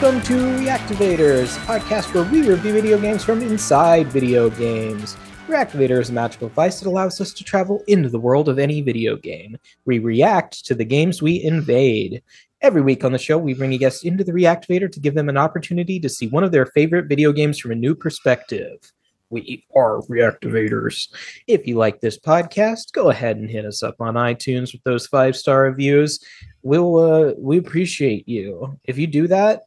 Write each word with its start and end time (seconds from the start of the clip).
Welcome 0.00 0.22
to 0.26 0.34
Reactivators, 0.34 1.56
a 1.56 1.80
podcast 1.80 2.14
where 2.14 2.22
we 2.22 2.48
review 2.48 2.72
video 2.72 3.00
games 3.00 3.24
from 3.24 3.42
inside 3.42 4.06
video 4.06 4.48
games. 4.48 5.16
Reactivator 5.48 5.98
is 5.98 6.10
a 6.10 6.12
magical 6.12 6.46
device 6.46 6.78
that 6.78 6.88
allows 6.88 7.20
us 7.20 7.32
to 7.32 7.42
travel 7.42 7.82
into 7.88 8.08
the 8.08 8.20
world 8.20 8.48
of 8.48 8.60
any 8.60 8.80
video 8.80 9.16
game. 9.16 9.58
We 9.86 9.98
react 9.98 10.64
to 10.66 10.76
the 10.76 10.84
games 10.84 11.20
we 11.20 11.42
invade. 11.42 12.22
Every 12.60 12.80
week 12.80 13.02
on 13.02 13.10
the 13.10 13.18
show, 13.18 13.38
we 13.38 13.54
bring 13.54 13.74
a 13.74 13.78
guest 13.78 14.04
into 14.04 14.22
the 14.22 14.30
Reactivator 14.30 14.88
to 14.88 15.00
give 15.00 15.16
them 15.16 15.28
an 15.28 15.36
opportunity 15.36 15.98
to 15.98 16.08
see 16.08 16.28
one 16.28 16.44
of 16.44 16.52
their 16.52 16.66
favorite 16.66 17.08
video 17.08 17.32
games 17.32 17.58
from 17.58 17.72
a 17.72 17.74
new 17.74 17.96
perspective. 17.96 18.92
We 19.30 19.66
are 19.74 20.02
Reactivators. 20.02 21.08
If 21.48 21.66
you 21.66 21.76
like 21.76 22.00
this 22.00 22.20
podcast, 22.20 22.92
go 22.92 23.10
ahead 23.10 23.36
and 23.38 23.50
hit 23.50 23.64
us 23.64 23.82
up 23.82 23.96
on 24.00 24.14
iTunes 24.14 24.72
with 24.72 24.84
those 24.84 25.08
five 25.08 25.34
star 25.34 25.64
reviews. 25.64 26.20
We'll 26.62 26.98
uh, 26.98 27.32
we 27.36 27.58
appreciate 27.58 28.28
you. 28.28 28.78
If 28.84 28.96
you 28.96 29.08
do 29.08 29.26
that, 29.26 29.62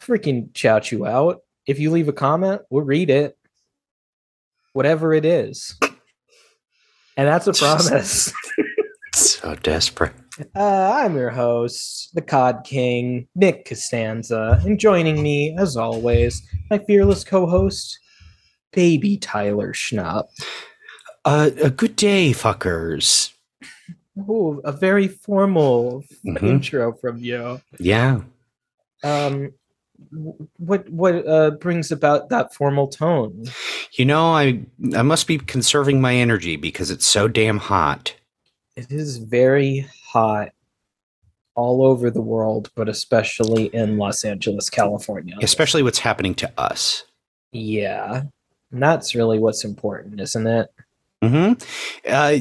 freaking 0.00 0.54
shout 0.56 0.90
you 0.92 1.06
out. 1.06 1.40
If 1.66 1.78
you 1.78 1.90
leave 1.90 2.08
a 2.08 2.12
comment, 2.12 2.62
we'll 2.70 2.84
read 2.84 3.10
it. 3.10 3.36
Whatever 4.72 5.14
it 5.14 5.24
is. 5.24 5.78
And 7.16 7.26
that's 7.26 7.46
a 7.46 7.52
promise. 7.52 8.32
so 9.14 9.54
desperate. 9.56 10.12
Uh, 10.54 10.92
I'm 10.94 11.16
your 11.16 11.30
host, 11.30 12.10
the 12.14 12.20
COD 12.20 12.62
King, 12.64 13.26
Nick 13.34 13.64
Costanza, 13.64 14.60
and 14.66 14.78
joining 14.78 15.22
me, 15.22 15.56
as 15.58 15.78
always, 15.78 16.46
my 16.70 16.78
fearless 16.78 17.24
co-host, 17.24 17.98
Baby 18.72 19.16
Tyler 19.16 19.72
Schnupp. 19.72 20.24
Uh, 21.24 21.50
a 21.62 21.70
good 21.70 21.96
day, 21.96 22.32
fuckers. 22.32 23.32
Oh, 24.28 24.60
a 24.64 24.72
very 24.72 25.08
formal 25.08 26.04
Mhm. 26.26 26.42
intro 26.42 26.92
from 26.92 27.16
you. 27.18 27.62
Yeah. 27.78 28.20
Um, 29.02 29.52
what 30.56 30.88
what 30.88 31.26
uh, 31.26 31.50
brings 31.52 31.90
about 31.90 32.28
that 32.30 32.54
formal 32.54 32.88
tone? 32.88 33.44
You 33.92 34.04
know, 34.04 34.26
I 34.32 34.60
I 34.94 35.02
must 35.02 35.26
be 35.26 35.38
conserving 35.38 36.00
my 36.00 36.14
energy 36.14 36.56
because 36.56 36.90
it's 36.90 37.06
so 37.06 37.28
damn 37.28 37.58
hot. 37.58 38.14
It 38.76 38.90
is 38.90 39.16
very 39.18 39.86
hot 40.04 40.50
all 41.54 41.82
over 41.82 42.10
the 42.10 42.20
world, 42.20 42.70
but 42.74 42.88
especially 42.88 43.66
in 43.66 43.96
Los 43.96 44.24
Angeles, 44.24 44.68
California. 44.68 45.36
Especially 45.40 45.82
what's 45.82 45.98
happening 45.98 46.34
to 46.34 46.52
us. 46.58 47.04
Yeah, 47.52 48.24
and 48.70 48.82
that's 48.82 49.14
really 49.14 49.38
what's 49.38 49.64
important, 49.64 50.20
isn't 50.20 50.46
it? 50.46 50.70
hmm 51.22 51.52
Uh, 52.08 52.36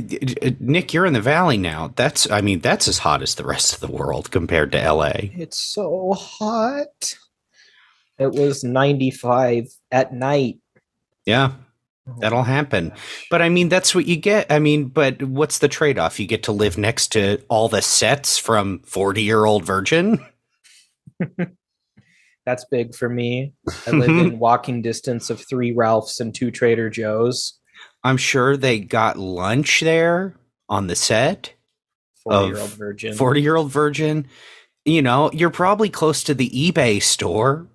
Nick, 0.59 0.93
you're 0.93 1.05
in 1.05 1.13
the 1.13 1.21
valley 1.21 1.57
now. 1.57 1.93
That's, 1.95 2.29
I 2.29 2.41
mean, 2.41 2.59
that's 2.59 2.87
as 2.89 2.99
hot 2.99 3.21
as 3.21 3.35
the 3.35 3.45
rest 3.45 3.73
of 3.73 3.79
the 3.79 3.91
world 3.91 4.31
compared 4.31 4.73
to 4.73 4.91
LA. 4.91 5.13
It's 5.15 5.57
so 5.57 6.13
hot. 6.13 7.15
It 8.17 8.31
was 8.31 8.63
95 8.63 9.67
at 9.91 10.13
night. 10.13 10.59
Yeah, 11.25 11.53
oh. 12.07 12.15
that'll 12.19 12.43
happen. 12.43 12.93
But 13.29 13.41
I 13.41 13.49
mean, 13.49 13.69
that's 13.69 13.93
what 13.93 14.05
you 14.05 14.15
get. 14.15 14.51
I 14.51 14.59
mean, 14.59 14.85
but 14.85 15.21
what's 15.23 15.59
the 15.59 15.67
trade 15.67 15.99
off? 15.99 16.19
You 16.19 16.27
get 16.27 16.43
to 16.43 16.51
live 16.51 16.77
next 16.77 17.11
to 17.13 17.41
all 17.49 17.67
the 17.67 17.81
sets 17.81 18.37
from 18.37 18.79
40 18.79 19.23
year 19.23 19.45
old 19.45 19.65
Virgin. 19.65 20.25
That's 22.45 22.65
big 22.65 22.95
for 22.95 23.09
me. 23.09 23.53
I 23.87 23.91
live 23.91 24.09
in 24.09 24.39
walking 24.39 24.81
distance 24.81 25.29
of 25.29 25.43
three 25.47 25.71
Ralphs 25.71 26.19
and 26.19 26.33
two 26.33 26.51
Trader 26.51 26.89
Joe's. 26.89 27.59
I'm 28.03 28.17
sure 28.17 28.55
they 28.55 28.79
got 28.79 29.17
lunch 29.17 29.81
there 29.81 30.35
on 30.69 30.87
the 30.87 30.95
set. 30.95 31.53
40 32.23 32.47
year 32.47 32.57
old 32.57 32.69
virgin. 32.71 33.13
40 33.15 33.41
year 33.41 33.55
old 33.55 33.71
virgin. 33.71 34.27
You 34.85 35.01
know, 35.01 35.31
you're 35.33 35.49
probably 35.49 35.89
close 35.89 36.23
to 36.25 36.35
the 36.35 36.49
eBay 36.49 37.01
store. 37.01 37.67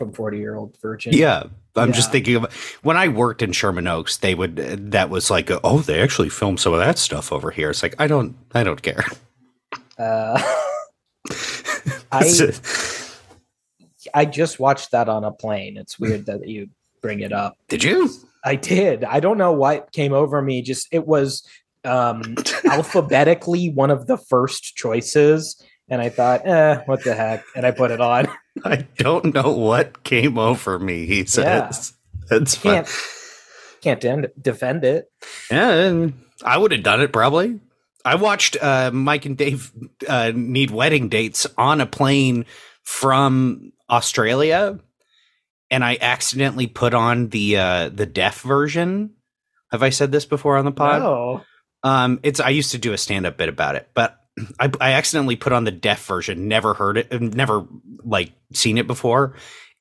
From 0.00 0.12
40 0.12 0.38
year 0.38 0.56
old 0.56 0.76
virgin. 0.80 1.12
Yeah. 1.12 1.44
I'm 1.76 1.92
just 1.92 2.10
thinking 2.10 2.36
of 2.36 2.52
when 2.82 2.96
I 2.96 3.06
worked 3.06 3.42
in 3.42 3.52
Sherman 3.52 3.86
Oaks, 3.86 4.16
they 4.16 4.34
would, 4.34 4.56
that 4.90 5.08
was 5.08 5.30
like, 5.30 5.50
oh, 5.62 5.78
they 5.78 6.00
actually 6.00 6.28
filmed 6.28 6.58
some 6.58 6.72
of 6.72 6.80
that 6.80 6.98
stuff 6.98 7.32
over 7.32 7.52
here. 7.52 7.70
It's 7.70 7.82
like, 7.82 7.94
I 7.98 8.08
don't, 8.08 8.34
I 8.52 8.64
don't 8.64 8.82
care. 8.82 9.04
Uh, 9.96 10.42
I 12.12 12.52
I 14.14 14.24
just 14.24 14.58
watched 14.58 14.92
that 14.92 15.08
on 15.08 15.24
a 15.24 15.30
plane. 15.30 15.76
It's 15.76 15.98
weird 15.98 16.26
that 16.26 16.48
you 16.48 16.70
bring 17.02 17.20
it 17.20 17.32
up. 17.32 17.58
Did 17.68 17.84
you? 17.84 18.10
I 18.44 18.56
did. 18.56 19.04
I 19.04 19.20
don't 19.20 19.38
know 19.38 19.52
what 19.52 19.92
came 19.92 20.12
over 20.12 20.40
me. 20.40 20.62
Just 20.62 20.88
it 20.92 21.06
was 21.06 21.46
um 21.84 22.36
alphabetically 22.64 23.70
one 23.70 23.90
of 23.90 24.06
the 24.06 24.16
first 24.16 24.76
choices. 24.76 25.62
And 25.88 26.00
I 26.00 26.08
thought, 26.08 26.46
eh, 26.46 26.82
what 26.86 27.02
the 27.02 27.14
heck? 27.14 27.44
And 27.56 27.66
I 27.66 27.72
put 27.72 27.90
it 27.90 28.00
on. 28.00 28.28
I 28.64 28.86
don't 28.96 29.34
know 29.34 29.52
what 29.52 30.02
came 30.02 30.38
over 30.38 30.78
me, 30.78 31.06
he 31.06 31.24
says. 31.24 31.94
That's 32.28 32.54
fun. 32.54 32.74
Can't 32.74 32.88
can't 33.80 34.04
end, 34.04 34.28
defend 34.40 34.84
it. 34.84 35.10
Yeah, 35.50 35.70
and 35.70 36.24
I 36.44 36.58
would 36.58 36.72
have 36.72 36.82
done 36.82 37.00
it 37.00 37.12
probably. 37.12 37.60
I 38.04 38.14
watched 38.14 38.56
uh, 38.62 38.90
Mike 38.92 39.26
and 39.26 39.36
Dave 39.36 39.72
uh, 40.08 40.32
need 40.34 40.70
wedding 40.70 41.08
dates 41.08 41.46
on 41.58 41.80
a 41.80 41.86
plane 41.86 42.46
from 42.82 43.72
Australia, 43.88 44.78
and 45.70 45.84
I 45.84 45.98
accidentally 46.00 46.66
put 46.66 46.94
on 46.94 47.28
the 47.28 47.56
uh, 47.56 47.88
the 47.90 48.06
deaf 48.06 48.40
version. 48.42 49.14
Have 49.70 49.82
I 49.82 49.90
said 49.90 50.12
this 50.12 50.24
before 50.24 50.56
on 50.56 50.64
the 50.64 50.72
pod? 50.72 51.02
No. 51.02 51.42
Um, 51.82 52.20
it's 52.22 52.40
I 52.40 52.50
used 52.50 52.72
to 52.72 52.78
do 52.78 52.92
a 52.92 52.98
stand 52.98 53.26
up 53.26 53.36
bit 53.36 53.48
about 53.48 53.76
it, 53.76 53.88
but 53.94 54.19
I, 54.58 54.70
I 54.80 54.92
accidentally 54.92 55.36
put 55.36 55.52
on 55.52 55.64
the 55.64 55.70
deaf 55.70 56.04
version. 56.06 56.48
Never 56.48 56.74
heard 56.74 56.98
it, 56.98 57.20
never 57.20 57.66
like 58.04 58.32
seen 58.52 58.78
it 58.78 58.86
before. 58.86 59.34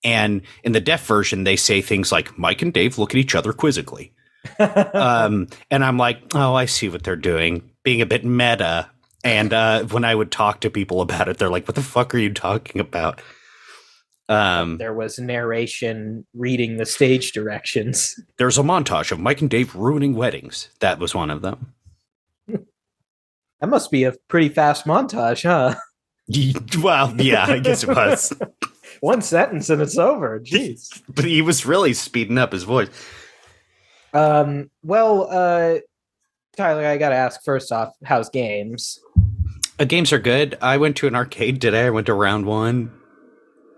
And 0.03 0.41
in 0.63 0.71
the 0.71 0.79
deaf 0.79 1.05
version, 1.05 1.43
they 1.43 1.55
say 1.55 1.81
things 1.81 2.11
like 2.11 2.37
Mike 2.37 2.61
and 2.61 2.73
Dave 2.73 2.97
look 2.97 3.11
at 3.11 3.17
each 3.17 3.35
other 3.35 3.51
quizzically 3.51 4.13
um, 4.59 5.47
and 5.69 5.83
I'm 5.83 5.97
like, 5.97 6.21
oh, 6.33 6.53
I 6.53 6.65
see 6.65 6.89
what 6.89 7.03
they're 7.03 7.15
doing, 7.15 7.69
being 7.83 8.01
a 8.01 8.05
bit 8.05 8.23
meta. 8.23 8.89
And 9.23 9.53
uh, 9.53 9.83
when 9.83 10.05
I 10.05 10.15
would 10.15 10.31
talk 10.31 10.61
to 10.61 10.69
people 10.69 11.01
about 11.01 11.27
it, 11.27 11.37
they're 11.37 11.49
like, 11.49 11.67
"What 11.67 11.75
the 11.75 11.81
fuck 11.81 12.15
are 12.15 12.19
you 12.19 12.33
talking 12.33 12.79
about?" 12.79 13.21
Um, 14.29 14.77
there 14.77 14.93
was 14.93 15.19
narration 15.19 16.25
reading 16.33 16.77
the 16.77 16.85
stage 16.85 17.33
directions. 17.33 18.17
there's 18.37 18.57
a 18.57 18.63
montage 18.63 19.11
of 19.11 19.19
Mike 19.19 19.41
and 19.41 19.49
Dave 19.49 19.75
ruining 19.75 20.15
weddings. 20.15 20.69
That 20.79 20.99
was 20.99 21.13
one 21.13 21.31
of 21.31 21.41
them. 21.41 21.73
That 23.61 23.67
must 23.67 23.91
be 23.91 24.03
a 24.05 24.13
pretty 24.27 24.49
fast 24.49 24.85
montage, 24.85 25.43
huh? 25.43 25.75
well, 26.83 27.13
yeah, 27.19 27.45
I 27.47 27.59
guess 27.59 27.83
it 27.83 27.89
was, 27.89 28.33
One 29.01 29.21
sentence 29.21 29.69
and 29.69 29.81
it's 29.81 29.97
over. 29.97 30.39
Jeez. 30.39 31.01
but 31.09 31.25
he 31.25 31.41
was 31.41 31.65
really 31.65 31.93
speeding 31.93 32.37
up 32.37 32.51
his 32.51 32.63
voice. 32.63 32.89
Um, 34.13 34.69
well, 34.83 35.27
uh, 35.29 35.79
Tyler, 36.57 36.85
I 36.85 36.97
gotta 36.97 37.15
ask 37.15 37.43
first 37.43 37.71
off, 37.71 37.93
how's 38.03 38.29
games? 38.29 38.99
Uh, 39.79 39.85
games 39.85 40.11
are 40.11 40.19
good. 40.19 40.57
I 40.61 40.77
went 40.77 40.97
to 40.97 41.07
an 41.07 41.15
arcade 41.15 41.61
today. 41.61 41.85
I 41.85 41.89
went 41.89 42.07
to 42.07 42.13
round 42.13 42.45
one. 42.45 42.91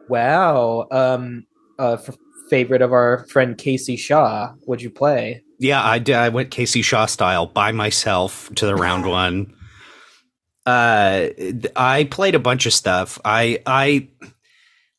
Wow. 0.09 0.87
Um, 0.89 1.45
uh, 1.77 1.93
f- 1.93 2.17
favorite 2.49 2.81
of 2.81 2.91
our 2.91 3.25
friend 3.29 3.57
Casey 3.57 3.95
Shaw. 3.95 4.53
What'd 4.61 4.81
you 4.81 4.89
play? 4.89 5.43
Yeah, 5.59 5.83
I 5.83 5.99
did. 5.99 6.15
I 6.15 6.29
went 6.29 6.49
Casey 6.49 6.81
Shaw 6.81 7.05
style 7.05 7.45
by 7.45 7.71
myself 7.71 8.49
to 8.55 8.65
the 8.65 8.75
round 8.75 9.05
one. 9.05 9.53
Uh, 10.65 11.27
I 11.75 12.07
played 12.11 12.35
a 12.35 12.39
bunch 12.39 12.65
of 12.65 12.73
stuff. 12.73 13.19
I 13.25 13.61
I 13.65 14.07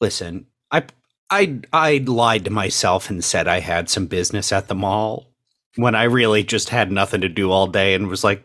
listen. 0.01 0.47
I 0.71 0.85
I 1.31 1.61
I 1.73 1.99
lied 2.07 2.45
to 2.47 2.51
myself 2.51 3.11
and 3.11 3.25
said 3.25 3.47
I 3.49 3.61
had 3.61 3.89
some 3.89 4.07
business 4.07 4.53
at 4.53 4.69
the 4.69 4.75
mall 4.75 5.29
when 5.77 5.95
I 5.95 6.05
really 6.05 6.43
just 6.45 6.69
had 6.69 6.91
nothing 6.93 7.21
to 7.23 7.29
do 7.29 7.51
all 7.51 7.67
day 7.67 7.95
and 7.95 8.09
was 8.09 8.25
like, 8.25 8.45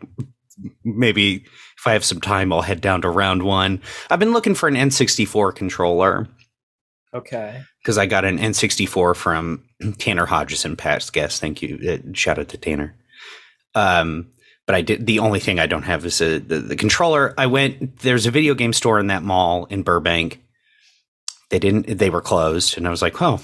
maybe 0.84 1.44
if 1.76 1.86
I 1.86 1.92
have 1.92 2.04
some 2.04 2.20
time, 2.20 2.52
I'll 2.52 2.62
head 2.62 2.80
down 2.80 3.02
to 3.02 3.10
round 3.10 3.42
one. 3.42 3.82
I've 4.10 4.18
been 4.18 4.32
looking 4.32 4.54
for 4.54 4.68
an 4.68 4.74
N64 4.76 5.54
controller 5.54 6.26
Okay. 7.14 7.62
because 7.82 7.98
I 7.98 8.06
got 8.06 8.24
an 8.24 8.38
N64 8.38 9.14
from 9.14 9.62
Tanner 9.98 10.26
Hodgson, 10.26 10.76
past 10.76 11.12
guest. 11.12 11.40
Thank 11.40 11.60
you. 11.62 11.78
Uh, 11.86 12.12
shout 12.14 12.38
out 12.38 12.48
to 12.48 12.56
Tanner. 12.58 12.94
Um, 13.74 14.30
but 14.68 14.74
I 14.74 14.82
did. 14.82 15.06
The 15.06 15.18
only 15.18 15.40
thing 15.40 15.58
I 15.58 15.66
don't 15.66 15.84
have 15.84 16.04
is 16.04 16.20
a, 16.20 16.38
the, 16.38 16.58
the 16.58 16.76
controller. 16.76 17.32
I 17.38 17.46
went. 17.46 18.00
There's 18.00 18.26
a 18.26 18.30
video 18.30 18.52
game 18.52 18.74
store 18.74 19.00
in 19.00 19.06
that 19.06 19.22
mall 19.22 19.64
in 19.70 19.82
Burbank. 19.82 20.42
They 21.48 21.58
didn't. 21.58 21.86
They 21.86 22.10
were 22.10 22.20
closed, 22.20 22.76
and 22.76 22.86
I 22.86 22.90
was 22.90 23.00
like, 23.00 23.20
oh. 23.22 23.40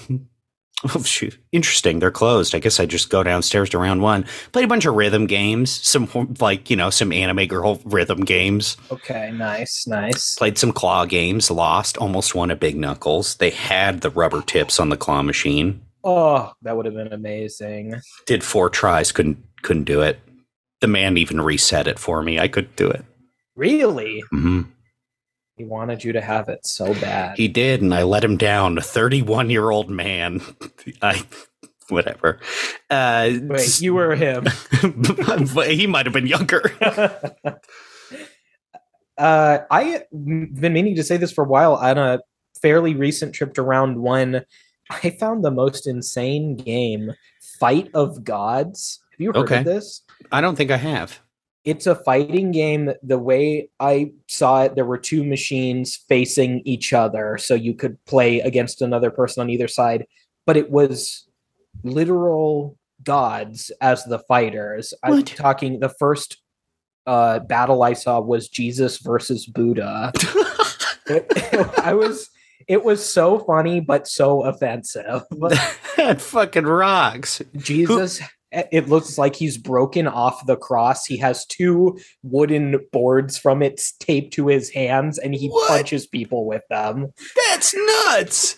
Oh, 0.93 1.01
shoot. 1.01 1.35
Interesting. 1.51 1.97
They're 1.97 2.11
closed. 2.11 2.53
I 2.53 2.59
guess 2.59 2.79
I 2.79 2.85
just 2.85 3.09
go 3.09 3.23
downstairs 3.23 3.71
to 3.71 3.79
round 3.79 4.03
one. 4.03 4.25
Played 4.51 4.65
a 4.65 4.67
bunch 4.67 4.85
of 4.85 4.93
rhythm 4.93 5.25
games, 5.25 5.71
some 5.71 6.07
like, 6.39 6.69
you 6.69 6.75
know, 6.75 6.91
some 6.91 7.11
anime 7.11 7.47
girl 7.47 7.81
rhythm 7.85 8.19
games. 8.19 8.77
Okay. 8.91 9.31
Nice. 9.33 9.87
Nice. 9.87 10.35
Played 10.35 10.59
some 10.59 10.71
claw 10.71 11.05
games, 11.05 11.49
lost, 11.49 11.97
almost 11.97 12.35
won 12.35 12.51
a 12.51 12.55
big 12.55 12.75
knuckles. 12.75 13.35
They 13.35 13.49
had 13.49 14.01
the 14.01 14.11
rubber 14.11 14.43
tips 14.43 14.79
on 14.79 14.89
the 14.89 14.97
claw 14.97 15.23
machine. 15.23 15.81
Oh, 16.03 16.53
that 16.61 16.77
would 16.77 16.85
have 16.85 16.93
been 16.93 17.13
amazing. 17.13 17.95
Did 18.27 18.43
four 18.43 18.69
tries, 18.69 19.11
couldn't 19.11 19.43
couldn't 19.63 19.85
do 19.85 20.01
it. 20.01 20.19
The 20.81 20.87
man 20.87 21.17
even 21.17 21.41
reset 21.41 21.87
it 21.87 21.99
for 21.99 22.21
me. 22.21 22.39
I 22.39 22.47
couldn't 22.47 22.75
do 22.75 22.89
it. 22.89 23.03
Really? 23.55 24.23
hmm 24.29 24.63
He 25.57 25.63
wanted 25.63 26.03
you 26.03 26.11
to 26.13 26.21
have 26.21 26.49
it 26.49 26.65
so 26.65 26.93
bad. 26.95 27.37
He 27.37 27.47
did, 27.47 27.81
and 27.81 27.93
I 27.93 28.03
let 28.03 28.23
him 28.23 28.37
down. 28.37 28.77
A 28.77 28.81
31 28.81 29.49
year 29.49 29.69
old 29.69 29.89
man. 29.89 30.41
I 31.01 31.23
whatever. 31.89 32.39
Uh, 32.89 33.31
Wait, 33.43 33.79
you 33.79 33.93
were 33.93 34.15
him. 34.15 34.45
he 35.65 35.87
might 35.87 36.05
have 36.05 36.13
been 36.13 36.27
younger. 36.27 36.71
uh, 39.17 39.59
I've 39.71 40.03
been 40.11 40.73
meaning 40.73 40.95
to 40.95 41.03
say 41.03 41.17
this 41.17 41.31
for 41.31 41.43
a 41.45 41.47
while. 41.47 41.75
On 41.75 41.97
a 41.97 42.19
fairly 42.61 42.95
recent 42.95 43.33
trip 43.33 43.53
to 43.53 43.61
round 43.61 43.97
one, 44.01 44.43
I 44.89 45.11
found 45.11 45.43
the 45.43 45.51
most 45.51 45.87
insane 45.87 46.55
game, 46.57 47.13
Fight 47.59 47.89
of 47.93 48.23
Gods. 48.23 48.99
Have 49.11 49.19
you 49.21 49.27
heard 49.29 49.37
Okay. 49.37 49.59
of 49.59 49.65
this? 49.65 50.01
I 50.31 50.41
don't 50.41 50.55
think 50.55 50.71
I 50.71 50.77
have. 50.77 51.19
It's 51.63 51.87
a 51.87 51.95
fighting 51.95 52.51
game. 52.51 52.91
The 53.01 53.17
way 53.17 53.69
I 53.79 54.11
saw 54.27 54.63
it, 54.63 54.75
there 54.75 54.85
were 54.85 54.99
two 54.99 55.23
machines 55.23 55.95
facing 56.07 56.61
each 56.65 56.93
other, 56.93 57.37
so 57.39 57.55
you 57.55 57.73
could 57.73 58.03
play 58.05 58.39
against 58.41 58.81
another 58.81 59.09
person 59.09 59.41
on 59.41 59.49
either 59.49 59.67
side. 59.67 60.05
But 60.45 60.57
it 60.57 60.69
was 60.69 61.27
literal 61.83 62.77
gods 63.03 63.71
as 63.81 64.03
the 64.05 64.19
fighters. 64.19 64.93
I'm 65.03 65.23
talking 65.23 65.79
the 65.79 65.89
first 65.89 66.37
uh, 67.07 67.39
battle 67.39 67.81
I 67.83 67.93
saw 67.93 68.19
was 68.19 68.47
Jesus 68.47 68.97
versus 68.99 69.45
Buddha. 69.45 70.11
It- 71.07 71.79
I 71.79 71.93
was. 71.93 72.29
It 72.67 72.83
was 72.83 73.07
so 73.07 73.37
funny, 73.37 73.79
but 73.79 74.07
so 74.07 74.43
offensive. 74.43 75.21
that 75.97 76.17
fucking 76.19 76.63
rocks. 76.65 77.39
Jesus, 77.55 78.21
it 78.71 78.87
looks 78.89 79.17
like 79.17 79.35
he's 79.35 79.57
broken 79.57 80.07
off 80.07 80.45
the 80.45 80.55
cross. 80.57 81.05
He 81.05 81.17
has 81.17 81.45
two 81.45 81.97
wooden 82.23 82.79
boards 82.91 83.37
from 83.37 83.61
it 83.61 83.81
taped 83.99 84.33
to 84.35 84.47
his 84.47 84.69
hands, 84.69 85.17
and 85.17 85.33
he 85.35 85.49
What? 85.49 85.67
punches 85.69 86.07
people 86.07 86.45
with 86.45 86.63
them. 86.69 87.13
That's 87.49 87.75
nuts. 88.07 88.57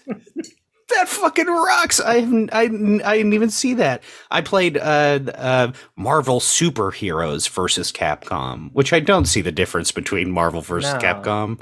that 0.90 1.10
fucking 1.10 1.48
rocks. 1.48 2.00
I 2.00 2.22
haven't, 2.22 2.54
I, 2.54 2.68
didn't- 2.68 3.02
I 3.04 3.18
didn't 3.18 3.34
even 3.34 3.50
see 3.50 3.74
that. 3.76 4.04
I 4.32 4.42
played 4.42 4.78
uh, 4.78 5.20
uh, 5.36 5.72
Marvel 5.96 6.40
Superheroes 6.40 7.50
versus 7.50 7.92
Capcom, 7.92 8.70
which 8.74 8.94
I 8.94 9.00
don't 9.00 9.26
see 9.26 9.42
the 9.42 9.52
difference 9.52 9.92
between 9.92 10.32
Marvel 10.32 10.62
versus 10.62 10.94
No. 10.94 11.00
Capcom, 11.00 11.60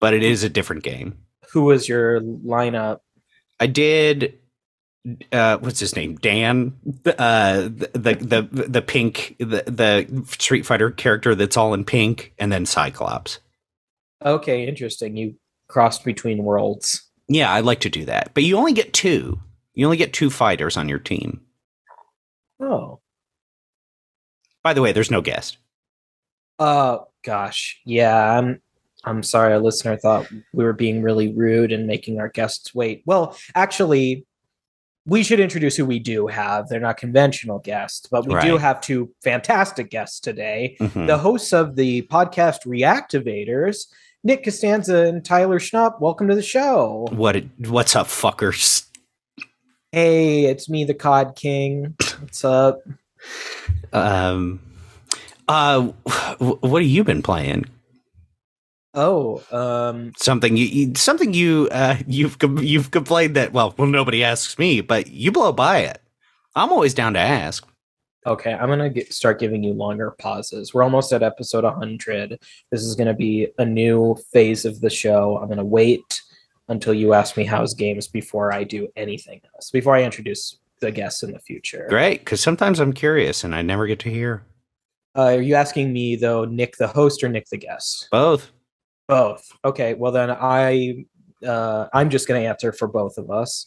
but 0.00 0.14
it 0.14 0.22
is 0.22 0.42
a 0.42 0.48
different 0.48 0.82
game. 0.82 1.18
Who 1.52 1.62
was 1.62 1.88
your 1.88 2.20
lineup? 2.20 3.00
I 3.58 3.66
did. 3.66 4.38
Uh, 5.32 5.56
what's 5.58 5.80
his 5.80 5.96
name? 5.96 6.16
Dan, 6.16 6.74
uh, 7.06 7.62
the 7.62 8.18
the 8.20 8.66
the, 8.68 8.82
pink, 8.82 9.36
the 9.38 9.64
the 9.66 10.24
Street 10.38 10.66
Fighter 10.66 10.90
character 10.90 11.34
that's 11.34 11.56
all 11.56 11.72
in 11.72 11.84
pink, 11.84 12.34
and 12.38 12.52
then 12.52 12.66
Cyclops. 12.66 13.38
Okay, 14.22 14.66
interesting. 14.68 15.16
You 15.16 15.36
crossed 15.68 16.04
between 16.04 16.44
worlds. 16.44 17.02
Yeah, 17.28 17.50
I 17.50 17.60
like 17.60 17.80
to 17.80 17.88
do 17.88 18.04
that, 18.04 18.32
but 18.34 18.42
you 18.42 18.58
only 18.58 18.74
get 18.74 18.92
two. 18.92 19.40
You 19.74 19.86
only 19.86 19.96
get 19.96 20.12
two 20.12 20.28
fighters 20.28 20.76
on 20.76 20.88
your 20.88 20.98
team. 20.98 21.40
Oh, 22.60 23.00
By 24.62 24.74
the 24.74 24.82
way, 24.82 24.92
there's 24.92 25.10
no 25.10 25.22
guest. 25.22 25.56
uh, 26.58 26.98
gosh, 27.24 27.80
yeah. 27.86 28.36
I'm. 28.38 28.60
I'm 29.04 29.22
sorry, 29.22 29.54
our 29.54 29.58
listener 29.60 29.96
thought 29.96 30.30
we 30.52 30.62
were 30.62 30.74
being 30.74 31.00
really 31.00 31.32
rude 31.32 31.72
and 31.72 31.86
making 31.86 32.20
our 32.20 32.28
guests 32.28 32.74
wait. 32.74 33.02
Well, 33.06 33.34
actually, 33.54 34.26
we 35.06 35.22
should 35.22 35.40
introduce 35.40 35.76
who 35.76 35.84
we 35.86 35.98
do 35.98 36.26
have. 36.26 36.68
They're 36.68 36.80
not 36.80 36.96
conventional 36.98 37.58
guests, 37.58 38.06
but 38.10 38.26
we 38.26 38.38
do 38.40 38.56
have 38.58 38.80
two 38.80 39.10
fantastic 39.24 39.90
guests 39.90 40.20
today. 40.20 40.76
Mhm. 40.80 41.06
the 41.06 41.18
hosts 41.18 41.52
of 41.52 41.76
the 41.76 42.02
podcast 42.02 42.66
Reactivators, 42.66 43.86
Nick 44.22 44.44
Costanza 44.44 45.06
and 45.06 45.24
Tyler 45.24 45.58
Schnupp. 45.58 46.00
Welcome 46.00 46.28
to 46.28 46.34
the 46.34 46.42
show. 46.42 47.06
What? 47.12 47.36
it- 47.36 47.48
What's 47.68 47.96
up, 47.96 48.06
fuckers? 48.08 48.84
Hey, 49.92 50.44
it's 50.44 50.68
me, 50.68 50.84
the 50.84 50.94
Cod 50.94 51.34
King. 51.34 51.94
What's 52.20 52.44
up? 52.44 52.80
Um, 53.92 54.60
uh, 55.48 55.80
what 56.38 56.82
have 56.82 56.90
you 56.90 57.02
been 57.02 57.22
playing? 57.22 57.64
Oh, 58.92 59.42
um, 59.52 60.12
Something 60.16 60.56
you, 60.56 60.66
you 60.66 60.94
something 60.96 61.32
you 61.32 61.68
uh 61.70 61.96
you've 62.06 62.36
you've 62.60 62.90
complained 62.90 63.36
that 63.36 63.52
well 63.52 63.74
well 63.76 63.88
nobody 63.88 64.24
asks 64.24 64.58
me, 64.58 64.80
but 64.80 65.06
you 65.08 65.30
blow 65.32 65.52
by 65.52 65.78
it. 65.80 66.00
I'm 66.56 66.70
always 66.72 66.94
down 66.94 67.14
to 67.14 67.20
ask. 67.20 67.64
okay. 68.26 68.52
I'm 68.52 68.68
gonna 68.68 68.90
get, 68.90 69.12
start 69.12 69.38
giving 69.38 69.62
you 69.62 69.72
longer 69.72 70.10
pauses. 70.18 70.74
We're 70.74 70.82
almost 70.82 71.12
at 71.12 71.22
episode 71.22 71.62
100. 71.64 72.38
This 72.72 72.82
is 72.82 72.96
gonna 72.96 73.14
be 73.14 73.48
a 73.58 73.64
new 73.64 74.16
phase 74.32 74.64
of 74.64 74.80
the 74.80 74.90
show. 74.90 75.38
I'm 75.40 75.48
gonna 75.48 75.64
wait 75.64 76.20
until 76.68 76.92
you 76.94 77.14
ask 77.14 77.36
me 77.36 77.44
how's 77.44 77.74
games 77.74 78.08
before 78.08 78.52
I 78.52 78.64
do 78.64 78.88
anything 78.96 79.40
else. 79.54 79.70
Before 79.70 79.94
I 79.96 80.02
introduce 80.02 80.58
the 80.80 80.90
guests 80.90 81.22
in 81.22 81.32
the 81.32 81.38
future. 81.40 81.86
Great, 81.88 82.20
because 82.20 82.40
sometimes 82.40 82.80
I'm 82.80 82.92
curious 82.92 83.44
and 83.44 83.54
I 83.54 83.62
never 83.62 83.86
get 83.86 83.98
to 84.00 84.10
hear 84.10 84.42
Uh, 85.16 85.34
are 85.36 85.42
you 85.42 85.54
asking 85.54 85.92
me 85.92 86.16
though, 86.16 86.44
Nick 86.44 86.76
the 86.76 86.88
host 86.88 87.22
or 87.22 87.28
Nick 87.28 87.46
the 87.50 87.58
guest? 87.58 88.08
both. 88.10 88.50
Both. 89.10 89.52
Okay. 89.64 89.94
Well, 89.94 90.12
then 90.12 90.30
I 90.30 91.04
uh, 91.46 91.88
I'm 91.92 92.10
just 92.10 92.28
going 92.28 92.40
to 92.40 92.48
answer 92.48 92.72
for 92.72 92.88
both 92.88 93.18
of 93.18 93.30
us. 93.30 93.66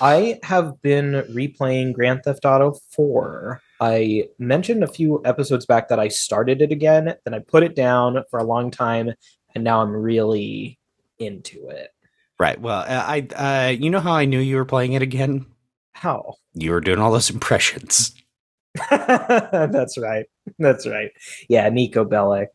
I 0.00 0.38
have 0.44 0.80
been 0.80 1.24
replaying 1.30 1.92
Grand 1.92 2.22
Theft 2.22 2.44
Auto 2.44 2.78
4. 2.92 3.60
I 3.80 4.28
mentioned 4.38 4.84
a 4.84 4.88
few 4.88 5.20
episodes 5.24 5.66
back 5.66 5.88
that 5.88 5.98
I 5.98 6.08
started 6.08 6.62
it 6.62 6.72
again, 6.72 7.14
then 7.24 7.34
I 7.34 7.40
put 7.40 7.64
it 7.64 7.74
down 7.74 8.22
for 8.30 8.38
a 8.38 8.44
long 8.44 8.70
time, 8.70 9.12
and 9.54 9.64
now 9.64 9.82
I'm 9.82 9.90
really 9.90 10.78
into 11.18 11.68
it. 11.68 11.90
Right. 12.38 12.60
Well, 12.60 12.80
uh, 12.80 12.86
I 12.88 13.26
uh, 13.34 13.70
you 13.70 13.90
know 13.90 14.00
how 14.00 14.12
I 14.12 14.24
knew 14.24 14.38
you 14.38 14.56
were 14.56 14.64
playing 14.64 14.92
it 14.92 15.02
again? 15.02 15.46
How? 15.92 16.34
You 16.54 16.70
were 16.70 16.80
doing 16.80 17.00
all 17.00 17.10
those 17.10 17.30
impressions. 17.30 18.14
That's 18.90 19.98
right. 19.98 20.26
That's 20.58 20.86
right. 20.86 21.10
Yeah, 21.48 21.68
Niko 21.70 22.08
Bellic. 22.08 22.48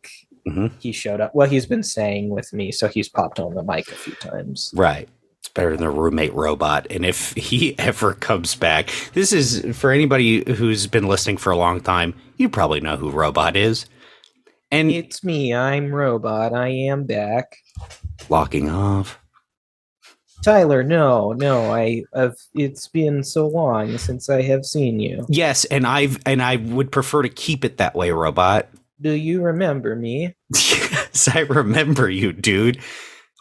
Mhm. 0.48 0.72
He 0.80 0.92
showed 0.92 1.22
up. 1.22 1.34
Well, 1.34 1.48
he's 1.48 1.66
been 1.66 1.84
saying 1.84 2.30
with 2.30 2.51
me, 2.54 2.72
so 2.72 2.88
he's 2.88 3.07
popped 3.10 3.40
on 3.40 3.54
the 3.56 3.63
mic 3.63 3.88
a 3.90 3.95
few 3.95 4.13
times. 4.16 4.72
Right. 4.75 5.07
It's 5.40 5.50
better 5.50 5.71
than 5.71 5.81
the 5.85 5.90
roommate 5.90 6.33
robot. 6.33 6.88
And 6.90 7.06
if 7.06 7.33
he 7.35 7.78
ever 7.80 8.14
comes 8.14 8.56
back, 8.56 8.90
this 9.14 9.31
is 9.33 9.66
for 9.78 9.92
anybody 9.92 10.44
who's 10.54 10.88
been 10.88 11.07
listening 11.07 11.38
for 11.38 11.52
a 11.52 11.57
long 11.57 11.80
time, 11.81 12.14
you 12.38 12.50
probably 12.50 12.81
know 12.81 12.97
who 12.97 13.09
Robot 13.12 13.56
is. 13.56 13.85
And 14.71 14.90
It's 14.92 15.23
me. 15.23 15.54
I'm 15.54 15.94
Robot. 15.94 16.54
I 16.54 16.69
am 16.69 17.04
back. 17.06 17.57
locking 18.30 18.69
off. 18.69 19.19
Tyler, 20.44 20.83
no, 20.83 21.31
no. 21.31 21.71
I 21.71 22.04
have. 22.14 22.35
It's 22.54 22.88
been 22.90 23.23
so 23.23 23.47
long 23.47 23.97
since 23.97 24.30
I 24.30 24.42
have 24.42 24.66
seen 24.66 25.00
you. 25.00 25.26
Yes, 25.30 25.64
and 25.66 25.88
I've 25.88 26.18
and 26.26 26.42
I 26.42 26.57
would 26.57 26.92
prefer 26.92 27.21
to 27.21 27.30
keep 27.30 27.64
it 27.64 27.78
that 27.78 27.95
way, 27.95 28.12
Robot. 28.12 28.68
Do 29.04 29.12
you 29.12 29.42
remember 29.42 29.95
me? 29.95 30.33
yes, 30.54 31.28
I 31.28 31.42
remember 31.42 32.10
you, 32.10 32.31
dude. 32.33 32.80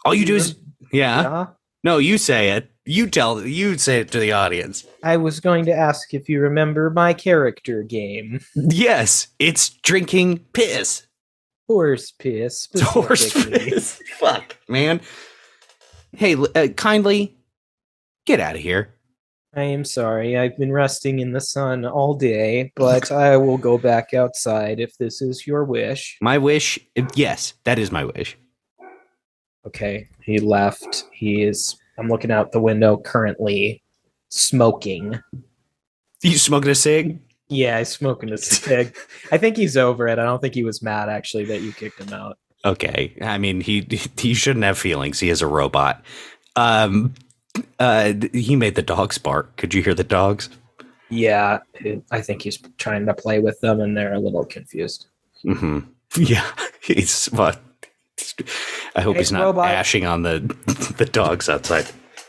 All 0.05 0.13
you 0.13 0.25
do 0.25 0.35
is 0.35 0.55
yeah. 0.91 1.21
Yeah. 1.23 1.45
No, 1.83 1.97
you 1.97 2.17
say 2.17 2.49
it. 2.51 2.69
You 2.85 3.07
tell 3.09 3.41
you 3.45 3.77
say 3.77 3.99
it 4.01 4.11
to 4.11 4.19
the 4.19 4.33
audience. 4.33 4.85
I 5.03 5.15
was 5.17 5.39
going 5.39 5.65
to 5.65 5.71
ask 5.73 6.13
if 6.13 6.27
you 6.27 6.41
remember 6.41 6.89
my 6.89 7.13
character 7.13 7.81
game, 7.81 8.41
Yes, 8.55 9.27
it's 9.39 9.69
drinking 9.69 10.39
piss. 10.53 11.07
horse 11.67 12.11
piss. 12.11 12.67
Horse 12.81 13.33
piss. 13.45 14.01
Fuck, 14.19 14.57
man. 14.67 14.99
Hey, 16.11 16.35
uh, 16.35 16.67
kindly 16.75 17.37
get 18.25 18.39
out 18.41 18.55
of 18.55 18.61
here. 18.61 18.93
I 19.55 19.63
am 19.63 19.85
sorry. 19.85 20.37
I've 20.37 20.57
been 20.57 20.71
resting 20.71 21.19
in 21.19 21.31
the 21.31 21.41
sun 21.41 21.85
all 21.85 22.15
day, 22.15 22.71
but 22.75 23.11
I 23.11 23.37
will 23.37 23.57
go 23.57 23.77
back 23.77 24.13
outside 24.13 24.79
if 24.79 24.97
this 24.97 25.21
is 25.21 25.45
your 25.45 25.63
wish. 25.63 26.17
My 26.21 26.39
wish, 26.39 26.79
yes, 27.13 27.53
that 27.63 27.77
is 27.77 27.91
my 27.91 28.05
wish. 28.05 28.35
Okay, 29.67 30.07
he 30.23 30.39
left. 30.39 31.05
He 31.13 31.43
is. 31.43 31.77
I'm 31.99 32.09
looking 32.09 32.31
out 32.31 32.51
the 32.51 32.59
window 32.59 32.97
currently, 32.97 33.83
smoking. 34.29 35.19
You 36.23 36.37
smoking 36.37 36.71
a 36.71 36.75
cig? 36.75 37.19
Yeah, 37.47 37.77
he's 37.77 37.89
smoking 37.89 38.31
a 38.31 38.37
cig. 38.37 38.97
I 39.31 39.37
think 39.37 39.55
he's 39.55 39.77
over 39.77 40.07
it. 40.07 40.17
I 40.17 40.23
don't 40.23 40.41
think 40.41 40.55
he 40.55 40.63
was 40.63 40.81
mad 40.81 41.09
actually 41.09 41.45
that 41.45 41.61
you 41.61 41.71
kicked 41.73 41.99
him 41.99 42.11
out. 42.11 42.39
Okay. 42.65 43.15
I 43.21 43.37
mean, 43.37 43.61
he 43.61 43.87
he 44.17 44.33
shouldn't 44.33 44.65
have 44.65 44.77
feelings. 44.77 45.19
He 45.19 45.29
is 45.29 45.41
a 45.41 45.47
robot. 45.47 46.03
Um, 46.55 47.13
uh, 47.79 48.13
he 48.33 48.55
made 48.55 48.75
the 48.75 48.81
dogs 48.81 49.17
bark. 49.17 49.55
Could 49.57 49.73
you 49.73 49.81
hear 49.83 49.93
the 49.93 50.03
dogs? 50.03 50.49
Yeah, 51.09 51.59
I 52.11 52.21
think 52.21 52.41
he's 52.41 52.57
trying 52.77 53.05
to 53.05 53.13
play 53.13 53.39
with 53.39 53.59
them, 53.61 53.79
and 53.81 53.95
they're 53.95 54.13
a 54.13 54.19
little 54.19 54.45
confused. 54.45 55.07
hmm 55.43 55.79
Yeah, 56.17 56.45
he's 56.81 57.25
what? 57.27 57.59
I 58.95 59.01
hope 59.01 59.15
Hey, 59.15 59.21
he's 59.21 59.31
not 59.31 59.43
robot. 59.43 59.69
ashing 59.69 60.05
on 60.05 60.21
the 60.23 60.39
the 60.97 61.05
dogs 61.05 61.49
outside. 61.49 61.85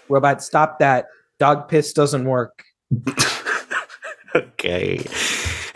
Robot, 0.09 0.43
stop 0.43 0.79
that! 0.81 1.07
Dog 1.39 1.69
piss 1.69 1.93
doesn't 1.93 2.25
work. 2.25 2.65
okay. 4.35 5.05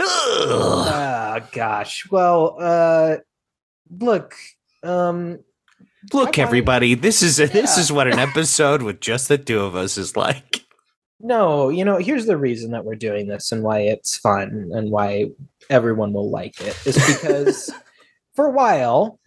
Ah, 0.00 1.40
gosh. 1.52 2.11
Well, 2.11 2.57
uh, 2.59 3.17
look, 3.99 4.35
um, 4.83 5.40
Look, 6.12 6.38
everybody, 6.38 6.95
this 6.95 7.23
is 7.23 7.37
this 7.38 7.52
Yeah. 7.55 7.81
is 7.81 7.90
what 7.93 8.07
an 8.09 8.19
episode 8.19 8.83
with 8.83 9.00
just 9.00 9.28
the 9.28 9.38
two 9.38 9.61
of 9.61 9.75
us 9.76 9.99
is 9.99 10.17
like. 10.17 10.64
No, 11.21 11.69
you 11.69 11.85
know, 11.85 11.97
here's 11.97 12.26
the 12.26 12.37
reason 12.37 12.71
that 12.71 12.85
we're 12.85 12.95
doing 12.95 13.26
this 13.26 13.50
and 13.50 13.62
why 13.64 13.81
it's 13.81 14.17
fun 14.17 14.71
and 14.73 14.90
why 14.90 15.26
everyone 15.69 16.12
will 16.12 16.31
like 16.31 16.61
it 16.61 16.76
is 16.87 16.95
because 16.95 17.73
for 18.35 18.47
a 18.47 18.50
while, 18.52 19.19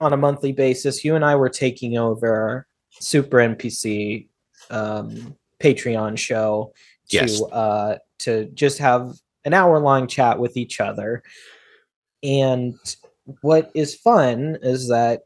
on 0.00 0.12
a 0.12 0.16
monthly 0.18 0.52
basis, 0.52 1.04
you 1.04 1.14
and 1.14 1.24
I 1.24 1.34
were 1.36 1.48
taking 1.48 1.96
over 1.96 2.66
Super 2.90 3.38
NPC 3.38 4.28
um, 4.70 5.34
Patreon 5.60 6.18
show 6.18 6.74
to 7.08 7.16
Yes. 7.16 7.42
uh, 7.52 7.96
to 8.18 8.44
just 8.46 8.76
have 8.78 9.14
an 9.46 9.54
hour 9.54 9.78
long 9.80 10.06
chat 10.06 10.38
with 10.38 10.56
each 10.58 10.78
other. 10.80 11.22
And 12.22 12.74
what 13.40 13.70
is 13.74 13.94
fun 13.94 14.58
is 14.62 14.88
that 14.88 15.22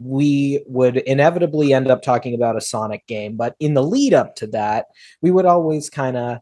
we 0.00 0.62
would 0.66 0.96
inevitably 0.98 1.72
end 1.72 1.88
up 1.88 2.02
talking 2.02 2.34
about 2.34 2.56
a 2.56 2.60
Sonic 2.60 3.06
game, 3.06 3.36
but 3.36 3.54
in 3.60 3.74
the 3.74 3.82
lead 3.82 4.14
up 4.14 4.34
to 4.36 4.46
that, 4.48 4.86
we 5.20 5.30
would 5.30 5.46
always 5.46 5.90
kind 5.90 6.16
of 6.16 6.38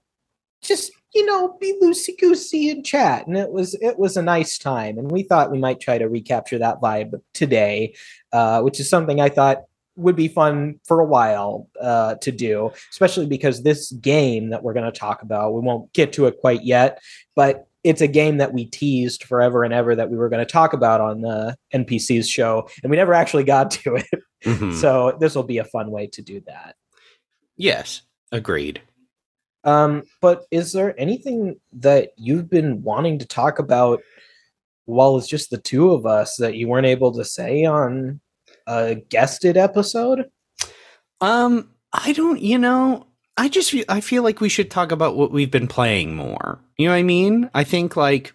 just 0.62 0.92
you 1.14 1.24
know 1.24 1.56
be 1.60 1.78
loosey 1.82 2.18
goosey 2.18 2.70
and 2.70 2.84
chat, 2.84 3.26
and 3.26 3.36
it 3.36 3.50
was 3.50 3.74
it 3.74 3.98
was 3.98 4.16
a 4.16 4.22
nice 4.22 4.58
time, 4.58 4.98
and 4.98 5.10
we 5.10 5.22
thought 5.22 5.50
we 5.50 5.58
might 5.58 5.80
try 5.80 5.98
to 5.98 6.08
recapture 6.08 6.58
that 6.58 6.80
vibe 6.80 7.20
today, 7.34 7.94
uh, 8.32 8.62
which 8.62 8.80
is 8.80 8.88
something 8.88 9.20
I 9.20 9.28
thought 9.28 9.64
would 9.96 10.16
be 10.16 10.28
fun 10.28 10.78
for 10.86 11.00
a 11.00 11.04
while 11.04 11.68
uh, 11.80 12.14
to 12.16 12.30
do, 12.30 12.70
especially 12.90 13.26
because 13.26 13.62
this 13.62 13.90
game 13.92 14.50
that 14.50 14.62
we're 14.62 14.72
going 14.72 14.90
to 14.90 14.96
talk 14.96 15.22
about, 15.22 15.52
we 15.52 15.60
won't 15.60 15.92
get 15.92 16.12
to 16.12 16.26
it 16.26 16.38
quite 16.40 16.62
yet, 16.62 17.02
but 17.34 17.66
it's 17.88 18.00
a 18.02 18.06
game 18.08 18.36
that 18.36 18.52
we 18.52 18.66
teased 18.66 19.24
forever 19.24 19.64
and 19.64 19.72
ever 19.72 19.96
that 19.96 20.10
we 20.10 20.16
were 20.18 20.28
going 20.28 20.44
to 20.44 20.52
talk 20.52 20.72
about 20.74 21.00
on 21.00 21.22
the 21.22 21.56
NPCs 21.74 22.28
show, 22.30 22.68
and 22.82 22.90
we 22.90 22.96
never 22.96 23.14
actually 23.14 23.44
got 23.44 23.70
to 23.82 23.96
it. 23.96 24.06
Mhm. 24.44 24.74
So 24.74 25.16
this 25.18 25.34
will 25.34 25.42
be 25.42 25.58
a 25.58 25.64
fun 25.64 25.90
way 25.90 26.06
to 26.08 26.22
do 26.22 26.40
that. 26.46 26.76
yes, 27.56 28.02
agreed. 28.30 28.80
Um, 29.64 30.04
but 30.20 30.44
is 30.52 30.72
there 30.72 30.94
anything 31.00 31.56
that 31.72 32.10
you've 32.16 32.48
been 32.48 32.82
wanting 32.82 33.18
to 33.18 33.26
talk 33.26 33.58
about 33.58 34.00
while 34.84 35.18
it's 35.18 35.26
just 35.26 35.50
the 35.50 35.58
two 35.58 35.90
of 35.92 36.06
us 36.06 36.36
that 36.36 36.54
you 36.54 36.68
weren't 36.68 36.86
able 36.86 37.12
to 37.14 37.24
say 37.24 37.64
on 37.64 38.20
a 38.68 38.94
guested 38.94 39.56
episode? 39.56 40.30
Um, 41.20 41.70
I 41.92 42.12
don't, 42.12 42.40
you 42.40 42.58
know, 42.58 43.07
I 43.38 43.48
just 43.48 43.70
feel, 43.70 43.84
I 43.88 44.00
feel 44.00 44.22
like 44.22 44.40
we 44.40 44.48
should 44.48 44.70
talk 44.70 44.92
about 44.92 45.16
what 45.16 45.30
we've 45.30 45.50
been 45.50 45.68
playing 45.68 46.14
more. 46.16 46.58
You 46.76 46.86
know 46.88 46.92
what 46.92 46.98
I 46.98 47.02
mean? 47.04 47.50
I 47.54 47.64
think 47.64 47.96
like 47.96 48.34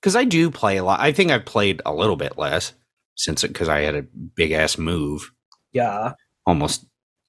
because 0.00 0.16
I 0.16 0.24
do 0.24 0.50
play 0.50 0.76
a 0.76 0.84
lot. 0.84 1.00
I 1.00 1.12
think 1.12 1.30
I've 1.30 1.44
played 1.44 1.82
a 1.84 1.92
little 1.92 2.16
bit 2.16 2.38
less 2.38 2.72
since 3.16 3.42
it 3.44 3.48
because 3.48 3.68
I 3.68 3.80
had 3.80 3.94
a 3.96 4.02
big 4.02 4.52
ass 4.52 4.78
move, 4.78 5.32
Yeah. 5.72 6.12
almost 6.46 6.86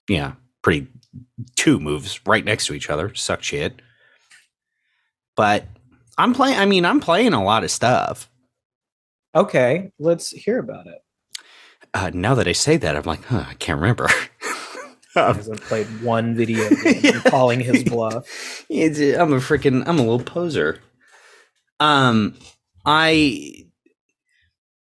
yeah, 0.08 0.34
pretty 0.62 0.88
two 1.56 1.80
moves 1.80 2.20
right 2.28 2.46
next 2.46 2.68
to 2.68 2.74
each 2.74 2.90
other. 2.90 3.14
Suck 3.16 3.42
shit. 3.42 3.82
But 5.36 5.66
I'm 6.18 6.34
playing. 6.34 6.58
I 6.60 6.66
mean, 6.66 6.86
I'm 6.86 7.00
playing 7.00 7.34
a 7.34 7.44
lot 7.44 7.64
of 7.64 7.72
stuff. 7.72 8.30
Okay, 9.36 9.92
let's 10.00 10.32
hear 10.32 10.60
about 10.60 10.88
it. 10.88 11.00
Uh, 11.94 12.12
now 12.14 12.36
that 12.36 12.48
I 12.48 12.52
say 12.54 12.78
that, 12.78 12.96
I'm 12.96 13.04
like, 13.04 13.24
huh, 13.26 13.46
I 13.48 13.54
can't 13.56 13.80
remember. 13.80 14.08
He 15.18 15.38
hasn't 15.38 15.62
played 15.62 15.88
one 16.02 16.36
video 16.36 16.70
game 16.70 17.06
and 17.06 17.24
calling 17.26 17.60
his 17.60 17.84
bluff. 17.86 18.66
It's, 18.70 19.00
I'm 19.00 19.34
a 19.34 19.38
freaking 19.38 19.84
I'm 19.88 20.00
a 20.00 20.02
little 20.02 20.20
poser. 20.20 20.80
Um, 21.80 22.36
I 22.86 23.66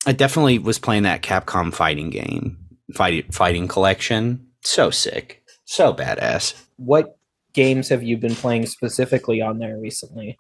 I 0.07 0.13
definitely 0.13 0.59
was 0.59 0.79
playing 0.79 1.05
that 1.05 1.23
Capcom 1.23 1.73
fighting 1.73 2.11
game, 2.11 2.59
fighting 2.95 3.31
fighting 3.31 3.69
collection. 3.69 4.49
So 4.63 4.91
sick, 4.91 5.43
so 5.65 5.93
badass. 5.93 6.55
What 6.77 7.17
games 7.53 7.89
have 7.89 8.03
you 8.03 8.17
been 8.17 8.35
playing 8.35 8.67
specifically 8.67 9.41
on 9.41 9.59
there 9.59 9.79
recently? 9.79 10.39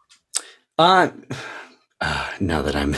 Uh, 0.79 1.11
uh 2.01 2.31
now 2.41 2.63
that 2.63 2.77
I'm 2.77 2.97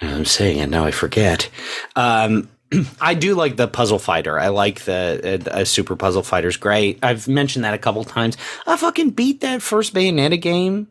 I'm 0.00 0.24
saying 0.24 0.58
it, 0.58 0.70
now 0.70 0.84
I 0.84 0.92
forget. 0.92 1.48
Um, 1.96 2.48
I 3.00 3.14
do 3.14 3.34
like 3.34 3.56
the 3.56 3.68
puzzle 3.68 3.98
fighter. 3.98 4.38
I 4.38 4.48
like 4.48 4.80
the 4.82 5.42
uh, 5.50 5.64
Super 5.64 5.96
Puzzle 5.96 6.22
Fighter's 6.22 6.56
great. 6.56 6.98
I've 7.02 7.26
mentioned 7.28 7.64
that 7.64 7.74
a 7.74 7.78
couple 7.78 8.04
times. 8.04 8.36
I 8.66 8.76
fucking 8.76 9.10
beat 9.10 9.40
that 9.40 9.62
first 9.62 9.94
Bayonetta 9.94 10.40
game. 10.40 10.88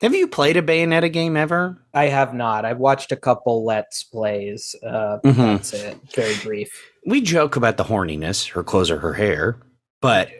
Have 0.00 0.14
you 0.14 0.26
played 0.26 0.56
a 0.56 0.62
Bayonetta 0.62 1.12
game 1.12 1.36
ever? 1.36 1.76
I 1.92 2.06
have 2.06 2.32
not. 2.34 2.64
I've 2.64 2.78
watched 2.78 3.12
a 3.12 3.16
couple 3.16 3.64
Let's 3.66 4.02
Plays. 4.02 4.74
Uh, 4.82 5.18
Mhm. 5.24 5.36
That's 5.58 5.72
it. 5.74 5.98
Very 6.14 6.36
brief. 6.42 6.70
we 7.06 7.20
joke 7.20 7.54
about 7.56 7.76
the 7.76 7.84
horniness, 7.84 8.50
her 8.52 8.62
clothes 8.64 8.90
or 8.90 8.98
her 8.98 9.12
hair, 9.14 9.58
but 10.00 10.30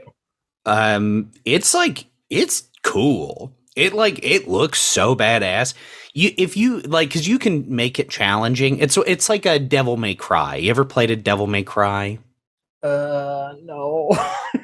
um 0.66 1.30
it's 1.44 1.72
like 1.74 2.06
it's 2.28 2.64
cool. 2.82 3.56
It 3.76 3.92
like 3.94 4.20
it 4.22 4.48
looks 4.48 4.80
so 4.80 5.14
badass. 5.14 5.74
You 6.12 6.32
if 6.36 6.56
you 6.56 6.80
like 6.80 7.10
cuz 7.10 7.26
you 7.28 7.38
can 7.38 7.64
make 7.74 7.98
it 7.98 8.08
challenging. 8.08 8.78
It's 8.78 8.96
it's 9.06 9.28
like 9.28 9.46
a 9.46 9.58
Devil 9.58 9.96
May 9.96 10.14
Cry. 10.14 10.56
You 10.56 10.70
ever 10.70 10.84
played 10.84 11.10
a 11.10 11.16
Devil 11.16 11.46
May 11.46 11.62
Cry? 11.62 12.18
Uh, 12.82 13.52
no. 13.62 14.10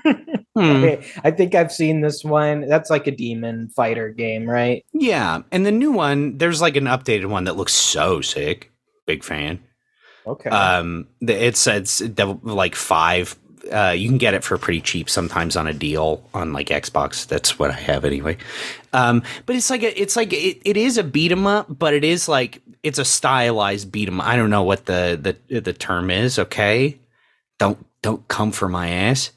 Hmm. 0.56 0.76
Okay, 0.76 1.06
I 1.22 1.32
think 1.32 1.54
I've 1.54 1.70
seen 1.70 2.00
this 2.00 2.24
one. 2.24 2.66
That's 2.66 2.88
like 2.88 3.06
a 3.06 3.10
demon 3.10 3.68
fighter 3.76 4.08
game, 4.08 4.48
right? 4.48 4.86
Yeah, 4.94 5.42
and 5.52 5.66
the 5.66 5.70
new 5.70 5.92
one, 5.92 6.38
there's 6.38 6.62
like 6.62 6.76
an 6.76 6.84
updated 6.84 7.26
one 7.26 7.44
that 7.44 7.58
looks 7.58 7.74
so 7.74 8.22
sick. 8.22 8.72
Big 9.06 9.22
fan. 9.22 9.62
Okay. 10.26 10.48
Um, 10.48 11.08
it's 11.20 11.66
it's 11.66 11.98
devil, 11.98 12.40
like 12.42 12.74
five. 12.74 13.36
Uh, 13.72 13.92
you 13.92 14.08
can 14.08 14.18
get 14.18 14.34
it 14.34 14.44
for 14.44 14.56
pretty 14.58 14.80
cheap 14.80 15.08
sometimes 15.10 15.56
on 15.56 15.66
a 15.66 15.72
deal 15.74 16.22
on 16.34 16.52
like 16.52 16.68
Xbox. 16.68 17.26
That's 17.26 17.58
what 17.58 17.70
I 17.70 17.74
have 17.74 18.04
anyway. 18.04 18.36
Um, 18.92 19.22
but 19.46 19.56
it's 19.56 19.70
like 19.70 19.82
a, 19.82 20.00
it's 20.00 20.16
like 20.16 20.32
it, 20.32 20.60
it 20.64 20.76
is 20.76 20.98
a 20.98 21.04
beat 21.04 21.32
'em 21.32 21.46
up, 21.46 21.66
but 21.68 21.94
it 21.94 22.04
is 22.04 22.28
like 22.28 22.62
it's 22.82 22.98
a 22.98 23.04
stylized 23.04 23.90
beat 23.92 24.08
'em. 24.08 24.20
I 24.20 24.36
don't 24.36 24.50
know 24.50 24.62
what 24.62 24.86
the 24.86 25.36
the 25.50 25.60
the 25.60 25.72
term 25.72 26.10
is. 26.10 26.38
Okay, 26.38 26.98
don't 27.58 27.84
don't 28.02 28.26
come 28.28 28.52
for 28.52 28.68
my 28.68 28.88
ass. 28.90 29.30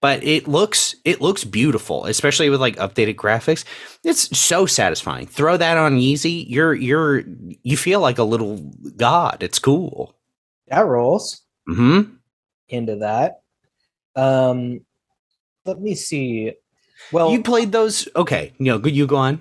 But 0.00 0.24
it 0.24 0.48
looks 0.48 0.96
it 1.04 1.20
looks 1.20 1.44
beautiful, 1.44 2.06
especially 2.06 2.50
with 2.50 2.60
like 2.60 2.74
updated 2.76 3.14
graphics. 3.14 3.64
It's 4.02 4.36
so 4.36 4.66
satisfying. 4.66 5.26
Throw 5.28 5.56
that 5.56 5.76
on 5.76 5.96
easy. 5.96 6.44
You're 6.48 6.74
you're 6.74 7.22
you 7.62 7.76
feel 7.76 8.00
like 8.00 8.18
a 8.18 8.24
little 8.24 8.56
god. 8.96 9.42
It's 9.44 9.60
cool. 9.60 10.16
that 10.68 10.86
rolls 10.86 11.42
Hmm. 11.68 12.00
into 12.68 12.96
that. 12.96 13.41
Um, 14.16 14.80
let 15.64 15.80
me 15.80 15.94
see. 15.94 16.52
Well, 17.10 17.32
you 17.32 17.42
played 17.42 17.72
those? 17.72 18.08
Okay, 18.14 18.52
you 18.58 18.66
know, 18.66 18.86
you 18.86 19.06
go 19.06 19.16
on. 19.16 19.40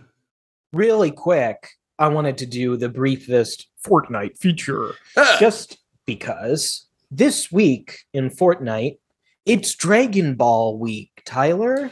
really 0.73 1.11
quick, 1.11 1.69
I 1.99 2.07
wanted 2.07 2.37
to 2.39 2.45
do 2.45 2.77
the 2.77 2.89
briefest 2.89 3.67
Fortnite 3.85 4.37
feature 4.37 4.95
just 5.39 5.77
because 6.05 6.87
this 7.11 7.51
week 7.51 7.99
in 8.13 8.29
Fortnite, 8.29 8.97
it's 9.45 9.75
Dragon 9.75 10.35
Ball 10.35 10.77
week, 10.77 11.21
Tyler. 11.25 11.91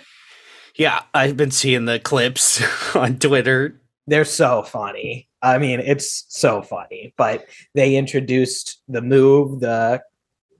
Yeah, 0.75 1.01
I've 1.13 1.35
been 1.35 1.51
seeing 1.51 1.85
the 1.85 1.99
clips 1.99 2.61
on 2.95 3.19
Twitter. 3.19 3.81
They're 4.07 4.25
so 4.25 4.63
funny. 4.63 5.27
I 5.41 5.57
mean, 5.57 5.79
it's 5.79 6.25
so 6.29 6.61
funny. 6.61 7.13
But 7.17 7.45
they 7.75 7.95
introduced 7.95 8.81
the 8.87 9.01
move, 9.01 9.59
the 9.59 10.01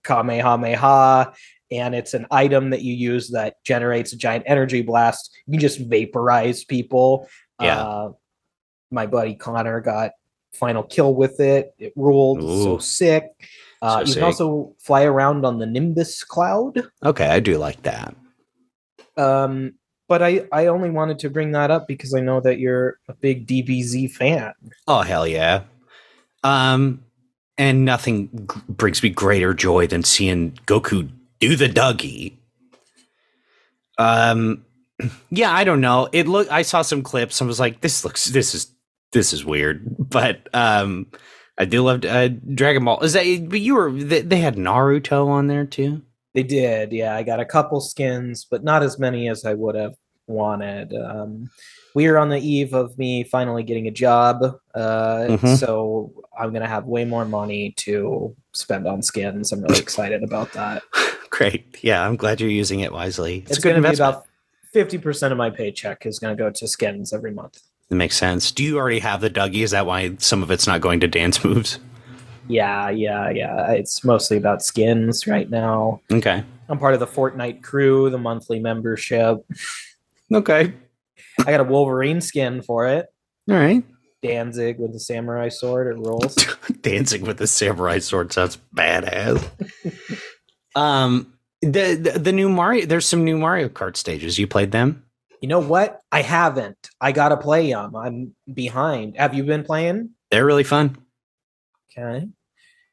Kamehameha, 0.04 1.34
and 1.72 1.94
it's 1.96 2.14
an 2.14 2.26
item 2.32 2.70
that 2.72 2.82
you 2.82 2.94
use 2.94 3.30
that 3.30 3.64
generates 3.64 4.14
a 4.14 4.18
giant 4.18 4.44
energy 4.48 4.82
blast. 4.82 5.36
You 5.46 5.52
can 5.54 5.60
just 5.60 5.80
vaporize 5.80 6.64
people. 6.64 7.28
Yeah. 7.62 7.82
Uh, 7.84 8.12
my 8.92 9.06
buddy 9.06 9.36
Connor 9.36 9.82
got 9.82 10.12
final 10.54 10.84
kill 10.84 11.14
with 11.14 11.40
it. 11.40 11.74
It 11.78 11.94
ruled 11.96 12.42
so 12.42 12.78
sick. 12.80 13.26
Uh, 13.82 13.98
So 13.98 14.00
you 14.00 14.06
sick. 14.08 14.16
can 14.16 14.24
also 14.24 14.76
fly 14.80 15.04
around 15.04 15.46
on 15.46 15.60
the 15.60 15.66
Nimbus 15.68 16.24
cloud. 16.24 16.90
Okay, 17.06 17.28
I 17.28 17.40
do 17.40 17.58
like 17.58 17.82
that. 17.84 18.16
Um, 19.18 19.74
but 20.08 20.24
I, 20.24 20.48
I 20.52 20.68
only 20.68 20.90
wanted 20.90 21.20
to 21.20 21.30
bring 21.30 21.52
that 21.52 21.70
up 21.70 21.88
because 21.88 22.14
I 22.16 22.20
know 22.20 22.40
that 22.42 22.58
you're 22.58 22.98
a 23.08 23.14
big 23.14 23.46
DBZ 23.48 24.12
fan. 24.12 24.54
Oh 24.88 25.02
hell 25.02 25.28
yeah. 25.28 25.64
Um, 26.44 27.04
and 27.58 27.86
nothing 27.86 28.30
g- 28.52 28.62
brings 28.70 29.04
me 29.04 29.10
greater 29.10 29.54
joy 29.54 29.86
than 29.88 30.04
seeing 30.04 30.54
Goku 30.66 31.10
do 31.40 31.56
the 31.56 31.68
Dougie. 31.68 32.38
Um, 33.98 34.66
yeah, 35.30 35.52
I 35.54 35.64
don't 35.64 35.82
know. 35.82 36.10
It 36.12 36.28
look. 36.28 36.50
I 36.52 36.62
saw 36.62 36.82
some 36.82 37.02
clips. 37.02 37.42
I 37.42 37.46
was 37.46 37.60
like, 37.60 37.82
this 37.82 38.04
looks. 38.04 38.26
This 38.26 38.54
is 38.54 38.74
this 39.12 39.34
is 39.34 39.46
weird. 39.46 39.86
But 39.98 40.48
um, 40.54 41.08
I 41.58 41.66
do 41.66 41.84
love 41.84 42.04
uh, 42.06 42.28
Dragon 42.28 42.84
Ball. 42.86 43.00
Is 43.02 43.14
that? 43.14 43.48
But 43.50 43.62
you 43.62 43.76
were. 43.76 43.92
They, 43.92 44.22
they 44.22 44.38
had 44.40 44.56
Naruto 44.56 45.28
on 45.28 45.48
there 45.48 45.66
too. 45.66 46.02
They 46.36 46.44
did, 46.44 46.92
yeah. 46.92 47.16
I 47.16 47.24
got 47.24 47.40
a 47.40 47.46
couple 47.46 47.82
skins, 47.82 48.46
but 48.50 48.64
not 48.64 48.84
as 48.84 49.00
many 49.00 49.28
as 49.30 49.46
I 49.46 49.56
would 49.56 49.74
have 49.74 49.96
wanted. 50.28 50.94
Um, 50.94 51.50
we 51.96 52.06
are 52.06 52.20
on 52.20 52.30
the 52.30 52.38
eve 52.40 52.76
of 52.76 52.96
me 53.00 53.24
finally 53.24 53.64
getting 53.64 53.88
a 53.88 53.92
job, 53.92 54.44
uh, 54.76 55.26
Mhm. 55.28 55.58
so 55.58 56.14
I'm 56.40 56.54
gonna 56.54 56.68
have 56.68 56.86
way 56.86 57.04
more 57.04 57.26
money 57.26 57.74
to 57.78 58.36
spend 58.54 58.88
on 58.88 59.02
skins. 59.02 59.52
I'm 59.52 59.64
really 59.64 59.80
excited 59.80 60.22
about 60.24 60.54
that. 60.54 60.84
Great. 61.40 61.82
Yeah, 61.82 62.06
I'm 62.06 62.18
glad 62.18 62.42
you're 62.42 62.50
using 62.50 62.82
it 62.82 62.92
wisely. 62.92 63.46
It's, 63.48 63.60
going 63.60 63.82
to 63.82 63.90
be 63.90 63.96
about 63.96 64.26
fifty 64.74 64.98
percent 64.98 65.32
of 65.32 65.38
my 65.38 65.50
paycheck 65.50 66.06
is 66.06 66.20
going 66.20 66.36
to 66.36 66.44
go 66.44 66.50
to 66.50 66.68
skins 66.68 67.14
every 67.14 67.32
month. 67.32 67.62
It 67.90 67.94
makes 67.94 68.18
sense. 68.18 68.52
Do 68.52 68.62
you 68.62 68.78
already 68.78 69.00
have 69.00 69.22
the 69.22 69.30
Dougie? 69.30 69.64
Is 69.64 69.72
that 69.72 69.86
why 69.86 70.18
some 70.18 70.44
of 70.44 70.52
it's 70.52 70.68
not 70.68 70.82
going 70.82 71.00
to 71.00 71.08
dance 71.08 71.42
moves? 71.46 71.80
Yeah, 72.50 72.90
yeah, 72.90 73.30
yeah. 73.30 73.72
It's 73.72 74.04
mostly 74.04 74.36
about 74.36 74.62
skins 74.62 75.28
right 75.28 75.50
now. 75.50 76.02
Okay. 76.12 76.44
I'm 76.68 76.78
part 76.78 76.94
of 76.94 77.00
the 77.00 77.08
Fortnite 77.08 77.64
crew, 77.64 78.10
the 78.10 78.18
monthly 78.18 78.60
membership. 78.60 79.38
Okay. 80.34 80.74
I 81.40 81.44
got 81.46 81.62
a 81.62 81.64
Wolverine 81.64 82.20
skin 82.20 82.62
for 82.62 82.86
it. 82.86 83.06
All 83.50 83.56
right. 83.56 83.86
Danzig 84.22 84.78
with 84.78 84.92
the 84.92 85.00
samurai 85.00 85.48
sword. 85.48 85.88
It 85.88 86.06
rolls. 86.06 86.36
Dancing 86.82 87.22
with 87.22 87.38
the 87.38 87.48
samurai 87.48 88.00
sword 88.00 88.34
sounds 88.34 88.58
badass. 88.76 89.42
um, 90.76 91.34
the, 91.62 91.96
the 91.96 92.20
the 92.20 92.32
new 92.32 92.50
Mario. 92.50 92.86
There's 92.86 93.06
some 93.06 93.24
new 93.24 93.38
Mario 93.38 93.70
Kart 93.70 93.98
stages. 93.98 94.38
You 94.40 94.48
played 94.48 94.72
them? 94.72 95.04
You 95.42 95.48
know 95.50 95.60
what? 95.60 96.02
I 96.12 96.22
haven't. 96.22 96.90
I 97.00 97.12
gotta 97.12 97.38
play 97.38 97.72
them. 97.72 97.96
I'm 97.96 98.36
behind. 98.54 99.18
Have 99.18 99.34
you 99.34 99.44
been 99.44 99.64
playing? 99.64 100.12
They're 100.32 100.46
really 100.46 100.64
fun. 100.64 100.98
Okay. 101.98 102.28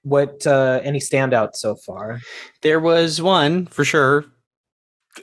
What? 0.02 0.46
uh 0.46 0.80
Any 0.82 1.00
standouts 1.00 1.56
so 1.56 1.74
far? 1.76 2.20
There 2.62 2.80
was 2.80 3.20
one 3.20 3.66
for 3.66 3.84
sure. 3.84 4.24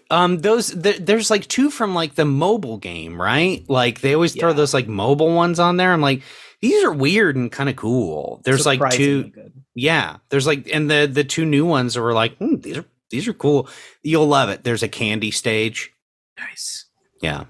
Um, 0.10 0.40
those 0.40 0.70
th- 0.74 0.98
there's 1.06 1.30
like 1.30 1.48
two 1.48 1.70
from 1.70 1.94
like 1.94 2.16
the 2.16 2.26
mobile 2.26 2.78
game, 2.78 3.22
right? 3.22 3.64
Like 3.70 4.02
they 4.02 4.14
always 4.16 4.34
throw 4.36 4.50
Yeah. 4.50 4.56
those 4.56 4.74
like 4.74 4.88
mobile 4.88 5.34
ones 5.34 5.60
on 5.60 5.78
there. 5.78 5.94
I'm 5.94 6.02
like, 6.02 6.24
these 6.64 6.82
are 6.86 6.94
weird 6.94 7.36
and 7.36 7.52
kind 7.52 7.68
of 7.70 7.76
cool. 7.76 8.40
There's 8.46 8.66
like 8.66 8.80
two, 8.92 9.26
Good. 9.26 9.52
yeah. 9.76 10.20
There's 10.30 10.48
like, 10.48 10.70
and 10.74 10.90
the 10.90 11.10
the 11.12 11.26
two 11.26 11.44
new 11.44 11.66
ones 11.66 11.98
were 11.98 12.14
like, 12.14 12.38
hmm, 12.38 12.56
these 12.56 12.78
are 12.78 12.86
these 13.10 13.28
are 13.28 13.34
cool. 13.34 13.68
You'll 14.02 14.28
love 14.28 14.48
it. 14.48 14.64
There's 14.64 14.82
a 14.82 14.88
candy 14.88 15.30
stage. 15.30 15.92
Nice. 16.40 16.86
Yeah. 17.22 17.44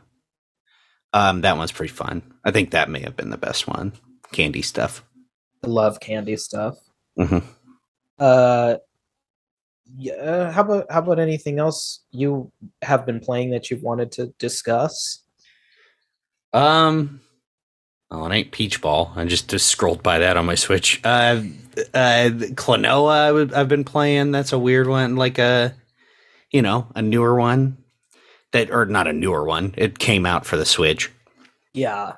Um, 1.13 1.41
that 1.41 1.57
one's 1.57 1.71
pretty 1.71 1.93
fun. 1.93 2.23
I 2.43 2.49
think 2.49 2.71
that 2.71 2.89
may 2.89 3.01
have 3.01 3.15
been 3.15 3.29
the 3.29 3.37
best 3.37 3.67
one. 3.67 3.93
Candy 4.31 4.63
stuff. 4.63 5.03
I 5.63 5.67
love 5.67 5.99
candy 5.99 6.35
stuff. 6.35 6.75
Mhm. 7.19 7.43
Uh, 8.17 8.77
yeah. 9.95 10.51
How 10.51 10.61
about 10.61 10.91
how 10.91 10.99
about 11.03 11.19
anything 11.19 11.59
else 11.59 11.99
you 12.09 12.51
have 12.81 13.05
been 13.05 13.19
playing 13.19 13.51
that 13.51 13.69
you've 13.69 13.83
wanted 13.83 14.11
to 14.13 14.33
discuss? 14.39 15.19
Um, 16.51 17.21
oh, 18.13 18.25
it 18.25 18.33
ain't 18.33 18.51
Peach 18.51 18.81
Ball. 18.81 19.11
I 19.15 19.25
just 19.25 19.49
just 19.49 19.67
scrolled 19.67 20.03
by 20.03 20.19
that 20.19 20.37
on 20.37 20.45
my 20.45 20.55
Switch. 20.55 21.01
Uh, 21.03 21.41
uh, 21.93 22.29
Klonoa. 22.55 23.53
I've 23.53 23.67
been 23.67 23.83
playing. 23.83 24.31
That's 24.31 24.53
a 24.53 24.59
weird 24.59 24.87
one. 24.87 25.15
Like 25.15 25.39
a, 25.39 25.73
you 26.51 26.61
know, 26.61 26.87
a 26.95 27.01
newer 27.01 27.35
one. 27.35 27.77
That 28.51 28.69
or 28.69 28.85
not 28.85 29.07
a 29.07 29.13
newer 29.13 29.43
one. 29.43 29.73
It 29.77 29.97
came 29.99 30.25
out 30.27 30.45
for 30.45 30.57
the 30.57 30.65
Switch, 30.65 31.09
Yeah. 31.73 32.13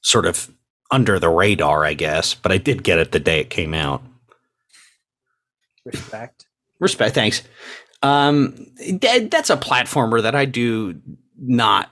sort 0.00 0.26
of 0.26 0.48
under 0.92 1.18
the 1.18 1.28
radar, 1.28 1.84
I 1.84 1.94
guess. 1.94 2.34
But 2.34 2.52
I 2.52 2.58
did 2.58 2.84
get 2.84 3.00
it 3.00 3.10
the 3.10 3.18
day 3.18 3.40
it 3.40 3.50
came 3.50 3.74
out. 3.74 4.02
Respect. 5.84 6.46
Respect, 6.78 7.14
thanks. 7.14 7.42
Um, 8.02 8.66
that, 9.00 9.30
that's 9.30 9.50
a 9.50 9.56
platformer 9.56 10.22
that 10.22 10.34
I 10.34 10.44
do 10.44 11.00
not. 11.38 11.90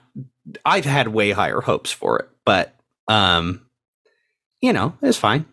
I've 0.65 0.85
had 0.85 1.09
way 1.09 1.31
higher 1.31 1.61
hopes 1.61 1.91
for 1.91 2.19
it, 2.19 2.29
but 2.45 2.75
um, 3.07 3.65
you 4.61 4.73
know, 4.73 4.95
it's 5.01 5.17
fine. 5.17 5.45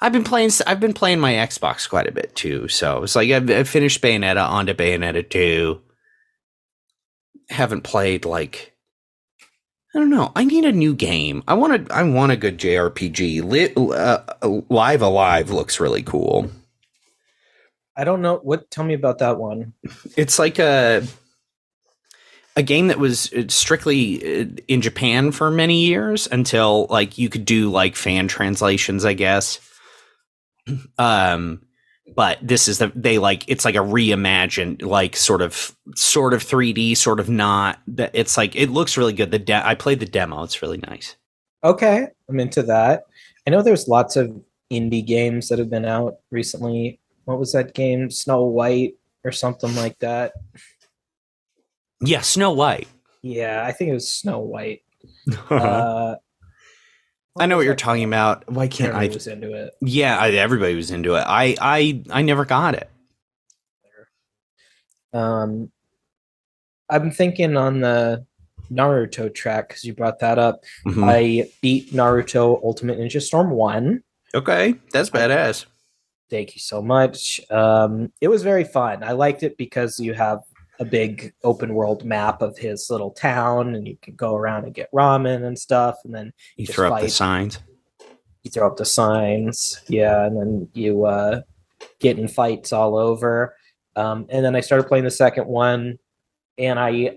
I've 0.00 0.12
been 0.12 0.24
playing. 0.24 0.50
I've 0.66 0.80
been 0.80 0.92
playing 0.92 1.18
my 1.18 1.32
Xbox 1.32 1.88
quite 1.88 2.06
a 2.06 2.12
bit 2.12 2.34
too, 2.36 2.68
so 2.68 3.02
it's 3.02 3.16
like 3.16 3.30
I've, 3.30 3.50
I've 3.50 3.68
finished 3.68 4.00
Bayonetta 4.00 4.48
onto 4.48 4.74
Bayonetta 4.74 5.28
two. 5.28 5.80
Haven't 7.48 7.82
played 7.82 8.24
like. 8.24 8.74
I 9.94 9.98
don't 9.98 10.10
know. 10.10 10.30
I 10.36 10.44
need 10.44 10.64
a 10.64 10.72
new 10.72 10.94
game. 10.94 11.42
I 11.48 11.54
want 11.54 11.90
a. 11.90 11.94
I 11.94 12.02
want 12.04 12.30
a 12.30 12.36
good 12.36 12.58
JRPG. 12.58 13.42
Li, 13.42 13.72
uh, 13.76 14.58
Live 14.68 15.02
A 15.02 15.08
Live 15.08 15.50
looks 15.50 15.80
really 15.80 16.02
cool. 16.02 16.50
I 17.96 18.04
don't 18.04 18.22
know 18.22 18.36
what. 18.36 18.70
Tell 18.70 18.84
me 18.84 18.94
about 18.94 19.18
that 19.18 19.38
one. 19.38 19.72
it's 20.16 20.38
like 20.38 20.60
a 20.60 21.04
a 22.58 22.62
game 22.62 22.88
that 22.88 22.98
was 22.98 23.32
uh, 23.32 23.44
strictly 23.46 24.42
uh, 24.42 24.46
in 24.66 24.82
Japan 24.82 25.30
for 25.30 25.48
many 25.48 25.86
years 25.86 26.26
until 26.30 26.88
like 26.90 27.16
you 27.16 27.28
could 27.28 27.44
do 27.44 27.70
like 27.70 27.94
fan 27.94 28.26
translations, 28.28 29.06
I 29.06 29.14
guess. 29.14 29.60
Um, 30.98 31.62
but 32.14 32.38
this 32.42 32.68
is 32.68 32.76
the 32.76 32.92
they 32.94 33.18
like 33.18 33.48
it's 33.48 33.64
like 33.64 33.74
a 33.74 33.78
reimagined 33.78 34.82
like 34.82 35.16
sort 35.16 35.40
of 35.40 35.74
sort 35.94 36.34
of 36.34 36.42
3D, 36.42 36.94
sort 36.94 37.20
of 37.20 37.30
not. 37.30 37.78
It's 38.12 38.36
like 38.36 38.54
it 38.54 38.68
looks 38.68 38.98
really 38.98 39.14
good. 39.14 39.30
The 39.30 39.38
de- 39.38 39.66
I 39.66 39.74
played 39.74 40.00
the 40.00 40.06
demo; 40.06 40.42
it's 40.42 40.60
really 40.60 40.76
nice. 40.78 41.16
Okay, 41.64 42.08
I'm 42.28 42.40
into 42.40 42.62
that. 42.64 43.04
I 43.46 43.50
know 43.50 43.62
there's 43.62 43.88
lots 43.88 44.16
of 44.16 44.38
indie 44.70 45.06
games 45.06 45.48
that 45.48 45.58
have 45.58 45.70
been 45.70 45.86
out 45.86 46.16
recently. 46.30 47.00
What 47.24 47.38
was 47.38 47.52
that 47.52 47.72
game? 47.72 48.10
Snow 48.10 48.44
White 48.44 48.94
or 49.24 49.32
something 49.32 49.74
like 49.74 49.98
that. 50.00 50.32
Yeah, 52.00 52.20
Snow 52.20 52.52
White. 52.52 52.88
Yeah, 53.22 53.64
I 53.64 53.72
think 53.72 53.90
it 53.90 53.94
was 53.94 54.08
Snow 54.08 54.40
White. 54.40 54.82
Uh, 55.50 56.16
I 57.38 57.46
know 57.46 57.56
what 57.56 57.64
you're 57.64 57.76
talking 57.76 58.02
about. 58.02 58.50
Why 58.50 58.66
can't 58.66 58.94
I? 58.94 59.04
Everybody 59.04 59.14
was 59.14 59.26
into 59.28 59.52
it. 59.52 59.74
Yeah, 59.80 60.18
I, 60.18 60.30
everybody 60.30 60.74
was 60.74 60.90
into 60.90 61.14
it. 61.14 61.20
I 61.26 61.54
I 61.60 62.02
I 62.10 62.22
never 62.22 62.44
got 62.44 62.74
it. 62.74 62.90
Um, 65.12 65.70
I'm 66.90 67.10
thinking 67.10 67.56
on 67.56 67.80
the 67.80 68.26
Naruto 68.72 69.32
track 69.32 69.68
because 69.68 69.84
you 69.84 69.94
brought 69.94 70.18
that 70.18 70.38
up. 70.38 70.64
Mhm. 70.86 71.04
I 71.08 71.50
beat 71.62 71.92
Naruto 71.92 72.60
Ultimate 72.64 72.98
Ninja 72.98 73.22
Storm 73.22 73.50
1. 73.50 74.02
Okay, 74.34 74.74
that's 74.92 75.10
badass. 75.10 75.66
Thank 76.30 76.54
you 76.54 76.60
so 76.60 76.82
much. 76.82 77.40
Um, 77.50 78.12
it 78.20 78.28
was 78.28 78.42
very 78.42 78.64
fun. 78.64 79.02
I 79.02 79.12
liked 79.12 79.42
it 79.42 79.56
because 79.56 79.98
you 79.98 80.12
have 80.14 80.40
a 80.80 80.84
big 80.84 81.32
open 81.44 81.74
world 81.74 82.04
map 82.04 82.40
of 82.42 82.56
his 82.56 82.88
little 82.90 83.10
town 83.10 83.74
and 83.74 83.86
you 83.88 83.96
can 84.00 84.14
go 84.14 84.34
around 84.36 84.64
and 84.64 84.74
get 84.74 84.90
ramen 84.92 85.44
and 85.44 85.58
stuff. 85.58 85.96
And 86.04 86.14
then 86.14 86.32
You 86.56 86.66
throw 86.66 86.92
up 86.92 87.00
the 87.00 87.08
signs. 87.08 87.58
you 88.44 88.50
throw 88.50 88.66
up 88.68 88.76
the 88.76 88.84
signs. 88.84 89.80
Yeah. 89.88 90.24
And 90.24 90.36
then 90.36 90.68
you 90.74 91.04
uh, 91.04 91.40
get 91.98 92.18
in 92.18 92.28
fights 92.28 92.72
all 92.72 92.96
over. 92.96 93.56
Um, 93.96 94.26
and 94.28 94.44
then 94.44 94.54
I 94.54 94.60
started 94.60 94.86
playing 94.88 95.04
the 95.04 95.10
second 95.10 95.46
one 95.48 95.98
and 96.58 96.78
I 96.78 97.16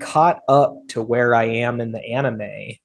caught 0.00 0.42
up 0.48 0.76
to 0.88 1.02
where 1.02 1.34
I 1.34 1.44
am 1.44 1.80
in 1.80 1.92
the 1.92 2.02
anime. 2.04 2.76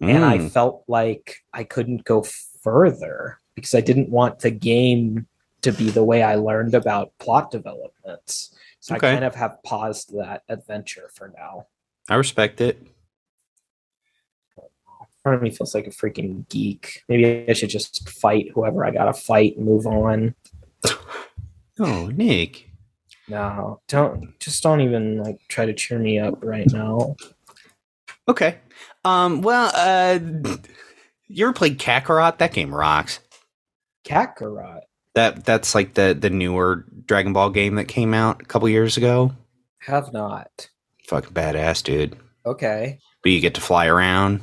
and 0.00 0.24
I 0.24 0.36
Mm. 0.38 0.50
felt 0.50 0.84
like 0.88 1.36
I 1.54 1.64
couldn't 1.64 2.04
go 2.04 2.22
further 2.60 3.38
because 3.54 3.74
I 3.74 3.80
didn't 3.80 4.10
want 4.10 4.40
the 4.40 4.50
game 4.50 5.26
to 5.62 5.72
be 5.72 5.88
the 5.90 6.04
way 6.04 6.22
I 6.22 6.34
learned 6.34 6.74
about 6.74 7.12
plot 7.18 7.50
developments. 7.50 8.54
So 8.86 8.94
Okay. 8.94 9.08
I 9.10 9.12
kind 9.14 9.24
of 9.24 9.34
have 9.34 9.60
paused 9.64 10.16
that 10.16 10.44
adventure 10.48 11.10
for 11.12 11.32
now. 11.36 11.66
I 12.08 12.14
respect 12.14 12.60
it. 12.60 12.80
Part 15.24 15.34
of 15.34 15.42
me 15.42 15.50
feels 15.50 15.74
like 15.74 15.88
a 15.88 15.90
freaking 15.90 16.48
geek. 16.48 17.02
Maybe 17.08 17.46
I 17.48 17.52
should 17.52 17.68
just 17.68 18.08
fight 18.08 18.52
whoever 18.54 18.84
I 18.84 18.92
gotta 18.92 19.12
fight 19.12 19.56
and 19.56 19.66
move 19.66 19.86
on. 19.86 20.34
Oh, 21.78 22.06
Nick. 22.06 22.70
No, 23.28 23.80
don't 23.88 24.38
just 24.38 24.62
don't 24.62 24.80
even 24.80 25.22
like 25.22 25.40
try 25.48 25.66
to 25.66 25.74
cheer 25.74 25.98
me 25.98 26.18
up 26.18 26.42
right 26.42 26.66
now. 26.72 27.16
Okay. 28.28 28.56
Um. 29.04 29.42
Well. 29.42 29.70
Uh. 29.74 30.18
You 31.26 31.44
ever 31.46 31.52
played 31.52 31.78
Kakarot? 31.78 32.38
That 32.38 32.54
game 32.54 32.74
rocks. 32.74 33.18
Kakarot. 34.06 34.82
That 35.16 35.46
that's 35.46 35.74
like 35.74 35.94
the 35.94 36.14
the 36.18 36.28
newer 36.28 36.84
Dragon 37.06 37.32
Ball 37.32 37.48
game 37.48 37.76
that 37.76 37.88
came 37.88 38.12
out 38.12 38.42
a 38.42 38.44
couple 38.44 38.68
years 38.68 38.98
ago. 38.98 39.32
Have 39.78 40.12
not. 40.12 40.68
Fucking 41.08 41.32
badass, 41.32 41.82
dude. 41.82 42.16
Okay. 42.44 42.98
But 43.22 43.32
you 43.32 43.40
get 43.40 43.54
to 43.54 43.62
fly 43.62 43.86
around. 43.86 44.42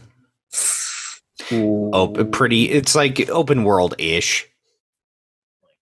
Oh, 1.51 2.07
pretty. 2.31 2.71
It's 2.71 2.95
like 2.95 3.29
open 3.29 3.63
world 3.63 3.93
ish. 3.99 4.47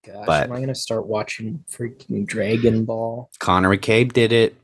Gosh, 0.06 0.26
but- 0.26 0.50
am 0.50 0.52
I 0.52 0.60
gonna 0.60 0.76
start 0.76 1.08
watching 1.08 1.64
freaking 1.72 2.26
Dragon 2.26 2.84
Ball? 2.84 3.30
Connor 3.40 3.70
McCabe 3.70 4.12
did 4.12 4.34
it. 4.34 4.58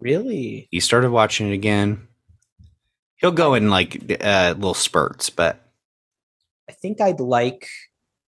Really? 0.00 0.66
He 0.72 0.80
started 0.80 1.12
watching 1.12 1.50
it 1.50 1.54
again. 1.54 2.08
He'll 3.18 3.30
go 3.30 3.54
in 3.54 3.70
like 3.70 4.18
uh, 4.20 4.54
little 4.56 4.74
spurts, 4.74 5.30
but 5.30 5.60
I 6.68 6.72
think 6.72 7.00
I'd 7.00 7.20
like 7.20 7.68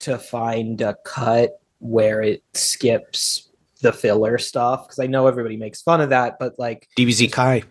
to 0.01 0.19
find 0.19 0.81
a 0.81 0.97
cut 1.05 1.61
where 1.81 2.23
it 2.23 2.43
skips 2.55 3.49
the 3.81 3.93
filler 3.93 4.39
stuff 4.39 4.87
because 4.87 4.99
I 4.99 5.07
know 5.07 5.27
everybody 5.27 5.57
makes 5.57 5.83
fun 5.83 6.01
of 6.01 6.11
that, 6.11 6.39
but 6.39 6.59
like 6.59 6.89
DBZ 6.99 7.31
Kai. 7.33 7.63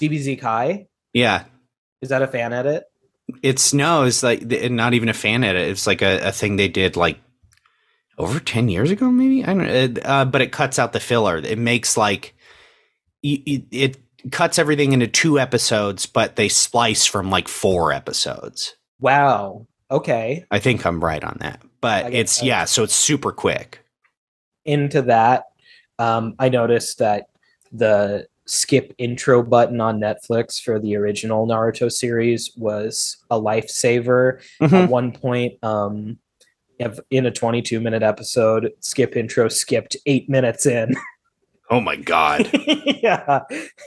DBZ 0.00 0.40
Kai, 0.40 0.86
Yeah, 1.12 1.44
is 2.02 2.08
that 2.10 2.22
a 2.22 2.26
fan 2.26 2.52
edit? 2.52 2.84
it's 3.42 3.72
no, 3.72 4.04
it's 4.04 4.22
like 4.22 4.42
not 4.42 4.92
even 4.94 5.08
a 5.08 5.14
fan 5.14 5.44
edit. 5.44 5.68
It's 5.68 5.86
like 5.86 6.02
a, 6.02 6.28
a 6.28 6.32
thing 6.32 6.56
they 6.56 6.68
did 6.68 6.96
like 6.96 7.18
over 8.18 8.38
10 8.38 8.68
years 8.68 8.90
ago 8.90 9.10
maybe 9.10 9.42
i 9.42 9.46
don't 9.46 9.66
know 9.66 10.02
uh, 10.04 10.26
but 10.26 10.42
it 10.42 10.52
cuts 10.52 10.78
out 10.78 10.92
the 10.92 11.00
filler 11.00 11.38
it 11.38 11.56
makes 11.58 11.96
like 11.96 12.34
it, 13.22 13.64
it 13.70 13.96
cuts 14.30 14.58
everything 14.58 14.92
into 14.92 15.06
two 15.06 15.38
episodes 15.40 16.04
but 16.04 16.36
they 16.36 16.46
splice 16.46 17.06
from 17.06 17.30
like 17.30 17.48
four 17.48 17.92
episodes 17.94 18.76
Wow. 18.98 19.66
Okay. 19.90 20.44
i 20.50 20.58
think 20.58 20.84
i'm 20.86 21.02
right 21.02 21.22
on 21.24 21.36
that 21.40 21.60
but 21.80 22.12
it's 22.12 22.38
that. 22.38 22.46
yeah 22.46 22.64
so 22.64 22.82
it's 22.82 22.94
super 22.94 23.32
quick 23.32 23.84
Into 24.64 25.02
that, 25.02 25.44
um, 25.98 26.34
I 26.38 26.48
noticed 26.50 26.98
that 26.98 27.28
the 27.72 28.26
skip 28.46 28.92
intro 28.98 29.42
button 29.42 29.80
on 29.80 29.98
Netflix 30.00 30.60
for 30.62 30.78
the 30.78 30.96
original 30.96 31.46
Naruto 31.46 31.90
series 31.90 32.50
was 32.56 33.16
a 33.30 33.40
lifesaver. 33.40 34.40
Mhm. 34.60 34.72
At 34.84 34.90
one 34.90 35.12
point, 35.12 35.54
um, 35.64 36.18
in 37.10 37.26
a 37.26 37.30
22 37.30 37.80
minute 37.80 38.02
episode, 38.02 38.72
skip 38.80 39.16
intro 39.16 39.48
skipped 39.48 39.96
eight 40.06 40.28
minutes 40.28 40.66
in. 40.66 40.94
oh 41.70 41.80
my 41.80 41.96
god 41.96 42.50
yeah. 43.02 43.40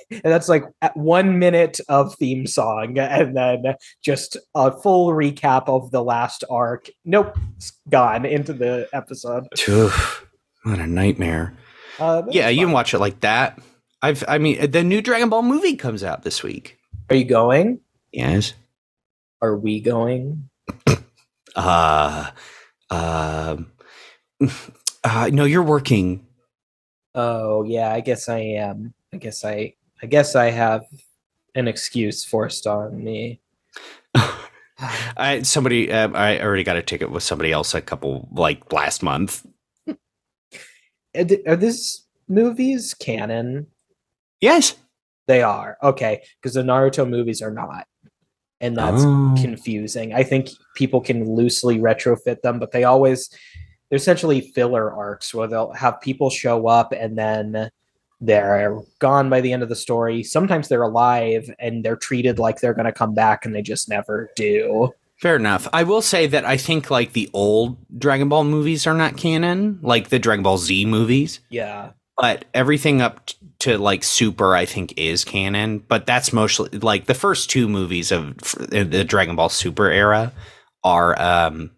And 0.10 0.22
that's 0.24 0.50
like 0.50 0.64
at 0.82 0.96
one 0.98 1.38
minute 1.40 1.80
of 1.90 2.16
theme 2.16 2.48
song 2.48 2.98
and 2.98 3.36
then 3.36 3.76
just 4.04 4.38
a 4.56 4.72
full 4.72 5.10
recap 5.12 5.68
of 5.68 5.92
the 5.92 6.04
last 6.04 6.44
arc. 6.50 6.88
Nope. 7.06 7.38
It's 7.58 7.72
gone 7.90 8.26
into 8.26 8.54
the 8.54 8.88
episode. 8.94 9.44
What 10.64 10.80
a 10.80 10.88
nightmare 10.88 11.56
Uh, 12.00 12.24
yeah 12.30 12.50
you 12.50 12.66
can 12.66 12.72
watch 12.74 12.94
it 12.94 13.00
like 13.00 13.20
that 13.20 13.60
i've 14.02 14.24
i 14.28 14.38
mean 14.38 14.72
the 14.72 14.84
new 14.84 15.02
dragon 15.02 15.30
ball 15.30 15.44
movie 15.44 15.76
comes 15.76 16.04
out 16.04 16.24
this 16.24 16.42
week 16.42 16.78
Are 17.10 17.16
you 17.16 17.26
going? 17.26 17.82
yes 18.14 18.54
Are 19.42 19.58
we 19.58 19.82
going? 19.82 20.50
uh 21.56 22.32
um 22.90 23.72
uh 25.04 25.30
no 25.34 25.44
you're 25.46 25.62
working 25.64 26.26
Oh 27.16 27.64
yeah, 27.64 27.92
I 27.94 28.00
guess 28.02 28.30
I 28.30 28.40
am. 28.40 28.94
I 29.14 29.18
guess 29.18 29.44
I 29.46 29.74
I 30.02 30.08
guess 30.08 30.36
I 30.36 30.50
have 30.50 30.86
an 31.56 31.68
excuse 31.68 32.26
forced 32.26 32.66
on 32.68 33.04
me. 33.04 33.40
I 35.18 35.42
somebody 35.44 35.92
uh, 35.92 36.10
I 36.14 36.40
already 36.40 36.64
got 36.64 36.78
a 36.78 36.82
ticket 36.82 37.12
with 37.12 37.24
somebody 37.24 37.52
else 37.52 37.74
a 37.74 37.82
couple 37.82 38.28
like 38.34 38.72
last 38.74 39.04
month. 39.04 39.46
Are 41.16 41.26
are 41.48 41.56
these 41.56 42.06
movies 42.28 42.94
canon? 42.96 43.68
Yes. 44.42 44.76
They 45.28 45.42
are. 45.42 45.78
Okay, 45.82 46.22
because 46.42 46.56
the 46.56 46.64
Naruto 46.64 47.08
movies 47.08 47.42
are 47.42 47.52
not. 47.52 47.86
And 48.60 48.76
that's 48.76 49.04
Oh. 49.06 49.36
confusing. 49.40 50.14
I 50.14 50.24
think 50.24 50.50
people 50.76 51.00
can 51.00 51.30
loosely 51.36 51.80
retrofit 51.80 52.42
them, 52.42 52.60
but 52.60 52.72
they 52.72 52.84
always 52.84 53.30
they're 53.94 53.98
essentially 53.98 54.42
filler 54.42 54.92
arcs 54.92 55.36
where 55.36 55.48
they'll 55.48 55.72
have 55.72 56.02
people 56.02 56.32
show 56.32 56.66
up 56.66 56.92
and 56.94 57.16
then 57.16 57.70
they're 58.22 58.82
gone 58.98 59.30
by 59.30 59.40
the 59.40 59.54
end 59.54 59.62
of 59.62 59.70
the 59.70 59.76
story. 59.76 60.24
Sometimes 60.24 60.68
they're 60.68 60.82
alive 60.82 61.48
and 61.60 61.86
they're 61.86 61.96
treated 61.96 62.40
like 62.40 62.60
they're 62.60 62.74
going 62.74 62.88
to 62.88 62.92
come 62.92 63.14
back 63.14 63.46
and 63.46 63.54
they 63.54 63.62
just 63.62 63.88
never 63.88 64.32
do. 64.36 64.92
Fair 65.22 65.36
enough. 65.36 65.68
I 65.74 65.84
will 65.84 66.02
say 66.02 66.26
that 66.26 66.44
I 66.44 66.58
think 66.58 66.90
like 66.90 67.14
the 67.14 67.30
old 67.34 67.78
Dragon 68.00 68.30
Ball 68.30 68.44
movies 68.46 68.88
are 68.88 68.96
not 68.96 69.16
canon, 69.16 69.78
like 69.84 70.10
the 70.10 70.18
Dragon 70.18 70.42
Ball 70.42 70.58
Z 70.58 70.88
movies, 70.88 71.40
Yeah. 71.52 71.92
but 72.18 72.46
everything 72.56 73.00
up 73.00 73.24
t- 73.28 73.38
to 73.60 73.78
like 73.78 74.04
Super 74.04 74.56
I 74.56 74.66
think 74.66 74.96
is 74.98 75.24
canon, 75.24 75.78
but 75.88 76.08
that's 76.08 76.34
mostly 76.34 76.80
like 76.80 77.06
the 77.06 77.14
first 77.14 77.52
two 77.52 77.68
movies 77.68 78.12
of 78.12 78.38
the 78.72 79.06
Dragon 79.08 79.36
Ball 79.36 79.50
Super 79.50 79.92
era 79.92 80.34
are 80.84 81.22
um 81.22 81.70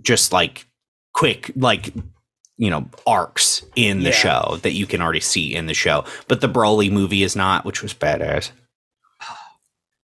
just 0.00 0.32
like 0.32 0.66
quick 1.14 1.50
like 1.56 1.92
you 2.56 2.70
know 2.70 2.88
arcs 3.06 3.64
in 3.76 3.98
the 4.00 4.10
Yeah. 4.10 4.14
show 4.16 4.58
that 4.62 4.72
you 4.72 4.86
can 4.86 5.00
already 5.02 5.20
see 5.20 5.54
in 5.54 5.66
the 5.66 5.74
show. 5.74 6.04
But 6.28 6.40
the 6.40 6.48
Broly 6.48 6.90
movie 6.90 7.22
is 7.22 7.34
not, 7.36 7.64
which 7.64 7.82
was 7.82 7.94
badass. 7.94 8.50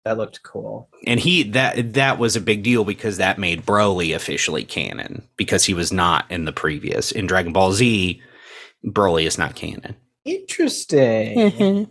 That 0.05 0.17
looked 0.17 0.41
cool. 0.43 0.87
and 1.05 1.19
he 1.19 1.43
that 1.43 1.93
that 1.95 2.17
was 2.17 2.37
a 2.37 2.41
big 2.41 2.63
deal 2.63 2.85
because 2.85 3.17
that 3.17 3.37
made 3.37 3.65
Broly 3.65 4.15
officially 4.15 4.63
canon 4.63 5.27
because 5.35 5.65
he 5.65 5.73
was 5.73 5.91
not 5.91 6.25
in 6.31 6.45
the 6.45 6.53
previous 6.53 7.11
in 7.11 7.27
Dragon 7.27 7.51
Ball 7.51 7.73
Z. 7.73 8.21
Broly 8.85 9.25
is 9.25 9.37
not 9.37 9.55
canon. 9.55 9.97
Interesting. 10.23 11.87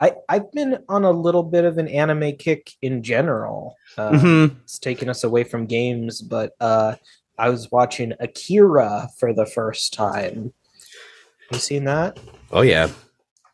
I, 0.00 0.12
I've 0.28 0.52
been 0.52 0.78
on 0.88 1.04
a 1.04 1.10
little 1.10 1.42
bit 1.42 1.64
of 1.64 1.76
an 1.78 1.88
anime 1.88 2.36
kick 2.36 2.70
in 2.80 3.02
general. 3.02 3.74
Uh, 3.96 4.10
Mhm. 4.12 4.56
It's 4.62 4.78
taken 4.78 5.08
us 5.08 5.24
away 5.24 5.42
from 5.42 5.66
games, 5.66 6.22
but 6.22 6.52
uh, 6.60 6.94
I 7.38 7.50
was 7.50 7.70
watching 7.70 8.12
Akira 8.20 9.08
for 9.18 9.32
the 9.32 9.46
first 9.46 9.94
time. 9.94 10.52
You 11.52 11.58
seen 11.58 11.84
that? 11.84 12.18
Oh 12.50 12.62
yeah, 12.62 12.90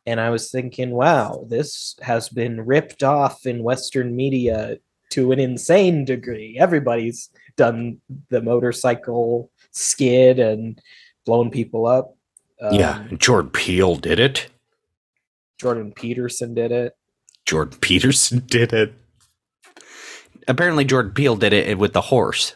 And 0.07 0.21
I 0.21 0.31
was 0.31 0.51
thinking, 0.51 0.91
wow, 0.91 1.47
this 1.49 1.97
has 2.03 2.29
been 2.29 2.65
ripped 2.65 3.03
off 3.03 3.47
in 3.47 3.63
Western 3.63 4.17
media 4.17 4.79
to 5.11 5.33
an 5.33 5.39
insane 5.39 6.05
degree. 6.05 6.57
Everybody's 6.59 7.31
done 7.57 7.99
the 8.31 8.43
motorcycle 8.43 9.51
skid 9.71 10.39
and 10.39 10.81
blown 11.25 11.51
people 11.51 11.87
up. 11.87 12.17
Um, 12.61 12.75
yeah. 12.75 13.05
Jordan 13.19 13.51
Peele 13.51 13.97
did 13.97 14.19
it. 14.19 14.49
Jordan 15.59 15.93
Peterson 15.93 16.55
did 16.55 16.73
it. 16.73 16.97
Jordan 17.47 17.79
Peterson 17.81 18.39
did 18.47 18.73
it. 18.73 18.95
Apparently, 20.47 20.85
Jordan 20.85 21.13
Peele 21.13 21.37
did 21.37 21.53
it 21.53 21.79
with 21.79 21.93
the 21.93 22.01
horse. 22.01 22.55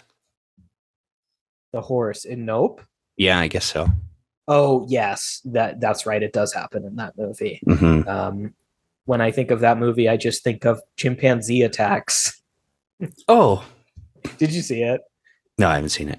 The 1.72 1.80
horse 1.80 2.24
in 2.24 2.44
Nope. 2.44 2.80
Yeah, 3.16 3.38
I 3.38 3.48
guess 3.48 3.64
so. 3.66 3.88
Oh 4.46 4.86
yes, 4.88 5.40
that 5.46 5.80
that's 5.80 6.06
right. 6.06 6.22
It 6.22 6.32
does 6.32 6.52
happen 6.54 6.84
in 6.84 6.96
that 6.96 7.14
movie. 7.18 7.60
hmm 7.66 8.02
Um, 8.08 8.54
when 9.04 9.20
I 9.20 9.30
think 9.30 9.50
of 9.50 9.60
that 9.60 9.78
movie, 9.78 10.08
I 10.08 10.16
just 10.16 10.42
think 10.44 10.64
of 10.64 10.80
chimpanzee 10.96 11.62
attacks. 11.62 12.40
Oh 13.28 13.64
Did 14.38 14.52
you 14.52 14.60
see 14.62 14.82
it? 14.82 15.00
no, 15.56 15.68
I 15.68 15.74
haven't 15.76 15.90
seen 15.90 16.08
it. 16.08 16.18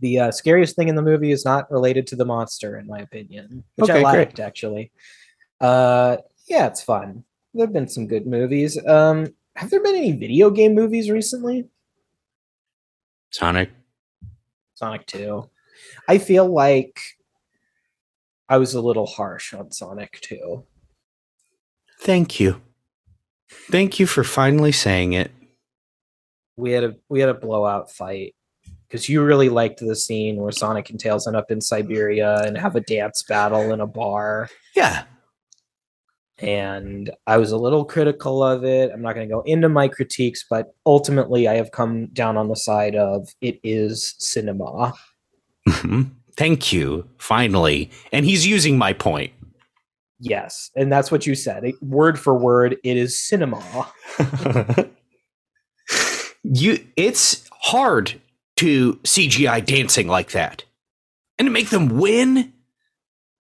The 0.00 0.18
uh, 0.20 0.30
scariest 0.32 0.74
thing 0.76 0.88
in 0.88 0.94
the 0.96 1.02
movie 1.02 1.30
is 1.32 1.44
not 1.44 1.70
related 1.70 2.06
to 2.08 2.16
the 2.16 2.24
monster, 2.24 2.76
in 2.78 2.86
my 2.88 2.98
opinion, 2.98 3.62
which 3.76 3.88
Okay, 3.90 4.00
I 4.00 4.02
great. 4.12 4.18
liked 4.26 4.40
actually. 4.40 4.90
Uh, 5.60 6.16
yeah, 6.48 6.66
it's 6.66 6.82
fun. 6.82 7.22
There've 7.54 7.72
been 7.72 7.88
some 7.88 8.06
good 8.08 8.26
movies. 8.26 8.78
Um, 8.86 9.34
have 9.56 9.70
there 9.70 9.82
been 9.82 9.94
any 9.96 10.12
video 10.12 10.50
game 10.50 10.74
movies 10.74 11.10
recently? 11.10 11.68
Sonic. 13.30 13.70
Sonic 14.78 15.06
Two. 15.06 15.50
I 16.08 16.18
feel 16.18 16.46
like 16.46 17.00
I 18.48 18.58
was 18.58 18.74
a 18.74 18.80
little 18.80 19.06
harsh 19.06 19.52
on 19.52 19.72
Sonic 19.72 20.20
Two. 20.22 20.64
Thank 22.00 22.38
you. 22.38 22.62
Thank 23.50 23.98
you 23.98 24.06
for 24.06 24.22
finally 24.22 24.70
saying 24.72 25.14
it. 25.14 25.32
we 26.56 26.70
had 26.72 26.84
a 26.84 26.94
we 27.08 27.18
had 27.20 27.28
a 27.28 27.34
blowout 27.34 27.90
fight 27.90 28.34
because 28.86 29.08
you 29.08 29.22
really 29.22 29.48
liked 29.48 29.80
the 29.80 29.96
scene 29.96 30.36
where 30.36 30.52
Sonic 30.52 30.90
and 30.90 31.00
Tails 31.00 31.26
end 31.26 31.36
up 31.36 31.50
in 31.50 31.60
Siberia 31.60 32.40
and 32.44 32.56
have 32.56 32.76
a 32.76 32.80
dance 32.80 33.22
battle 33.28 33.72
in 33.72 33.80
a 33.80 33.86
bar. 33.86 34.48
Yeah. 34.76 35.04
And 36.40 37.10
I 37.26 37.36
was 37.36 37.50
a 37.50 37.56
little 37.56 37.84
critical 37.84 38.42
of 38.44 38.64
it. 38.64 38.90
I'm 38.92 39.02
not 39.02 39.14
going 39.14 39.28
to 39.28 39.34
go 39.34 39.40
into 39.42 39.68
my 39.68 39.88
critiques, 39.88 40.44
but 40.48 40.74
ultimately, 40.86 41.48
I 41.48 41.54
have 41.56 41.72
come 41.72 42.06
down 42.12 42.36
on 42.36 42.48
the 42.48 42.54
side 42.56 42.94
of 42.94 43.28
it 43.40 43.58
is 43.64 44.14
cinema. 44.18 44.94
Mhm. 45.68 46.10
Thank 46.36 46.72
you. 46.72 47.08
Finally. 47.18 47.90
And 48.12 48.24
he's 48.24 48.46
using 48.46 48.78
my 48.78 48.92
point. 48.92 49.32
Yes, 50.20 50.70
and 50.76 50.90
that's 50.92 51.10
what 51.12 51.26
you 51.26 51.34
said. 51.34 51.64
It- 51.64 51.82
word 51.82 52.18
for 52.18 52.34
word, 52.36 52.76
it 52.84 52.96
is 52.96 53.18
cinema. 53.18 53.62
you 56.42 56.78
it's 56.96 57.48
hard 57.52 58.20
to 58.56 58.94
CGI 59.04 59.64
dancing 59.64 60.08
like 60.08 60.32
that. 60.32 60.64
And 61.38 61.46
to 61.46 61.50
make 61.52 61.70
them 61.70 61.88
win? 61.88 62.52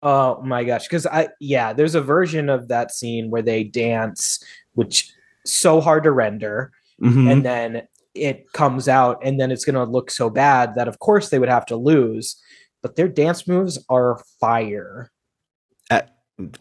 Oh 0.05 0.41
my 0.43 0.63
gosh, 0.65 0.83
because 0.83 1.05
I 1.07 1.29
yeah, 1.39 1.73
there's 1.73 1.95
a 1.95 2.01
version 2.01 2.49
of 2.49 2.67
that 2.67 2.91
scene 2.91 3.29
where 3.31 3.41
they 3.41 3.63
dance, 3.63 4.43
which 4.73 5.09
so 5.45 5.81
hard 5.81 6.03
to 6.03 6.11
render. 6.11 6.71
Mhm. 7.01 7.31
and 7.31 7.43
then 7.43 7.87
it 8.13 8.51
comes 8.53 8.87
out 8.87 9.19
and 9.23 9.39
then 9.39 9.51
it's 9.51 9.65
going 9.65 9.73
to 9.75 9.83
look 9.83 10.11
so 10.11 10.29
bad 10.29 10.75
that 10.75 10.87
of 10.87 10.99
course 10.99 11.29
they 11.29 11.39
would 11.39 11.49
have 11.49 11.65
to 11.65 11.75
lose 11.75 12.39
but 12.83 12.95
their 12.95 13.07
dance 13.07 13.47
moves 13.47 13.83
are 13.89 14.21
fire 14.39 15.11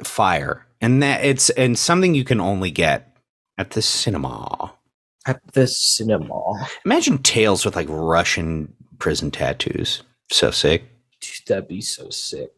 fire. 0.02 0.66
And 0.81 1.02
that 1.02 1.24
it's 1.24 1.50
and 1.50 1.78
something 1.78 2.14
you 2.14 2.24
can 2.24 2.40
only 2.40 2.70
get 2.70 3.16
at 3.59 3.70
the 3.70 3.83
cinema. 3.83 4.72
at 5.26 5.40
the 5.52 5.66
cinema 5.66 6.66
Imagine 6.85 7.18
Tails 7.18 7.64
with 7.64 7.76
like 7.76 7.88
Russian 7.88 8.72
prison 8.98 9.31
tattoos. 9.31 10.02
So 10.31 10.50
sick. 10.50 10.85
That'd 11.46 11.68
be 11.68 11.81
so 11.81 12.11
sick 12.11 12.50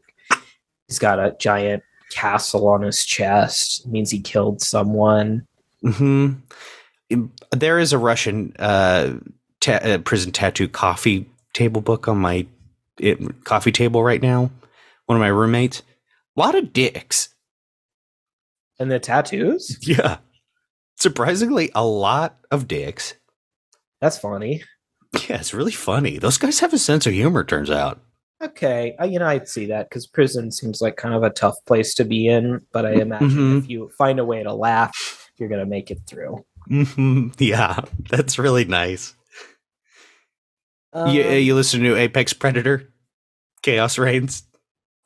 he's 0.94 1.00
got 1.00 1.18
a 1.18 1.34
giant 1.40 1.82
castle 2.10 2.68
on 2.68 2.82
his 2.82 3.04
chest 3.04 3.84
means 3.88 4.10
he 4.12 4.20
killed 4.20 4.60
someone 4.62 5.44
hmm 5.82 6.34
There 7.50 7.78
is 7.80 7.92
a 7.92 7.98
Russian 7.98 8.54
uh, 8.58 9.14
ta- 9.60 9.80
uh, 9.82 9.98
prison 9.98 10.30
tattoo 10.30 10.68
coffee 10.68 11.28
table 11.52 11.80
book 11.80 12.06
on 12.06 12.18
my 12.18 12.46
it, 12.98 13.44
coffee 13.44 13.72
table 13.72 14.02
right 14.04 14.22
now. 14.22 14.50
One 15.06 15.16
of 15.16 15.20
my 15.20 15.28
roommates. 15.28 15.82
A 16.36 16.40
lot 16.40 16.54
of 16.54 16.72
dicks. 16.72 17.28
And 18.78 18.90
the 18.90 18.98
tattoos? 19.00 19.76
Yeah. 19.86 20.18
Surprisingly, 20.96 21.70
a 21.74 21.84
lot 21.84 22.36
of 22.52 22.68
dicks. 22.68 23.14
That's 24.00 24.16
funny. 24.16 24.62
Yeah, 25.28 25.38
it's 25.40 25.52
really 25.52 25.72
funny. 25.72 26.18
Those 26.18 26.38
guys 26.38 26.60
have 26.60 26.72
a 26.72 26.78
sense 26.78 27.06
of 27.06 27.12
humor, 27.12 27.44
turns 27.44 27.70
out. 27.70 28.00
Okay, 28.42 28.94
uh, 29.00 29.04
you 29.04 29.18
know 29.18 29.26
I'd 29.26 29.48
see 29.48 29.66
that 29.66 29.88
because 29.88 30.06
prison 30.06 30.50
seems 30.50 30.80
like 30.80 30.96
kind 30.96 31.14
of 31.14 31.22
a 31.22 31.30
tough 31.30 31.54
place 31.66 31.94
to 31.94 32.04
be 32.04 32.26
in. 32.26 32.60
But 32.72 32.84
I 32.84 32.94
imagine 32.94 33.28
Mhm. 33.30 33.62
if 33.62 33.68
you 33.70 33.90
find 33.96 34.18
a 34.18 34.24
way 34.24 34.42
to 34.42 34.52
laugh, 34.52 35.30
you're 35.38 35.48
gonna 35.48 35.66
make 35.66 35.90
it 35.90 36.00
through. 36.06 36.44
hmm 36.68 37.28
Yeah, 37.38 37.80
that's 38.10 38.38
really 38.38 38.64
nice. 38.64 39.14
Um, 40.92 41.14
you, 41.14 41.22
you 41.24 41.54
listen 41.54 41.82
to 41.82 41.96
Apex 41.96 42.32
Predator? 42.32 42.90
Chaos 43.62 43.98
Reigns? 43.98 44.44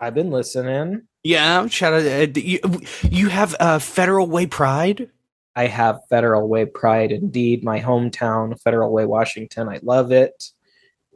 I've 0.01 0.15
been 0.15 0.31
listening. 0.31 1.03
Yeah, 1.23 1.67
shout 1.69 1.95
out. 1.95 2.03
Uh, 2.07 2.27
you, 2.41 2.59
you 3.03 3.29
have 3.29 3.55
uh, 3.61 3.79
Federal 3.79 4.27
Way 4.29 4.47
Pride? 4.47 5.11
I 5.57 5.67
have 5.67 6.01
Federal 6.09 6.49
Way 6.49 6.67
Pride, 6.67 7.11
indeed, 7.11 7.65
my 7.65 7.81
hometown, 7.81 8.61
Federal 8.63 8.93
Way, 8.93 9.07
Washington. 9.07 9.69
I 9.69 9.81
love 9.83 10.13
it. 10.13 10.45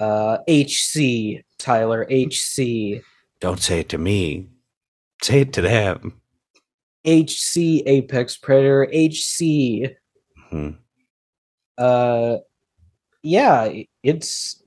Uh, 0.01 0.39
HC, 0.49 1.43
Tyler, 1.63 2.07
HC, 2.11 3.03
Don't 3.41 3.61
say 3.61 3.81
it 3.81 3.89
to 3.91 3.99
me. 3.99 4.49
Say 5.23 5.43
it 5.43 5.53
to 5.53 5.61
them. 5.63 6.21
HC, 7.07 7.83
Apex 7.87 8.37
Predator, 8.37 8.89
HC. 8.93 9.97
Hmm. 10.51 10.71
Uh, 11.79 12.39
yeah, 13.23 13.73
it's 14.03 14.63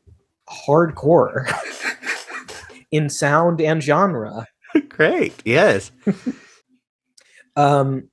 hardcore 0.49 1.51
in 2.91 3.09
sound 3.09 3.59
and 3.59 3.83
genre. 3.83 4.47
Great. 4.89 5.33
Yes. 5.45 5.91
Um, 7.57 8.09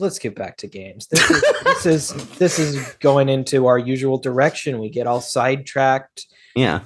let's 0.00 0.18
get 0.18 0.34
back 0.34 0.56
to 0.56 0.66
games. 0.66 1.06
This 1.06 1.30
is 1.30 1.44
this 1.62 1.86
is 1.86 2.38
this 2.38 2.58
is 2.58 2.94
going 2.98 3.28
into 3.28 3.66
our 3.66 3.78
usual 3.78 4.18
direction. 4.18 4.80
We 4.80 4.90
get 4.90 5.06
all 5.06 5.20
sidetracked. 5.20 6.26
Yeah. 6.56 6.80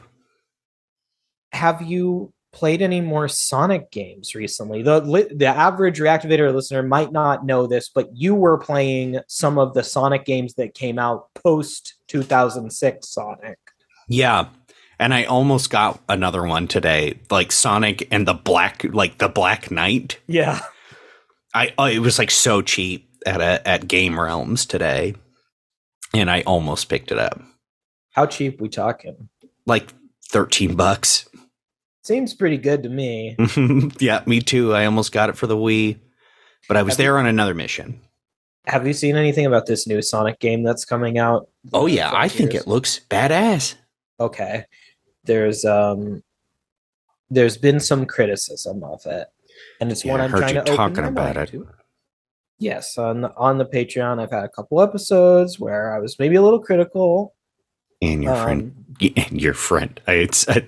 Have 1.52 1.82
you 1.82 2.32
played 2.52 2.82
any 2.82 3.00
more 3.00 3.28
Sonic 3.28 3.90
games 3.90 4.34
recently? 4.34 4.82
The 4.82 5.30
the 5.34 5.46
average 5.46 5.98
reactivator 5.98 6.52
listener 6.54 6.82
might 6.82 7.12
not 7.12 7.44
know 7.44 7.66
this, 7.66 7.88
but 7.88 8.08
you 8.14 8.34
were 8.34 8.58
playing 8.58 9.20
some 9.28 9.58
of 9.58 9.74
the 9.74 9.82
Sonic 9.82 10.24
games 10.24 10.54
that 10.54 10.74
came 10.74 10.98
out 10.98 11.28
post 11.34 11.94
2006 12.08 13.08
Sonic. 13.08 13.58
Yeah. 14.08 14.48
And 14.98 15.14
I 15.14 15.24
almost 15.24 15.70
got 15.70 15.98
another 16.10 16.44
one 16.44 16.68
today, 16.68 17.18
like 17.30 17.52
Sonic 17.52 18.06
and 18.10 18.28
the 18.28 18.34
Black, 18.34 18.84
like 18.84 19.16
the 19.16 19.28
Black 19.30 19.70
Knight. 19.70 20.18
Yeah. 20.26 20.60
I 21.54 21.72
oh, 21.78 21.84
it 21.86 22.00
was 22.00 22.18
like 22.18 22.30
so 22.30 22.60
cheap 22.62 23.08
at 23.26 23.40
a, 23.40 23.66
at 23.66 23.88
Game 23.88 24.20
Realms 24.20 24.66
today, 24.66 25.14
and 26.14 26.30
I 26.30 26.42
almost 26.42 26.88
picked 26.88 27.10
it 27.10 27.18
up, 27.18 27.40
How 28.12 28.26
cheap 28.26 28.60
we 28.60 28.68
talking? 28.68 29.28
like 29.66 29.92
thirteen 30.28 30.76
bucks. 30.76 31.28
Seems 32.02 32.34
pretty 32.34 32.56
good 32.58 32.82
to 32.84 32.88
me. 32.88 33.36
yeah, 34.00 34.22
me 34.26 34.40
too. 34.40 34.74
I 34.74 34.86
almost 34.86 35.12
got 35.12 35.28
it 35.28 35.36
for 35.36 35.46
the 35.46 35.56
Wii, 35.56 35.98
but 36.68 36.76
I 36.76 36.82
was 36.82 36.94
Have 36.94 37.00
you- 37.00 37.04
there 37.04 37.18
on 37.18 37.26
another 37.26 37.54
mission. 37.54 38.00
Have 38.66 38.86
you 38.86 38.92
seen 38.92 39.16
anything 39.16 39.46
about 39.46 39.66
this 39.66 39.86
new 39.86 40.00
Sonic 40.02 40.38
game 40.38 40.62
that's 40.62 40.84
coming 40.84 41.18
out? 41.18 41.48
Oh 41.72 41.86
yeah, 41.86 42.10
I 42.14 42.28
think 42.28 42.54
it 42.54 42.66
looks 42.66 43.00
badass. 43.10 43.74
okay 44.20 44.64
there's 45.24 45.64
um 45.66 46.22
there's 47.30 47.56
been 47.58 47.78
some 47.80 48.04
criticism 48.06 48.82
of 48.84 49.04
it 49.06 49.28
and 49.80 49.90
it's 49.92 50.02
Yeah, 50.04 50.12
one 50.12 50.20
i'm 50.22 50.30
trying 50.30 50.54
you 50.56 50.62
to 50.64 50.76
talking 50.76 51.04
about 51.04 51.36
it. 51.36 51.50
to. 51.50 51.68
yes 52.58 52.96
on 52.98 53.20
the, 53.22 53.34
on 53.36 53.58
the 53.58 53.66
patreon 53.66 54.18
i've 54.20 54.30
had 54.30 54.44
a 54.44 54.48
couple 54.48 54.80
episodes 54.80 55.58
where 55.60 55.94
i 55.94 55.98
was 55.98 56.18
maybe 56.18 56.36
a 56.36 56.42
little 56.42 56.58
critical 56.60 57.34
And 58.02 58.22
your 58.24 58.34
friend, 58.36 58.62
um, 58.62 58.72
y- 58.78 58.79
and 59.16 59.40
your 59.40 59.54
friend. 59.54 60.00
I- 60.06 60.12
It's 60.12 60.48
I, 60.48 60.60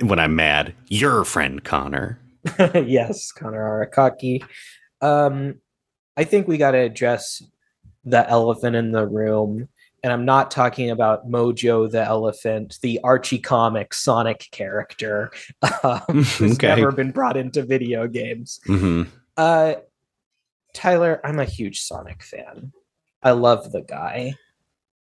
when 0.00 0.18
I'm 0.18 0.36
mad. 0.36 0.74
Your 0.88 1.24
friend 1.24 1.62
Connor. 1.64 2.18
yes 2.74 3.30
connor 3.32 3.62
arakaki 3.90 4.42
um 5.02 5.56
i 6.16 6.22
think 6.24 6.46
we 6.48 6.56
got 6.56 6.70
to 6.70 6.78
address 6.78 7.42
the 8.04 8.26
elephant 8.30 8.74
in 8.76 8.92
the 8.92 9.06
room 9.06 9.68
and 10.02 10.12
i'm 10.12 10.24
not 10.24 10.50
talking 10.50 10.88
about 10.88 11.28
mojo 11.28 11.90
the 11.90 12.00
elephant 12.02 12.78
the 12.80 13.00
archie 13.02 13.40
comic 13.40 13.92
sonic 13.92 14.46
character 14.52 15.30
um, 15.82 16.00
who's 16.08 16.54
Okay. 16.54 16.68
never 16.68 16.92
been 16.92 17.10
brought 17.10 17.36
into 17.36 17.62
video 17.64 18.06
games 18.06 18.60
hmm 18.66 19.02
Uh, 19.36 19.74
Tyler, 20.74 21.20
I'm 21.24 21.40
a 21.40 21.44
huge 21.44 21.80
Sonic 21.80 22.22
fan. 22.22 22.72
I 23.22 23.32
love 23.32 23.72
the 23.72 23.82
guy. 23.82 24.34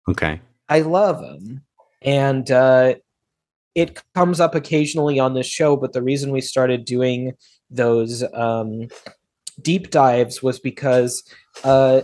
Okay. 0.08 0.40
I 0.68 0.80
love 0.80 1.20
him. 1.20 1.62
And 2.04 2.50
uh, 2.50 2.94
it 3.74 4.00
comes 4.14 4.40
up 4.40 4.54
occasionally 4.54 5.18
on 5.18 5.34
this 5.34 5.46
show, 5.46 5.76
but 5.76 5.92
the 5.92 6.02
reason 6.02 6.30
we 6.30 6.40
started 6.40 6.84
doing 6.84 7.32
those 7.70 8.22
um, 8.34 8.88
deep 9.60 9.90
dives 9.90 10.42
was 10.42 10.60
because 10.60 11.22
uh, 11.64 12.02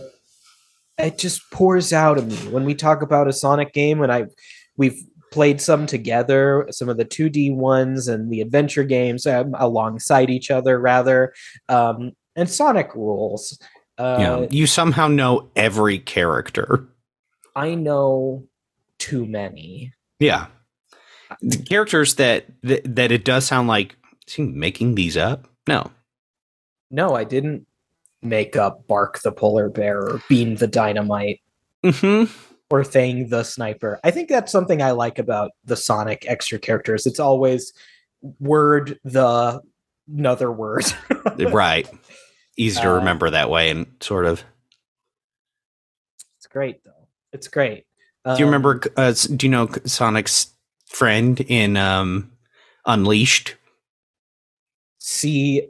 it 0.97 1.17
just 1.17 1.41
pours 1.51 1.93
out 1.93 2.17
of 2.17 2.27
me 2.27 2.51
when 2.51 2.65
we 2.65 2.75
talk 2.75 3.01
about 3.01 3.27
a 3.27 3.33
Sonic 3.33 3.73
game, 3.73 4.01
and 4.01 4.11
I 4.11 4.25
we've 4.77 5.01
played 5.31 5.61
some 5.61 5.85
together, 5.85 6.67
some 6.71 6.89
of 6.89 6.97
the 6.97 7.05
2D 7.05 7.55
ones 7.55 8.07
and 8.07 8.29
the 8.29 8.41
adventure 8.41 8.83
games 8.83 9.25
um, 9.25 9.55
alongside 9.57 10.29
each 10.29 10.51
other, 10.51 10.77
rather. 10.79 11.33
Um, 11.69 12.11
and 12.35 12.49
Sonic 12.49 12.93
rules. 12.95 13.57
Uh, 13.97 14.17
yeah. 14.19 14.47
You 14.49 14.67
somehow 14.67 15.07
know 15.07 15.49
every 15.55 15.99
character. 15.99 16.85
I 17.55 17.75
know 17.75 18.47
too 19.01 19.25
many. 19.25 19.91
Yeah. 20.19 20.45
The 21.41 21.57
characters 21.57 22.15
that, 22.15 22.45
that 22.61 22.95
that 22.95 23.11
it 23.11 23.25
does 23.25 23.45
sound 23.45 23.67
like 23.67 23.95
is 24.27 24.35
he 24.35 24.43
making 24.43 24.93
these 24.95 25.17
up? 25.17 25.47
No. 25.67 25.89
No, 26.91 27.15
I 27.15 27.23
didn't 27.23 27.65
make 28.21 28.55
up 28.55 28.87
Bark 28.87 29.21
the 29.23 29.31
polar 29.31 29.69
bear 29.69 30.01
or 30.01 30.21
Bean 30.29 30.55
the 30.55 30.67
dynamite 30.67 31.41
hmm 31.83 32.25
or 32.69 32.83
Fang 32.83 33.27
the 33.29 33.43
sniper. 33.43 33.99
I 34.03 34.11
think 34.11 34.29
that's 34.29 34.51
something 34.51 34.81
I 34.81 34.91
like 34.91 35.19
about 35.19 35.51
the 35.65 35.75
Sonic 35.75 36.25
extra 36.27 36.59
characters. 36.59 37.05
It's 37.05 37.19
always 37.19 37.73
word 38.39 38.99
the 39.03 39.61
another 40.07 40.51
word. 40.51 40.85
right. 41.39 41.89
Easy 42.57 42.79
to 42.81 42.91
Uh, 42.91 42.95
remember 42.95 43.29
that 43.31 43.49
way 43.49 43.71
and 43.71 43.87
sort 43.99 44.25
of. 44.25 44.43
It's 46.37 46.47
great 46.47 46.83
though. 46.83 47.07
It's 47.33 47.47
great. 47.47 47.85
Do 48.25 48.31
you 48.31 48.45
Um, 48.45 48.51
remember 48.51 48.81
uh, 48.97 49.13
do 49.13 49.45
you 49.45 49.49
know 49.51 49.67
Sonic's 49.85 50.53
friend 50.87 51.39
in 51.41 51.77
um 51.77 52.31
Unleashed? 52.85 53.55
See, 54.99 55.67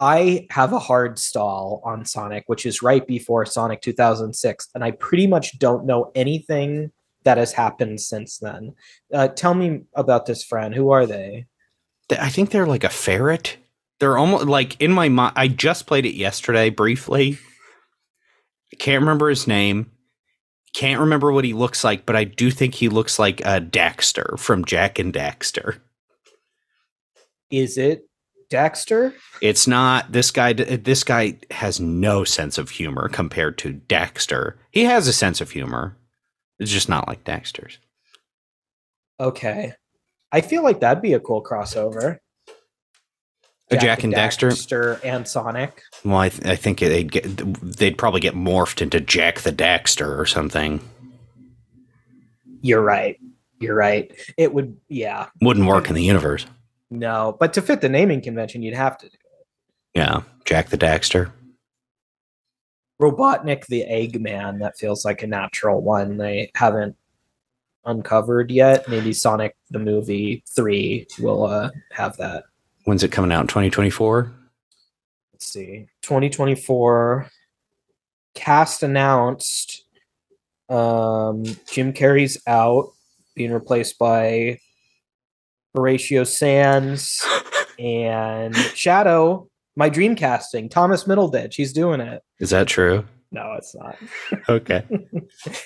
I 0.00 0.46
have 0.50 0.72
a 0.72 0.78
hard 0.78 1.18
stall 1.18 1.80
on 1.84 2.04
Sonic, 2.04 2.44
which 2.46 2.66
is 2.66 2.82
right 2.82 3.06
before 3.06 3.46
Sonic 3.46 3.80
2006, 3.82 4.68
and 4.74 4.82
I 4.82 4.90
pretty 4.92 5.26
much 5.26 5.58
don't 5.58 5.86
know 5.86 6.10
anything 6.14 6.90
that 7.22 7.38
has 7.38 7.52
happened 7.52 8.00
since 8.00 8.38
then. 8.38 8.74
Uh, 9.12 9.28
tell 9.28 9.54
me 9.54 9.82
about 9.94 10.26
this 10.26 10.44
friend. 10.44 10.74
Who 10.74 10.90
are 10.90 11.06
they? 11.06 11.46
I 12.10 12.28
think 12.28 12.50
they're 12.50 12.66
like 12.66 12.84
a 12.84 12.88
ferret. 12.90 13.56
They're 14.00 14.18
almost 14.18 14.46
like 14.46 14.80
in 14.80 14.92
my 14.92 15.08
mind. 15.08 15.34
I 15.36 15.48
just 15.48 15.86
played 15.86 16.04
it 16.06 16.16
yesterday 16.16 16.70
briefly. 16.70 17.38
I 18.72 18.76
can't 18.76 19.00
remember 19.00 19.28
his 19.28 19.46
name. 19.46 19.90
Can't 20.74 21.00
remember 21.00 21.32
what 21.32 21.44
he 21.44 21.52
looks 21.52 21.84
like, 21.84 22.04
but 22.04 22.16
I 22.16 22.24
do 22.24 22.50
think 22.50 22.74
he 22.74 22.88
looks 22.88 23.18
like 23.18 23.44
uh, 23.46 23.60
Daxter 23.60 24.38
from 24.38 24.64
Jak 24.64 24.98
and 24.98 25.12
Daxter. 25.14 25.78
Is 27.50 27.78
it 27.78 28.08
Dexter? 28.50 29.14
It's 29.40 29.66
not 29.68 30.10
this 30.10 30.32
guy. 30.32 30.52
This 30.52 31.04
guy 31.04 31.38
has 31.52 31.78
no 31.78 32.24
sense 32.24 32.58
of 32.58 32.70
humor 32.70 33.08
compared 33.08 33.56
to 33.58 33.74
Daxter. 33.74 34.54
He 34.72 34.84
has 34.84 35.06
a 35.06 35.12
sense 35.12 35.40
of 35.40 35.52
humor. 35.52 35.96
It's 36.58 36.72
just 36.72 36.88
not 36.88 37.06
like 37.06 37.24
Daxter's. 37.24 37.78
Okay. 39.20 39.74
I 40.32 40.40
feel 40.40 40.64
like 40.64 40.80
that'd 40.80 41.02
be 41.02 41.12
a 41.12 41.20
cool 41.20 41.42
crossover. 41.42 42.18
A 43.70 43.76
Jak 43.78 44.04
and 44.04 44.12
Dexter 44.12 44.48
Daxter 44.50 45.00
and 45.04 45.26
Sonic. 45.26 45.82
Well, 46.04 46.18
I, 46.18 46.28
th- 46.28 46.44
I 46.46 46.54
think 46.54 46.80
they'd 46.80 47.10
get 47.10 47.24
they'd 47.62 47.96
probably 47.96 48.20
get 48.20 48.34
morphed 48.34 48.82
into 48.82 49.00
Jak 49.00 49.40
the 49.40 49.52
Daxter 49.52 50.18
or 50.18 50.26
something. 50.26 50.80
You're 52.60 52.82
right. 52.82 53.18
You're 53.60 53.74
right. 53.74 54.12
It 54.36 54.52
would, 54.52 54.76
yeah. 54.88 55.28
Wouldn't 55.40 55.66
work 55.66 55.88
in 55.88 55.94
the 55.94 56.02
universe. 56.02 56.46
No, 56.90 57.36
but 57.40 57.54
to 57.54 57.62
fit 57.62 57.80
the 57.80 57.88
naming 57.88 58.20
convention, 58.20 58.62
you'd 58.62 58.74
have 58.74 58.98
to 58.98 59.08
do 59.08 59.16
Yeah, 59.94 60.22
Jak 60.44 60.68
the 60.68 60.78
Daxter. 60.78 61.32
Robotnik 63.00 63.66
the 63.66 63.84
Eggman. 63.84 64.60
That 64.60 64.78
feels 64.78 65.04
like 65.04 65.22
a 65.22 65.26
natural 65.26 65.80
one. 65.80 66.16
They 66.18 66.50
haven't 66.54 66.96
uncovered 67.84 68.50
yet. 68.50 68.88
Maybe 68.88 69.12
Sonic 69.12 69.56
the 69.70 69.78
movie 69.78 70.44
three 70.54 71.06
will 71.18 71.44
uh, 71.44 71.70
have 71.92 72.16
that. 72.18 72.44
When's 72.84 73.02
it 73.02 73.12
coming 73.12 73.32
out? 73.32 73.48
2024? 73.48 74.32
Let's 75.32 75.46
see. 75.46 75.86
2024 76.02 77.28
cast 78.34 78.82
announced. 78.82 79.84
Um, 80.68 81.44
Jim 81.70 81.92
Carrey's 81.92 82.40
out, 82.46 82.88
being 83.34 83.52
replaced 83.52 83.98
by 83.98 84.58
Horatio 85.74 86.24
Sanz 86.24 87.22
and 87.78 88.54
Shadow. 88.56 89.48
My 89.76 89.88
dream 89.88 90.14
casting, 90.14 90.68
Thomas 90.68 91.04
Middleditch. 91.04 91.54
He's 91.54 91.72
doing 91.72 92.00
it. 92.00 92.22
Is 92.38 92.50
that 92.50 92.68
true? 92.68 93.04
No, 93.32 93.54
it's 93.58 93.74
not. 93.74 93.96
Okay. 94.48 94.84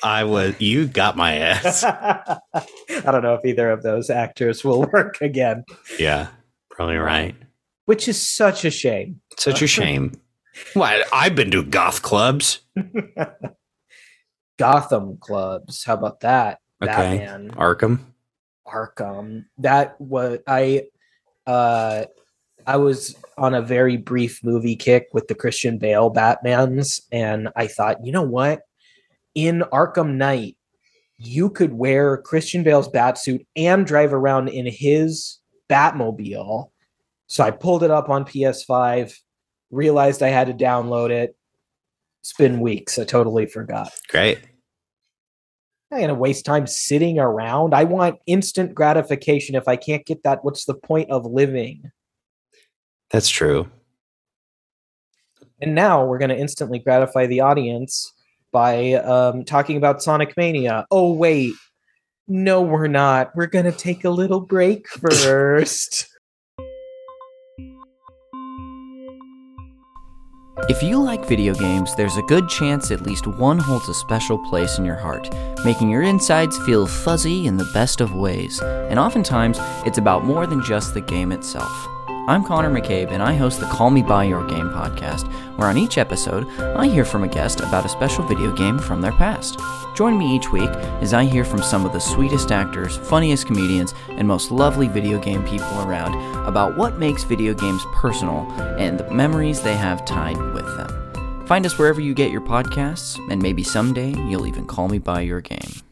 I 0.03 0.25
was 0.25 0.55
you 0.61 0.87
got 0.87 1.17
my 1.17 1.37
ass. 1.37 1.83
I 1.85 2.39
don't 3.05 3.23
know 3.23 3.35
if 3.35 3.45
either 3.45 3.71
of 3.71 3.83
those 3.83 4.09
actors 4.09 4.65
will 4.65 4.83
work 4.93 5.21
again, 5.21 5.65
Yeah. 5.99 6.29
Probably 6.79 6.97
right. 6.97 7.35
which 7.87 8.07
is 8.07 8.25
such 8.25 8.65
a 8.65 8.71
shame. 8.71 9.21
Such 9.37 9.63
a 9.63 9.67
shame. 9.79 10.13
What? 10.75 11.09
I've 11.13 11.35
been 11.35 11.51
to 11.51 11.65
goth 11.65 12.03
clubs. 12.03 12.61
Gotham 14.59 15.17
clubs. 15.17 15.83
How 15.83 15.95
about 15.95 16.21
that? 16.21 16.61
Okay. 16.81 16.93
Batman, 16.93 17.51
Arkham. 17.57 17.99
Arkham. 18.65 19.47
That 19.59 20.01
was 20.01 20.39
I. 20.47 20.85
Uh, 21.49 22.05
I 22.65 22.77
was 22.77 23.17
on 23.37 23.55
a 23.55 23.63
very 23.63 23.97
brief 23.97 24.45
movie 24.45 24.77
kick 24.77 25.09
with 25.13 25.27
the 25.27 25.35
Christian 25.35 25.79
Bale 25.79 26.13
Batmans, 26.13 27.01
and 27.11 27.49
I 27.57 27.67
thought, 27.67 28.07
you 28.07 28.13
know 28.13 28.23
what? 28.23 28.61
In 29.35 29.65
Arkham 29.73 30.15
Knight, 30.15 30.57
you 31.17 31.51
could 31.51 31.73
wear 31.73 32.19
Christian 32.19 32.63
Bale's 32.63 32.89
batsuit 32.89 33.47
and 33.57 33.85
drive 33.85 34.13
around 34.13 34.47
in 34.47 34.67
his 34.67 35.39
Batmobile. 35.69 36.71
So 37.27 37.45
I 37.45 37.51
pulled 37.51 37.83
it 37.83 37.91
up 37.91 38.09
on 38.09 38.25
PS5, 38.25 39.15
realized 39.71 40.23
I 40.23 40.29
had 40.29 40.47
to 40.47 40.55
download 40.55 41.11
it. 41.11 41.37
It's 42.21 42.33
been 42.33 42.61
weeks. 42.61 42.99
I 42.99 43.05
totally 43.05 43.47
forgot. 43.47 43.91
Great. 44.09 44.39
I'm 45.91 46.01
not 46.01 46.07
gonna 46.09 46.19
waste 46.19 46.45
time 46.45 46.67
sitting 46.67 47.19
around. 47.19 47.75
I 47.75 47.85
want 47.85 48.19
instant 48.27 48.75
gratification. 48.75 49.55
If 49.55 49.69
I 49.69 49.77
can't 49.77 50.05
get 50.05 50.23
that, 50.25 50.45
what's 50.45 50.65
the 50.65 50.75
point 50.75 51.11
of 51.11 51.25
living? 51.25 51.91
That's 53.11 53.29
true. 53.29 53.71
And 55.61 55.75
now 55.75 56.05
we're 56.05 56.19
gonna 56.19 56.35
instantly 56.35 56.79
gratify 56.79 57.27
the 57.27 57.41
audience 57.41 58.13
by 58.53 58.95
um, 58.95 59.45
talking 59.45 59.77
about 59.77 60.03
Sonic 60.03 60.37
Mania. 60.37 60.87
Oh 60.91 61.13
wait, 61.13 61.55
no, 62.29 62.63
we're 62.63 62.87
not. 62.87 63.35
We're 63.35 63.47
gonna 63.47 63.73
take 63.73 64.05
a 64.05 64.11
little 64.11 64.41
break 64.41 64.87
first. 65.01 66.09
If 70.69 70.83
you 70.83 71.01
like 71.01 71.25
video 71.25 71.55
games, 71.55 71.95
there's 71.95 72.17
a 72.17 72.23
good 72.23 72.49
chance 72.49 72.91
at 72.91 73.01
least 73.01 73.27
one 73.27 73.59
holds 73.59 73.89
a 73.89 73.95
special 73.95 74.37
place 74.51 74.77
in 74.77 74.85
your 74.85 74.97
heart, 74.97 75.33
making 75.65 75.89
your 75.89 76.03
insides 76.03 76.59
feel 76.59 76.87
fuzzy 76.87 77.47
in 77.47 77.57
the 77.57 77.71
best 77.73 78.01
of 78.01 78.15
ways. 78.15 78.61
And 78.61 78.99
oftentimes, 78.99 79.59
it's 79.87 79.99
about 79.99 80.25
more 80.25 80.47
than 80.47 80.63
just 80.63 80.93
the 80.95 81.01
game 81.01 81.33
itself. 81.33 81.73
I'm 82.29 82.45
Connor 82.45 82.71
McCabe, 82.71 83.11
and 83.11 83.23
I 83.23 83.35
host 83.35 83.61
the 83.61 83.67
Call 83.67 83.89
Me 83.89 84.03
By 84.03 84.25
Your 84.25 84.47
Game 84.47 84.69
podcast, 84.69 85.33
where 85.57 85.69
on 85.69 85.79
each 85.79 85.97
episode, 85.97 86.47
I 86.61 86.87
hear 86.87 87.07
from 87.07 87.25
a 87.25 87.29
guest 87.29 87.61
about 87.61 87.87
a 87.87 87.89
special 87.89 88.23
video 88.27 88.53
game 88.55 88.79
from 88.79 89.01
their 89.01 89.13
past. 89.13 89.59
Join 89.99 90.17
me 90.17 90.33
each 90.33 90.53
week 90.53 90.71
as 91.03 91.13
I 91.13 91.25
hear 91.25 91.45
from 91.45 91.61
some 91.61 91.85
of 91.85 91.93
the 91.93 91.99
sweetest 91.99 92.53
actors, 92.53 92.97
funniest 92.97 93.49
comedians, 93.49 93.95
and 94.11 94.29
most 94.29 94.53
lovely 94.53 94.87
video 94.87 95.19
game 95.19 95.45
people 95.45 95.81
around 95.81 96.15
about 96.47 96.77
what 96.77 97.01
makes 97.01 97.25
video 97.25 97.53
games 97.53 97.83
personal 97.95 98.49
and 98.79 99.01
the 99.01 99.11
memories 99.11 99.61
they 99.61 99.75
have 99.75 100.05
tied 100.05 100.41
with 100.55 100.67
them. 100.77 101.47
Find 101.49 101.67
us 101.67 101.77
wherever 101.81 102.01
you 102.01 102.15
get 102.15 102.31
your 102.31 102.43
podcasts, 102.43 103.19
and 103.29 103.43
maybe 103.43 103.65
someday 103.65 104.11
you'll 104.29 104.47
even 104.47 104.69
call 104.69 104.87
me 104.87 105.01
by 105.01 105.23
your 105.23 105.41
game. 105.41 105.83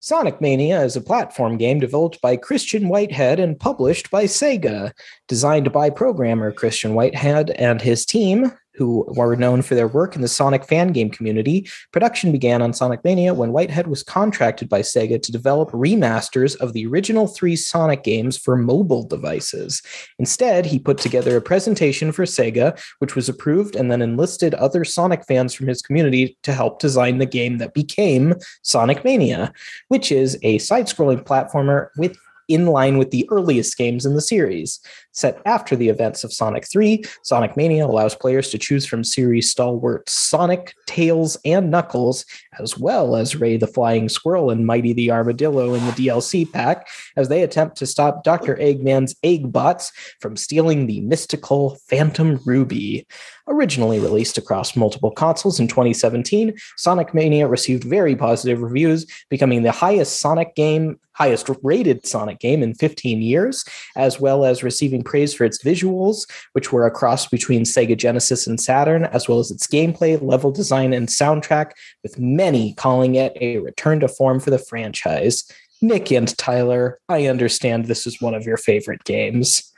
Sonic 0.00 0.38
Mania 0.42 0.82
is 0.82 0.96
a 0.96 1.00
platform 1.00 1.56
game 1.56 1.80
developed 1.80 2.20
by 2.20 2.36
Christian 2.36 2.90
Whitehead 2.90 3.40
and 3.40 3.58
published 3.58 4.10
by 4.10 4.24
Sega. 4.24 4.92
Designed 5.28 5.72
by 5.72 5.88
programmer 5.88 6.52
Christian 6.52 6.92
Whitehead 6.92 7.50
and 7.52 7.80
his 7.80 8.04
team, 8.04 8.52
who 8.78 9.04
were 9.08 9.36
known 9.36 9.60
for 9.60 9.74
their 9.74 9.88
work 9.88 10.14
in 10.14 10.22
the 10.22 10.28
Sonic 10.28 10.64
fan 10.64 10.92
game 10.92 11.10
community, 11.10 11.68
production 11.92 12.30
began 12.30 12.62
on 12.62 12.72
Sonic 12.72 13.02
Mania 13.04 13.34
when 13.34 13.52
Whitehead 13.52 13.88
was 13.88 14.04
contracted 14.04 14.68
by 14.68 14.80
Sega 14.80 15.20
to 15.20 15.32
develop 15.32 15.70
remasters 15.72 16.56
of 16.56 16.72
the 16.72 16.86
original 16.86 17.26
three 17.26 17.56
Sonic 17.56 18.04
games 18.04 18.38
for 18.38 18.56
mobile 18.56 19.02
devices. 19.02 19.82
Instead, 20.20 20.64
he 20.64 20.78
put 20.78 20.98
together 20.98 21.36
a 21.36 21.42
presentation 21.42 22.12
for 22.12 22.24
Sega, 22.24 22.80
which 23.00 23.16
was 23.16 23.28
approved, 23.28 23.74
and 23.74 23.90
then 23.90 24.00
enlisted 24.00 24.54
other 24.54 24.84
Sonic 24.84 25.26
fans 25.26 25.52
from 25.52 25.66
his 25.66 25.82
community 25.82 26.38
to 26.44 26.52
help 26.52 26.78
design 26.78 27.18
the 27.18 27.26
game 27.26 27.58
that 27.58 27.74
became 27.74 28.34
Sonic 28.62 29.04
Mania, 29.04 29.52
which 29.88 30.12
is 30.12 30.38
a 30.42 30.58
side 30.58 30.86
scrolling 30.86 31.24
platformer 31.24 31.88
with 31.96 32.16
in 32.48 32.66
line 32.66 32.96
with 32.96 33.10
the 33.10 33.28
earliest 33.30 33.76
games 33.76 34.06
in 34.06 34.14
the 34.14 34.22
series. 34.22 34.80
Set 35.18 35.42
after 35.46 35.74
the 35.74 35.88
events 35.88 36.22
of 36.22 36.32
Sonic 36.32 36.64
3, 36.70 37.02
Sonic 37.22 37.56
Mania 37.56 37.84
allows 37.84 38.14
players 38.14 38.50
to 38.50 38.58
choose 38.58 38.86
from 38.86 39.02
series 39.02 39.50
stalwarts 39.50 40.12
Sonic, 40.12 40.74
Tails, 40.86 41.36
and 41.44 41.72
Knuckles, 41.72 42.24
as 42.60 42.78
well 42.78 43.16
as 43.16 43.34
Ray 43.34 43.56
the 43.56 43.66
Flying 43.66 44.08
Squirrel 44.08 44.50
and 44.50 44.64
Mighty 44.64 44.92
the 44.92 45.10
Armadillo 45.10 45.74
in 45.74 45.84
the 45.86 45.92
DLC 45.92 46.50
pack, 46.50 46.86
as 47.16 47.28
they 47.28 47.42
attempt 47.42 47.76
to 47.78 47.86
stop 47.86 48.22
Dr. 48.22 48.54
Eggman's 48.54 49.16
Eggbots 49.24 49.90
from 50.20 50.36
stealing 50.36 50.86
the 50.86 51.00
mystical 51.00 51.76
Phantom 51.88 52.38
Ruby. 52.46 53.04
Originally 53.48 53.98
released 53.98 54.36
across 54.36 54.76
multiple 54.76 55.10
consoles 55.10 55.58
in 55.58 55.66
2017, 55.66 56.54
Sonic 56.76 57.14
Mania 57.14 57.48
received 57.48 57.82
very 57.82 58.14
positive 58.14 58.60
reviews, 58.60 59.06
becoming 59.30 59.62
the 59.62 59.72
highest 59.72 60.20
Sonic 60.20 60.54
game, 60.54 61.00
highest 61.18 61.50
rated 61.62 62.06
Sonic 62.06 62.38
game 62.38 62.62
in 62.62 62.74
15 62.74 63.22
years, 63.22 63.64
as 63.96 64.20
well 64.20 64.44
as 64.44 64.62
receiving 64.62 65.02
praise 65.08 65.34
for 65.34 65.44
its 65.44 65.62
visuals, 65.64 66.30
which 66.52 66.70
were 66.70 66.86
a 66.86 66.90
cross 66.90 67.26
between 67.26 67.62
Sega 67.62 67.96
Genesis 67.96 68.46
and 68.46 68.60
Saturn, 68.60 69.06
as 69.06 69.28
well 69.28 69.38
as 69.38 69.50
its 69.50 69.66
gameplay, 69.66 70.20
level 70.22 70.52
design, 70.52 70.92
and 70.92 71.08
soundtrack, 71.08 71.72
with 72.02 72.18
many 72.18 72.74
calling 72.74 73.14
it 73.14 73.32
a 73.40 73.58
return 73.58 74.00
to 74.00 74.08
form 74.08 74.38
for 74.38 74.50
the 74.50 74.58
franchise. 74.58 75.50
Nick 75.80 76.10
and 76.10 76.36
Tyler, 76.36 76.98
I 77.08 77.26
understand 77.26 77.86
this 77.86 78.06
is 78.06 78.20
one 78.20 78.34
of 78.34 78.44
your 78.44 78.56
favorite 78.56 79.04
games. 79.04 79.72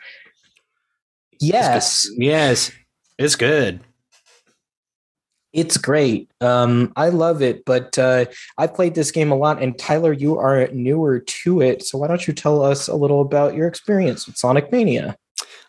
Yes. 1.40 2.08
Yes. 2.16 2.72
It's 3.18 3.36
good. 3.36 3.80
It's 5.52 5.76
great. 5.76 6.30
Um, 6.40 6.92
I 6.94 7.08
love 7.08 7.42
it, 7.42 7.64
but 7.64 7.98
uh, 7.98 8.26
I've 8.56 8.74
played 8.74 8.94
this 8.94 9.10
game 9.10 9.32
a 9.32 9.36
lot, 9.36 9.60
and 9.60 9.76
Tyler, 9.76 10.12
you 10.12 10.38
are 10.38 10.68
newer 10.68 11.18
to 11.18 11.60
it. 11.60 11.84
So 11.84 11.98
why 11.98 12.06
don't 12.06 12.26
you 12.26 12.32
tell 12.32 12.62
us 12.62 12.86
a 12.86 12.94
little 12.94 13.20
about 13.20 13.54
your 13.54 13.66
experience 13.66 14.26
with 14.26 14.36
Sonic 14.36 14.70
Mania? 14.70 15.16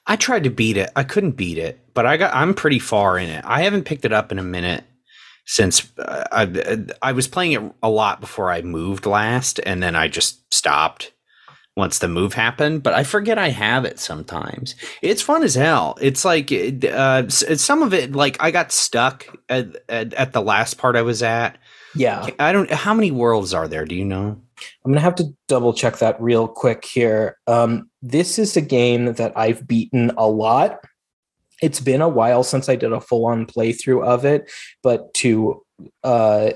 I 0.06 0.16
tried 0.16 0.44
to 0.44 0.50
beat 0.50 0.78
it. 0.78 0.92
I 0.96 1.04
couldn't 1.04 1.32
beat 1.32 1.58
it, 1.58 1.80
but 1.94 2.06
I 2.06 2.18
got 2.18 2.34
I'm 2.34 2.54
pretty 2.54 2.80
far 2.80 3.18
in 3.18 3.30
it. 3.30 3.44
I 3.46 3.64
haven't 3.64 3.86
picked 3.86 4.06
it 4.06 4.14
up 4.14 4.32
in 4.32 4.40
a 4.40 4.44
minute 4.44 4.84
since 5.46 5.92
uh, 5.98 6.26
I 6.32 6.86
I 7.02 7.12
was 7.12 7.28
playing 7.28 7.52
it 7.54 7.74
a 7.82 7.90
lot 7.90 8.22
before 8.22 8.52
I 8.52 8.62
moved 8.62 9.06
last, 9.06 9.60
and 9.66 9.82
then 9.82 9.96
I 9.96 10.08
just 10.08 10.54
stopped 10.54 11.12
once 11.82 11.98
the 11.98 12.08
move 12.08 12.34
happened. 12.34 12.84
But 12.84 12.94
I 12.94 13.04
forget 13.04 13.40
I 13.40 13.50
have 13.50 13.86
it 13.86 14.00
sometimes. 14.00 14.76
It's 15.02 15.24
fun 15.24 15.42
as 15.42 15.56
hell. 15.56 15.98
It's 16.00 16.24
like 16.24 16.54
uh, 16.86 17.28
some 17.28 17.82
of 17.82 17.92
it, 17.92 18.12
like 18.12 18.38
I 18.40 18.52
got 18.52 18.72
stuck 18.72 19.26
at, 19.50 19.76
at, 19.90 20.14
at 20.14 20.32
the 20.32 20.44
last 20.44 20.78
part 20.78 20.96
I 20.96 21.02
was 21.02 21.24
at. 21.24 21.58
Yeah, 21.96 22.30
I 22.40 22.54
don't. 22.54 22.72
How 22.72 22.94
many 22.94 23.10
worlds 23.10 23.54
are 23.54 23.68
there? 23.68 23.84
Do 23.84 23.96
you 23.96 24.06
know? 24.06 24.40
I'm 24.86 24.92
gonna 24.92 25.02
have 25.02 25.16
to 25.16 25.34
double 25.48 25.74
check 25.74 25.98
that 25.98 26.22
real 26.22 26.48
quick 26.48 26.86
here. 26.86 27.38
Um, 27.48 27.90
this 28.02 28.40
is 28.40 28.56
a 28.56 28.62
game 28.62 29.14
that 29.16 29.34
I've 29.36 29.68
beaten 29.68 30.12
a 30.18 30.28
lot. 30.30 30.80
It's 31.62 31.82
been 31.82 32.02
a 32.02 32.08
while 32.08 32.44
since 32.44 32.70
I 32.70 32.76
did 32.76 32.94
a 32.94 33.02
full 33.02 33.26
on 33.26 33.46
playthrough 33.46 34.06
of 34.06 34.24
it, 34.24 34.50
but 34.84 35.14
to 35.16 35.66
uh, 36.04 36.52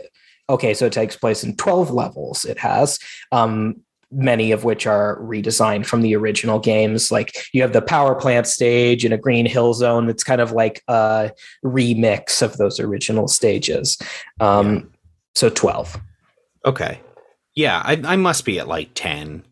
okay, 0.49 0.73
so 0.73 0.86
it 0.86 0.93
takes 0.93 1.15
place 1.15 1.43
in 1.43 1.55
12 1.55 1.91
levels. 1.91 2.45
It 2.45 2.57
has 2.59 2.99
um, 3.32 3.82
many 4.12 4.51
of 4.51 4.64
which 4.64 4.88
are 4.88 5.20
redesigned 5.22 5.86
from 5.86 6.01
the 6.01 6.16
original 6.16 6.60
games. 6.60 7.12
Like 7.12 7.36
you 7.53 7.62
have 7.62 7.74
the 7.74 7.82
power 7.82 8.16
plant 8.16 8.47
stage 8.47 9.03
and 9.03 9.14
a 9.14 9.18
green 9.18 9.45
hill 9.45 9.74
zone 9.74 10.08
that's 10.08 10.24
kind 10.24 10.41
of 10.41 10.51
like 10.51 10.82
a 10.88 11.32
remix 11.64 12.41
of 12.41 12.58
those 12.58 12.80
original 12.80 13.28
stages. 13.28 13.97
Um, 14.39 14.76
yeah. 14.76 14.82
So 15.36 15.49
12. 15.49 15.99
Okay. 16.66 16.99
Yeah, 17.56 17.82
I, 17.84 18.01
I 18.06 18.16
must 18.16 18.45
be 18.45 18.60
at 18.60 18.68
like 18.68 18.91
10. 18.95 19.43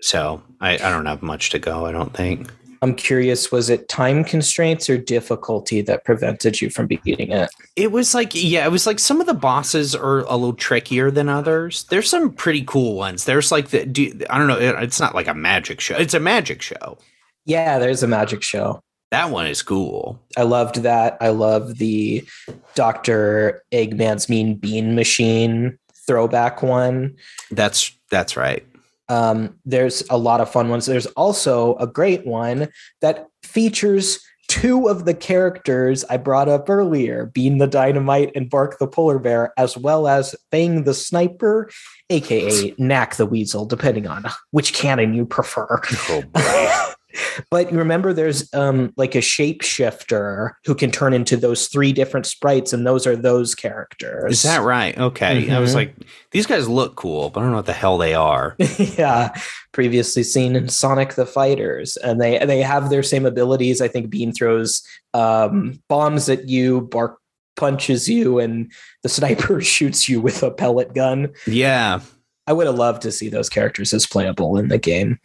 So 0.00 0.42
I, 0.60 0.74
I 0.74 0.90
don't 0.90 1.06
have 1.06 1.22
much 1.22 1.50
to 1.50 1.58
go, 1.58 1.86
I 1.86 1.92
don't 1.92 2.14
think. 2.14 2.50
I'm 2.82 2.94
curious, 2.94 3.50
was 3.50 3.70
it 3.70 3.88
time 3.88 4.24
constraints 4.24 4.88
or 4.88 4.98
difficulty 4.98 5.80
that 5.82 6.04
prevented 6.04 6.60
you 6.60 6.70
from 6.70 6.86
beating 6.86 7.30
it? 7.30 7.50
It 7.76 7.92
was 7.92 8.14
like, 8.14 8.32
yeah, 8.34 8.64
it 8.64 8.70
was 8.70 8.86
like 8.86 8.98
some 8.98 9.20
of 9.20 9.26
the 9.26 9.34
bosses 9.34 9.94
are 9.94 10.20
a 10.20 10.36
little 10.36 10.54
trickier 10.54 11.10
than 11.10 11.28
others. 11.28 11.84
There's 11.84 12.10
some 12.10 12.32
pretty 12.32 12.64
cool 12.64 12.94
ones. 12.94 13.24
There's 13.24 13.50
like 13.52 13.68
the, 13.68 13.86
do, 13.86 14.12
I 14.30 14.38
don't 14.38 14.48
know, 14.48 14.58
it's 14.58 15.00
not 15.00 15.14
like 15.14 15.28
a 15.28 15.34
magic 15.34 15.80
show. 15.80 15.96
It's 15.96 16.14
a 16.14 16.20
magic 16.20 16.62
show. 16.62 16.98
Yeah, 17.44 17.78
there's 17.78 18.02
a 18.02 18.08
magic 18.08 18.42
show. 18.42 18.82
That 19.12 19.30
one 19.30 19.46
is 19.46 19.62
cool. 19.62 20.20
I 20.36 20.42
loved 20.42 20.76
that. 20.82 21.16
I 21.20 21.28
love 21.28 21.78
the 21.78 22.26
Dr. 22.74 23.62
Eggman's 23.72 24.28
Mean 24.28 24.56
Bean 24.56 24.96
Machine 24.96 25.78
throwback 26.06 26.62
one. 26.62 27.16
That's 27.50 27.92
that's 28.10 28.36
right. 28.36 28.66
Um, 29.08 29.58
there's 29.64 30.02
a 30.10 30.18
lot 30.18 30.40
of 30.40 30.50
fun 30.50 30.68
ones. 30.68 30.86
There's 30.86 31.06
also 31.06 31.76
a 31.76 31.86
great 31.86 32.26
one 32.26 32.68
that 33.00 33.26
features 33.42 34.18
two 34.48 34.88
of 34.88 35.04
the 35.04 35.14
characters 35.14 36.04
I 36.08 36.16
brought 36.16 36.48
up 36.48 36.68
earlier, 36.70 37.26
Bean 37.26 37.58
the 37.58 37.66
Dynamite 37.66 38.32
and 38.34 38.48
Bark 38.48 38.78
the 38.78 38.86
Polar 38.86 39.18
Bear, 39.18 39.52
as 39.56 39.76
well 39.76 40.08
as 40.08 40.34
Fang 40.50 40.84
the 40.84 40.94
Sniper, 40.94 41.70
aka 42.10 42.74
Nack 42.78 43.16
the 43.16 43.26
Weasel, 43.26 43.66
depending 43.66 44.06
on 44.06 44.26
which 44.50 44.72
canon 44.72 45.14
you 45.14 45.26
prefer. 45.26 45.80
Oh 46.08 46.22
boy. 46.22 46.92
but 47.50 47.70
remember 47.72 48.12
there's 48.12 48.52
um 48.54 48.92
like 48.96 49.14
a 49.14 49.18
shapeshifter 49.20 50.52
who 50.64 50.74
can 50.74 50.90
turn 50.90 51.12
into 51.12 51.36
those 51.36 51.68
three 51.68 51.92
different 51.92 52.26
sprites 52.26 52.72
and 52.72 52.86
those 52.86 53.06
are 53.06 53.16
those 53.16 53.54
characters 53.54 54.32
is 54.32 54.42
that 54.42 54.62
right? 54.62 54.96
Okay. 54.98 55.50
I 55.50 55.58
was 55.58 55.72
Mhm. 55.72 55.74
like, 55.76 55.94
these 56.30 56.46
guys 56.46 56.68
look 56.68 56.96
cool, 56.96 57.30
but 57.30 57.40
I 57.40 57.42
don't 57.44 57.50
know 57.52 57.58
what 57.58 57.66
the 57.66 57.72
hell 57.72 57.98
they 57.98 58.14
are. 58.14 58.56
yeah 58.78 59.32
previously 59.72 60.22
seen 60.22 60.56
in 60.56 60.68
sonic 60.68 61.14
the 61.14 61.26
fighters 61.26 61.96
and 61.98 62.20
they 62.20 62.38
they 62.46 62.62
have 62.62 62.88
their 62.88 63.02
same 63.02 63.26
abilities 63.26 63.82
i 63.82 63.88
think 63.88 64.08
bean 64.08 64.32
throws 64.32 64.82
um 65.12 65.78
bombs 65.88 66.30
at 66.30 66.48
you 66.48 66.80
bark 66.80 67.18
punches 67.56 68.08
you 68.08 68.38
and 68.38 68.72
the 69.02 69.08
sniper 69.10 69.60
shoots 69.74 70.08
you 70.08 70.18
with 70.20 70.42
a 70.42 70.50
pellet 70.50 70.94
gun 70.94 71.30
Yeah. 71.46 72.00
i 72.46 72.54
would 72.54 72.66
have 72.66 72.76
loved 72.76 73.02
to 73.02 73.12
see 73.12 73.28
those 73.28 73.50
characters 73.50 73.92
as 73.92 74.06
playable 74.06 74.56
in 74.56 74.68
the 74.68 74.78
game 74.78 75.18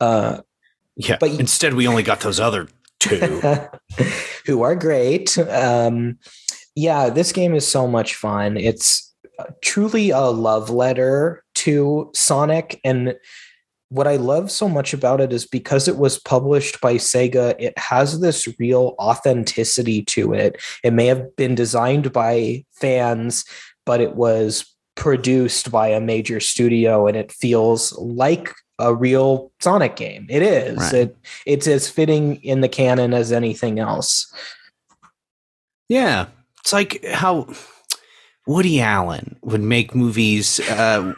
uh 0.00 0.38
Yeah. 0.98 1.16
But- 1.18 1.30
instead 1.40 1.74
we 1.74 1.88
only 1.88 2.02
got 2.02 2.20
those 2.20 2.38
other 2.38 2.68
two. 3.00 3.40
who 4.46 4.62
are 4.62 4.74
great. 4.74 5.38
Um, 5.38 6.18
yeah, 6.74 7.10
this 7.10 7.32
game 7.32 7.54
is 7.54 7.66
so 7.66 7.86
much 7.86 8.14
fun. 8.14 8.56
It's 8.56 9.14
truly 9.62 10.10
a 10.10 10.26
love 10.26 10.70
letter 10.70 11.44
to 11.56 12.10
Sonic. 12.14 12.80
And 12.84 13.16
what 13.90 14.06
I 14.06 14.16
love 14.16 14.50
so 14.50 14.68
much 14.68 14.92
about 14.92 15.20
it 15.20 15.32
is 15.32 15.46
because 15.46 15.88
it 15.88 15.96
was 15.96 16.18
published 16.18 16.80
by 16.80 16.94
Sega, 16.94 17.54
it 17.58 17.76
has 17.78 18.20
this 18.20 18.48
real 18.58 18.94
authenticity 18.98 20.02
to 20.04 20.34
it. 20.34 20.60
It 20.84 20.92
may 20.92 21.06
have 21.06 21.34
been 21.36 21.54
designed 21.54 22.12
by 22.12 22.64
fans, 22.72 23.44
but 23.86 24.00
it 24.00 24.14
was 24.14 24.74
produced 24.94 25.70
by 25.70 25.88
a 25.88 26.00
major 26.00 26.40
studio 26.40 27.06
and 27.06 27.16
it 27.16 27.32
feels 27.32 27.92
like 27.98 28.52
a 28.78 28.94
real 28.94 29.50
Sonic 29.60 29.96
game. 29.96 30.26
It 30.28 30.42
is. 30.42 30.78
Right. 30.78 30.94
It 30.94 31.16
it's 31.46 31.66
as 31.66 31.88
fitting 31.88 32.36
in 32.36 32.60
the 32.60 32.68
canon 32.68 33.12
as 33.12 33.32
anything 33.32 33.78
else. 33.78 34.32
Yeah. 35.88 36.26
It's 36.60 36.72
like 36.72 37.04
how 37.04 37.48
Woody 38.46 38.80
Allen 38.80 39.36
would 39.42 39.62
make 39.62 39.94
movies 39.94 40.60
uh, 40.60 41.14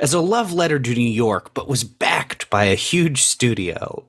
as 0.00 0.14
a 0.14 0.20
love 0.20 0.52
letter 0.52 0.78
to 0.78 0.94
New 0.94 1.02
York, 1.10 1.54
but 1.54 1.68
was 1.68 1.84
backed 1.84 2.48
by 2.50 2.64
a 2.64 2.74
huge 2.74 3.22
studio. 3.22 4.06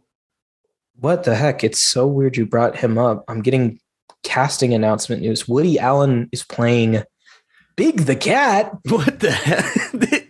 What 0.99 1.23
the 1.23 1.35
heck? 1.35 1.63
It's 1.63 1.81
so 1.81 2.05
weird 2.05 2.37
you 2.37 2.45
brought 2.45 2.77
him 2.77 2.97
up. 2.97 3.23
I'm 3.27 3.41
getting 3.41 3.79
casting 4.23 4.73
announcement 4.73 5.21
news. 5.21 5.47
Woody 5.47 5.79
Allen 5.79 6.29
is 6.31 6.43
playing 6.43 7.03
Big 7.75 8.01
the 8.01 8.15
Cat. 8.15 8.77
What 8.89 9.19
the 9.19 9.31
hell? 9.31 10.20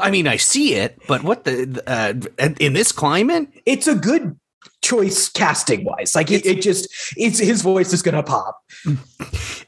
I 0.00 0.10
mean, 0.10 0.26
I 0.26 0.36
see 0.36 0.74
it, 0.74 0.98
but 1.06 1.22
what 1.22 1.44
the 1.44 1.82
uh, 1.86 2.14
in 2.60 2.72
this 2.72 2.92
climate? 2.92 3.48
It's 3.66 3.86
a 3.86 3.94
good 3.94 4.38
choice 4.82 5.28
casting 5.28 5.84
wise. 5.84 6.14
Like 6.14 6.30
it, 6.30 6.46
it 6.46 6.62
just 6.62 6.88
it's 7.16 7.38
his 7.38 7.62
voice 7.62 7.92
is 7.92 8.02
gonna 8.02 8.22
pop. 8.22 8.58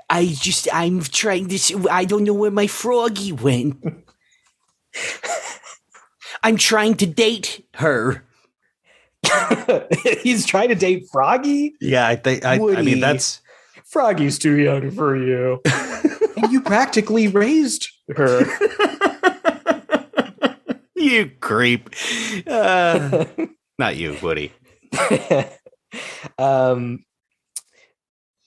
I 0.08 0.26
just 0.26 0.68
I'm 0.72 1.00
trying 1.00 1.48
to. 1.48 1.58
See, 1.58 1.76
I 1.90 2.04
don't 2.04 2.24
know 2.24 2.34
where 2.34 2.50
my 2.50 2.66
froggy 2.66 3.32
went. 3.32 3.76
I'm 6.42 6.56
trying 6.56 6.94
to 6.96 7.06
date 7.06 7.64
her. 7.74 8.24
He's 10.22 10.46
trying 10.46 10.68
to 10.68 10.74
date 10.74 11.06
Froggy. 11.12 11.74
Yeah, 11.80 12.06
I 12.06 12.16
think. 12.16 12.44
I, 12.44 12.54
I 12.54 12.82
mean, 12.82 13.00
that's 13.00 13.40
Froggy's 13.84 14.38
too 14.38 14.58
young 14.58 14.90
for 14.90 15.16
you. 15.16 15.60
and 16.36 16.52
you 16.52 16.60
practically 16.60 17.28
raised 17.28 17.88
her. 18.16 18.44
you 21.04 21.30
creep. 21.40 21.90
Uh, 22.46 23.24
not 23.78 23.96
you, 23.96 24.16
Woody. 24.22 24.52
um, 26.38 27.04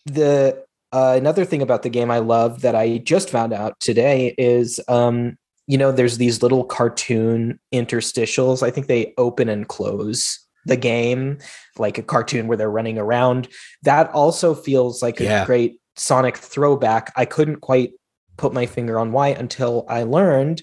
the 0.06 0.64
uh, 0.92 1.16
another 1.18 1.46
thing 1.46 1.62
about 1.62 1.82
the 1.84 1.90
game 1.90 2.12
I 2.12 2.20
love 2.20 2.62
that 2.62 2.76
I 2.76 3.00
just 3.00 3.30
found 3.30 3.54
out 3.54 3.80
today 3.80 4.36
is 4.38 4.80
um, 4.88 5.38
you 5.68 5.78
know 5.78 5.92
there's 5.92 6.18
these 6.18 6.42
little 6.44 6.64
cartoon 6.64 7.60
interstitials. 7.74 8.62
I 8.64 8.70
think 8.70 8.88
they 8.88 9.14
open 9.18 9.50
and 9.50 9.68
close 9.68 10.40
the 10.66 10.78
game 10.78 11.40
like 11.78 11.98
a 11.98 12.04
cartoon 12.04 12.48
where 12.48 12.58
they're 12.58 12.70
running 12.72 12.98
around. 12.98 13.48
That 13.84 14.10
also 14.12 14.54
feels 14.56 15.02
like 15.02 15.20
a 15.20 15.24
Yeah. 15.26 15.46
great 15.46 15.80
Sonic 15.96 16.38
throwback. 16.38 17.12
I 17.16 17.26
couldn't 17.26 17.58
quite 17.62 17.92
put 18.38 18.54
my 18.54 18.66
finger 18.66 18.98
on 18.98 19.12
why 19.12 19.28
until 19.30 19.86
I 19.90 20.04
learned 20.04 20.62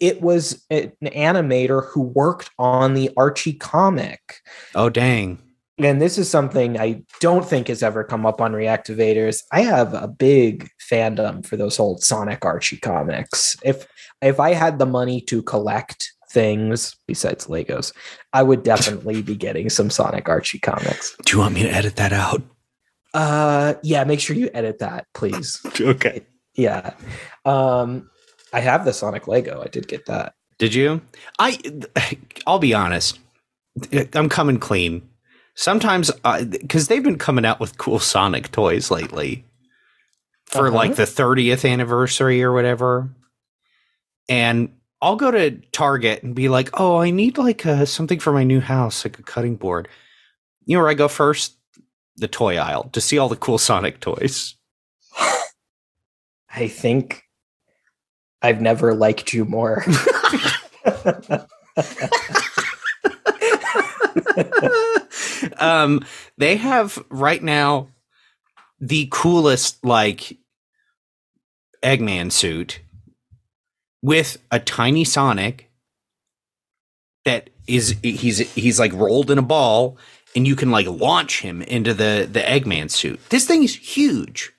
it 0.00 0.20
was 0.22 0.64
an 0.70 0.92
animator 1.02 1.86
who 1.88 2.02
worked 2.02 2.50
on 2.58 2.94
the 2.94 3.10
Archie 3.16 3.54
comic. 3.54 4.40
Oh 4.74 4.88
dang. 4.88 5.38
And 5.78 6.00
this 6.00 6.16
is 6.16 6.30
something 6.30 6.80
I 6.80 7.02
don't 7.20 7.46
think 7.46 7.68
has 7.68 7.82
ever 7.82 8.02
come 8.02 8.24
up 8.24 8.40
on 8.40 8.52
Reactivators. 8.52 9.42
I 9.52 9.60
have 9.60 9.92
a 9.92 10.08
big 10.08 10.70
fandom 10.80 11.44
for 11.44 11.58
those 11.58 11.78
old 11.78 12.02
Sonic 12.02 12.44
Archie 12.44 12.78
comics. 12.78 13.56
If 13.62 13.86
if 14.22 14.40
I 14.40 14.54
had 14.54 14.78
the 14.78 14.86
money 14.86 15.20
to 15.22 15.42
collect 15.42 16.12
things 16.30 16.96
besides 17.06 17.46
Legos, 17.46 17.92
I 18.32 18.42
would 18.42 18.62
definitely 18.62 19.22
be 19.22 19.36
getting 19.36 19.68
some 19.68 19.90
Sonic 19.90 20.28
Archie 20.28 20.58
comics. 20.58 21.14
Do 21.24 21.32
you 21.34 21.38
want 21.40 21.54
me 21.54 21.62
to 21.64 21.70
edit 21.70 21.96
that 21.96 22.12
out? 22.12 22.42
Uh 23.12 23.74
yeah, 23.82 24.04
make 24.04 24.20
sure 24.20 24.36
you 24.36 24.50
edit 24.54 24.78
that, 24.78 25.06
please. 25.14 25.60
Okay. 25.80 26.26
Yeah. 26.54 26.94
Um 27.44 28.08
I 28.52 28.60
have 28.60 28.84
the 28.84 28.92
Sonic 28.92 29.26
Lego. 29.28 29.62
I 29.62 29.66
did 29.68 29.88
get 29.88 30.06
that. 30.06 30.34
Did 30.58 30.74
you? 30.74 31.02
I. 31.38 31.58
I'll 32.46 32.58
be 32.58 32.72
honest. 32.74 33.18
I'm 34.14 34.28
coming 34.28 34.58
clean. 34.58 35.06
Sometimes, 35.54 36.10
because 36.50 36.88
they've 36.88 37.02
been 37.02 37.18
coming 37.18 37.44
out 37.46 37.60
with 37.60 37.78
cool 37.78 37.98
Sonic 37.98 38.52
toys 38.52 38.90
lately 38.90 39.44
for 40.46 40.68
Uh-huh. 40.68 40.76
like 40.76 40.94
the 40.96 41.02
30th 41.04 41.70
anniversary 41.70 42.42
or 42.42 42.52
whatever, 42.52 43.08
and 44.28 44.70
I'll 45.02 45.16
go 45.16 45.30
to 45.30 45.50
Target 45.72 46.22
and 46.22 46.34
be 46.34 46.48
like, 46.48 46.70
"Oh, 46.80 46.96
I 46.98 47.10
need 47.10 47.36
like 47.38 47.66
uh 47.66 47.84
something 47.84 48.18
for 48.18 48.32
my 48.32 48.44
new 48.44 48.60
house, 48.60 49.04
like 49.04 49.18
a 49.18 49.22
cutting 49.22 49.56
board." 49.56 49.88
You 50.64 50.76
know 50.76 50.82
where 50.82 50.90
I 50.90 50.94
go 50.94 51.08
first? 51.08 51.54
The 52.16 52.28
toy 52.28 52.56
aisle 52.56 52.88
to 52.92 53.00
see 53.00 53.18
all 53.18 53.28
the 53.28 53.36
cool 53.36 53.58
Sonic 53.58 54.00
toys. 54.00 54.54
I 56.50 56.68
think 56.68 57.24
I've 58.46 58.60
never 58.60 58.94
liked 58.94 59.32
you 59.32 59.44
more. 59.44 59.84
um, 65.58 66.04
they 66.38 66.54
have 66.54 67.04
right 67.10 67.42
now 67.42 67.88
the 68.78 69.08
coolest 69.10 69.84
like 69.84 70.38
Eggman 71.82 72.30
suit 72.30 72.78
with 74.00 74.36
a 74.52 74.60
tiny 74.60 75.02
Sonic 75.02 75.68
that 77.24 77.50
is 77.66 77.96
he's 78.04 78.38
he's 78.54 78.78
like 78.78 78.92
rolled 78.92 79.32
in 79.32 79.38
a 79.38 79.42
ball 79.42 79.98
and 80.36 80.46
you 80.46 80.54
can 80.54 80.70
like 80.70 80.86
launch 80.86 81.40
him 81.40 81.62
into 81.62 81.92
the 81.92 82.28
the 82.30 82.38
Eggman 82.42 82.92
suit. 82.92 83.18
This 83.30 83.44
thing 83.44 83.64
is 83.64 83.74
huge. 83.74 84.52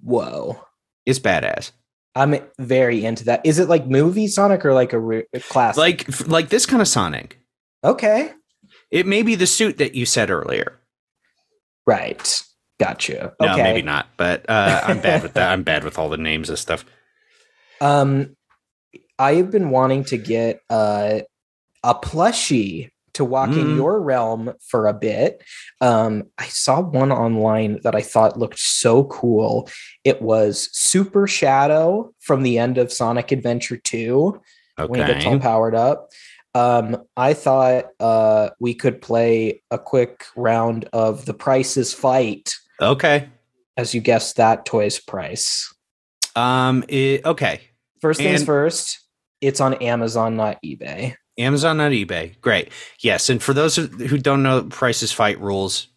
Whoa. 0.00 0.60
It's 1.04 1.18
badass. 1.18 1.72
I'm 2.14 2.36
very 2.58 3.04
into 3.04 3.24
that. 3.24 3.40
Is 3.44 3.58
it 3.58 3.68
like 3.68 3.86
movie 3.86 4.26
Sonic 4.28 4.64
or 4.64 4.74
like 4.74 4.92
a, 4.92 4.98
re- 4.98 5.24
a 5.32 5.40
classic? 5.40 5.78
Like 5.78 6.28
like 6.28 6.48
this 6.50 6.66
kind 6.66 6.82
of 6.82 6.88
Sonic. 6.88 7.38
okay, 7.82 8.32
It 8.90 9.06
may 9.06 9.22
be 9.22 9.34
the 9.34 9.46
suit 9.46 9.78
that 9.78 9.94
you 9.94 10.04
said 10.06 10.30
earlier. 10.30 10.78
right, 11.86 12.42
gotcha. 12.78 13.32
No, 13.40 13.52
okay, 13.54 13.62
maybe 13.62 13.82
not. 13.82 14.06
But 14.16 14.48
uh, 14.48 14.82
I'm 14.84 15.00
bad 15.00 15.22
with 15.22 15.32
that. 15.34 15.50
I'm 15.52 15.62
bad 15.62 15.84
with 15.84 15.98
all 15.98 16.08
the 16.10 16.16
names 16.18 16.50
of 16.50 16.58
stuff. 16.58 16.84
Um, 17.80 18.36
I've 19.18 19.50
been 19.50 19.70
wanting 19.70 20.04
to 20.04 20.16
get 20.18 20.60
uh, 20.70 21.20
a 21.82 21.94
plushie 21.94 22.90
to 23.14 23.24
walk 23.24 23.50
in 23.50 23.66
Mm. 23.74 23.76
your 23.76 24.00
realm 24.00 24.52
for 24.68 24.86
a 24.86 24.94
bit. 24.94 25.42
Um, 25.80 26.24
I 26.38 26.46
saw 26.46 26.80
one 26.80 27.12
online 27.12 27.80
that 27.82 27.94
I 27.94 28.00
thought 28.02 28.38
looked 28.38 28.58
so 28.58 29.04
cool. 29.04 29.68
It 30.04 30.22
was 30.22 30.68
Super 30.72 31.26
Shadow 31.26 32.12
from 32.20 32.42
the 32.42 32.58
end 32.58 32.78
of 32.78 32.92
Sonic 32.92 33.32
Adventure 33.32 33.76
2 33.76 34.40
when 34.86 35.00
he 35.00 35.06
gets 35.06 35.26
all 35.26 35.38
powered 35.38 35.74
up. 35.74 36.10
Um, 36.54 37.02
I 37.16 37.32
thought 37.34 37.86
uh, 38.00 38.50
we 38.60 38.74
could 38.74 39.00
play 39.00 39.62
a 39.70 39.78
quick 39.78 40.24
round 40.36 40.88
of 40.92 41.24
the 41.24 41.34
Price 41.34 41.76
is 41.76 41.94
Fight 41.94 42.52
Okay. 42.80 43.28
as 43.76 43.94
you 43.94 44.00
guessed 44.00 44.36
that 44.36 44.64
toy's 44.66 44.98
price. 45.00 45.72
Um. 46.36 46.84
it- 46.88 47.24
okay. 47.26 47.60
First 48.00 48.20
things 48.20 48.40
And- 48.40 48.46
first, 48.46 48.98
it's 49.40 49.60
on 49.60 49.74
Amazon, 49.74 50.36
not 50.36 50.58
eBay. 50.64 51.14
Amazon, 51.38 51.78
not 51.78 51.92
eBay. 51.92 52.38
Great. 52.40 52.70
Yes. 53.00 53.28
And 53.30 53.42
for 53.42 53.54
those 53.54 53.76
who 53.76 53.86
don't 54.18 54.42
know 54.42 54.64
Price 54.64 55.02
is 55.02 55.12
Fight 55.12 55.40
rules, 55.40 55.88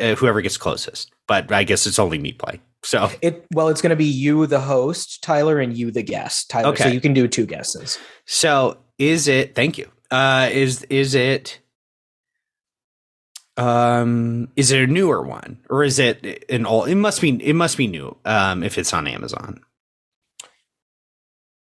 uh, 0.00 0.14
whoever 0.14 0.40
gets 0.42 0.56
closest. 0.56 1.10
But 1.26 1.50
I 1.50 1.64
guess 1.64 1.86
it's 1.86 1.98
only 1.98 2.18
me 2.18 2.32
playing. 2.32 2.60
So 2.82 3.10
It 3.22 3.46
well, 3.52 3.68
it's 3.68 3.80
going 3.80 3.90
to 3.90 3.96
be 3.96 4.04
you, 4.04 4.46
the 4.46 4.60
host, 4.60 5.22
Tyler, 5.22 5.58
and 5.58 5.76
you, 5.76 5.90
the 5.90 6.02
guest, 6.02 6.50
Tyler. 6.50 6.68
Okay. 6.68 6.84
So 6.84 6.88
you 6.90 7.00
can 7.00 7.14
do 7.14 7.26
two 7.26 7.46
guesses. 7.46 7.98
so 8.26 8.76
is 8.98 9.26
it? 9.26 9.54
Thank 9.54 9.78
you. 9.78 9.90
Uh, 10.10 10.50
is 10.52 10.82
is 10.84 11.14
it? 11.14 11.60
Um, 13.56 14.48
is 14.56 14.70
it 14.72 14.82
a 14.82 14.86
newer 14.86 15.22
one 15.22 15.60
or 15.70 15.84
is 15.84 15.98
it 15.98 16.44
an 16.50 16.66
old? 16.66 16.88
It 16.88 16.96
must 16.96 17.20
be. 17.20 17.30
It 17.42 17.54
must 17.54 17.78
be 17.78 17.86
new. 17.86 18.16
Um, 18.24 18.62
if 18.62 18.76
it's 18.76 18.92
on 18.92 19.06
Amazon, 19.06 19.60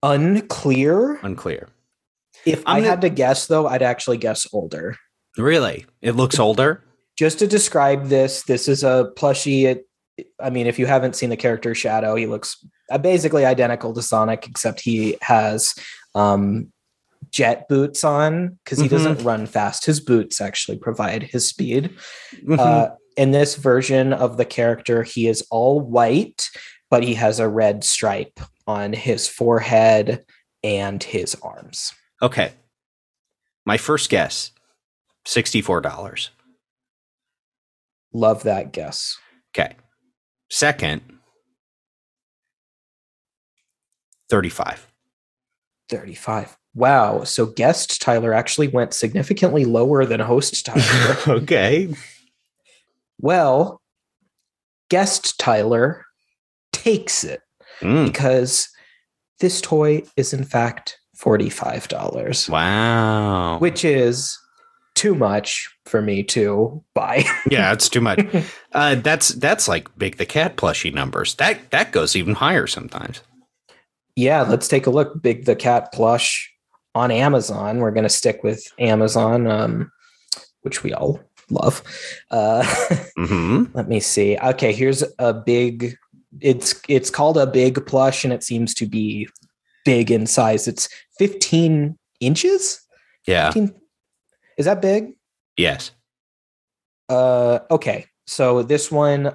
Unclear. 0.03 1.19
unclear. 1.23 1.69
If 2.53 2.63
I'm 2.67 2.77
I 2.77 2.79
gonna- 2.81 2.91
had 2.91 3.01
to 3.03 3.09
guess, 3.11 3.47
though, 3.47 3.67
I'd 3.67 3.83
actually 3.83 4.17
guess 4.19 4.47
older. 4.53 4.97
Really, 5.37 5.87
it 6.03 6.13
looks 6.13 6.39
older. 6.39 6.85
Just 7.17 7.39
to 7.41 7.47
describe 7.47 8.09
this, 8.09 8.43
this 8.45 8.69
is 8.69 8.83
a 8.85 9.11
plushie. 9.17 9.65
It, 9.65 9.89
I 10.41 10.51
mean, 10.51 10.67
if 10.67 10.79
you 10.79 10.87
haven't 10.87 11.17
seen 11.17 11.31
the 11.31 11.37
character 11.37 11.75
Shadow, 11.75 12.15
he 12.17 12.27
looks 12.27 12.65
uh, 12.91 12.99
basically 12.99 13.45
identical 13.45 13.93
to 13.95 14.03
Sonic, 14.03 14.47
except 14.49 14.81
he 14.81 15.17
has 15.21 15.75
um, 16.15 16.73
jet 17.31 17.69
boots 17.69 18.03
on 18.05 18.59
because 18.65 18.79
he 18.79 18.87
Mhm. 18.87 18.91
doesn't 18.91 19.23
run 19.23 19.47
fast. 19.47 19.85
His 19.85 20.01
boots 20.01 20.41
actually 20.41 20.79
provide 20.79 21.23
his 21.25 21.47
speed. 21.47 21.91
Mhm. 22.45 22.59
Uh, 22.59 22.91
in 23.17 23.33
this 23.33 23.57
version 23.57 24.13
of 24.13 24.37
the 24.39 24.45
character, 24.45 25.03
he 25.03 25.29
is 25.29 25.45
all 25.51 25.81
white, 25.81 26.49
but 26.91 27.03
he 27.03 27.15
has 27.15 27.39
a 27.41 27.49
red 27.49 27.85
stripe 27.85 28.41
on 28.67 28.93
his 28.93 29.29
forehead 29.29 30.25
and 30.65 31.03
his 31.03 31.37
arms. 31.43 31.93
Okay. 32.23 32.53
My 33.67 33.77
first 33.77 34.09
guess, 34.11 34.51
sixty-four 35.27 35.81
dollars. 35.81 36.31
Love 38.13 38.43
that 38.45 38.73
guess. 38.73 39.19
Okay. 39.55 39.75
Second, 40.51 41.03
35. 44.31 44.87
35. 45.91 46.57
Wow. 46.75 47.25
So 47.25 47.47
guest 47.47 48.01
Tyler 48.01 48.33
actually 48.33 48.69
went 48.69 48.95
significantly 48.95 49.65
lower 49.65 50.05
than 50.07 50.21
host 50.21 50.65
Tyler. 50.67 51.17
okay. 51.29 51.95
well, 53.21 53.81
guest 54.91 55.39
Tyler 55.39 56.05
takes 56.73 57.25
it 57.25 57.41
Mm, 57.81 58.07
because 58.07 58.71
this 59.39 59.61
toy 59.61 60.03
is 60.17 60.33
in 60.33 60.43
fact 60.43 60.98
$45, 61.21 62.49
wow. 62.49 63.59
which 63.59 63.85
is 63.85 64.39
too 64.95 65.15
much 65.15 65.69
for 65.87 66.03
me 66.03 66.23
to 66.25 66.83
buy. 66.95 67.25
yeah, 67.51 67.73
it's 67.73 67.89
too 67.89 68.01
much. 68.01 68.25
Uh, 68.75 68.95
that's 68.97 69.29
that's 69.31 69.67
like 69.67 69.89
Big 69.97 70.19
the 70.19 70.27
Cat 70.27 70.57
plushie 70.57 70.93
numbers. 70.93 71.35
That 71.37 71.71
that 71.71 71.91
goes 71.91 72.15
even 72.15 72.35
higher 72.35 72.67
sometimes. 72.67 73.23
yeah, 74.15 74.43
let's 74.43 74.69
take 74.69 74.87
a 74.87 74.91
look. 74.91 75.23
Big 75.23 75.47
the 75.47 75.57
Cat 75.57 75.91
plush 75.93 76.53
on 76.95 77.11
Amazon. 77.11 77.79
We're 77.79 77.93
going 77.93 78.05
to 78.05 78.11
stick 78.11 78.45
with 78.45 78.63
Amazon, 78.79 79.47
um, 79.47 79.91
which 80.63 80.83
we 80.83 80.93
all 80.93 81.19
love. 81.51 81.83
Uh, 82.31 82.63
hmm 83.17 83.65
let 83.73 83.89
me 83.89 84.01
see. 84.01 84.37
Okay, 84.37 84.73
here's 84.73 85.03
a 85.19 85.33
big. 85.33 85.97
It's 86.41 86.79
it's 86.87 87.09
called 87.09 87.39
a 87.39 87.47
big 87.47 87.87
plush, 87.87 88.25
and 88.25 88.33
it 88.33 88.45
seems 88.45 88.75
to 88.75 88.87
be 88.87 89.29
big 89.87 90.11
in 90.11 90.27
size. 90.27 90.69
It's 90.69 90.91
15 91.19 91.97
inches. 92.21 92.81
Yeah. 93.27 93.51
15 93.51 93.75
is 94.59 94.67
that 94.67 94.83
big? 94.83 95.15
Yes. 95.57 95.93
Uh, 97.09 97.61
okay. 97.71 98.07
So 98.27 98.63
this 98.63 98.91
one 98.91 99.33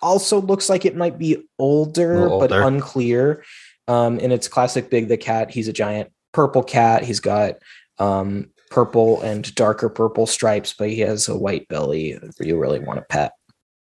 also 0.00 0.40
looks 0.40 0.68
like 0.68 0.84
it 0.84 0.96
might 0.96 1.18
be 1.18 1.36
older, 1.58 2.22
little 2.22 2.40
but 2.40 2.50
unclear. 2.52 3.44
Um, 3.86 4.18
and 4.20 4.32
it's 4.32 4.48
classic 4.48 4.90
Big 4.90 5.08
the 5.08 5.16
cat. 5.16 5.50
He's 5.50 5.68
a 5.68 5.72
giant 5.72 6.10
purple 6.32 6.62
cat. 6.62 7.04
He's 7.04 7.20
got 7.20 7.56
um 7.98 8.50
purple 8.70 9.20
and 9.20 9.54
darker 9.54 9.90
purple 9.90 10.26
stripes, 10.26 10.74
but 10.76 10.88
he 10.88 11.00
has 11.00 11.28
a 11.28 11.36
white 11.36 11.68
belly. 11.68 12.18
You 12.40 12.58
really 12.58 12.80
want 12.80 12.98
to 12.98 13.04
pet. 13.08 13.32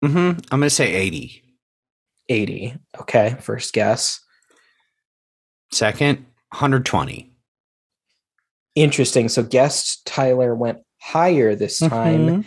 hmm 0.04 0.32
I'm 0.52 0.60
gonna 0.60 0.70
say 0.70 0.94
80. 0.94 1.44
80. 2.30 2.76
Okay, 3.02 3.36
first 3.42 3.74
guess. 3.74 4.22
Second, 5.72 6.20
120. 6.52 7.32
Interesting. 8.78 9.28
So 9.28 9.42
guest 9.42 10.06
Tyler 10.06 10.54
went 10.54 10.80
higher 11.02 11.56
this 11.56 11.80
time, 11.80 12.28
Mhm. 12.28 12.46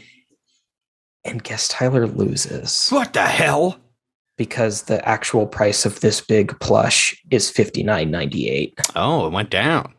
and 1.24 1.43
guest 1.43 1.72
Tyler 1.72 2.07
loses 2.07 2.89
What 2.91 3.12
the 3.14 3.26
hell? 3.26 3.78
because 4.37 4.83
the 4.83 5.07
actual 5.07 5.47
price 5.47 5.85
of 5.85 6.01
this 6.01 6.20
big 6.20 6.59
plush 6.61 7.20
is 7.33 7.51
fifty 7.51 7.83
nine 7.83 8.11
ninety 8.12 8.49
eight. 8.49 8.78
Oh, 8.95 9.26
it 9.26 9.33
went 9.33 9.51
down. 9.51 9.93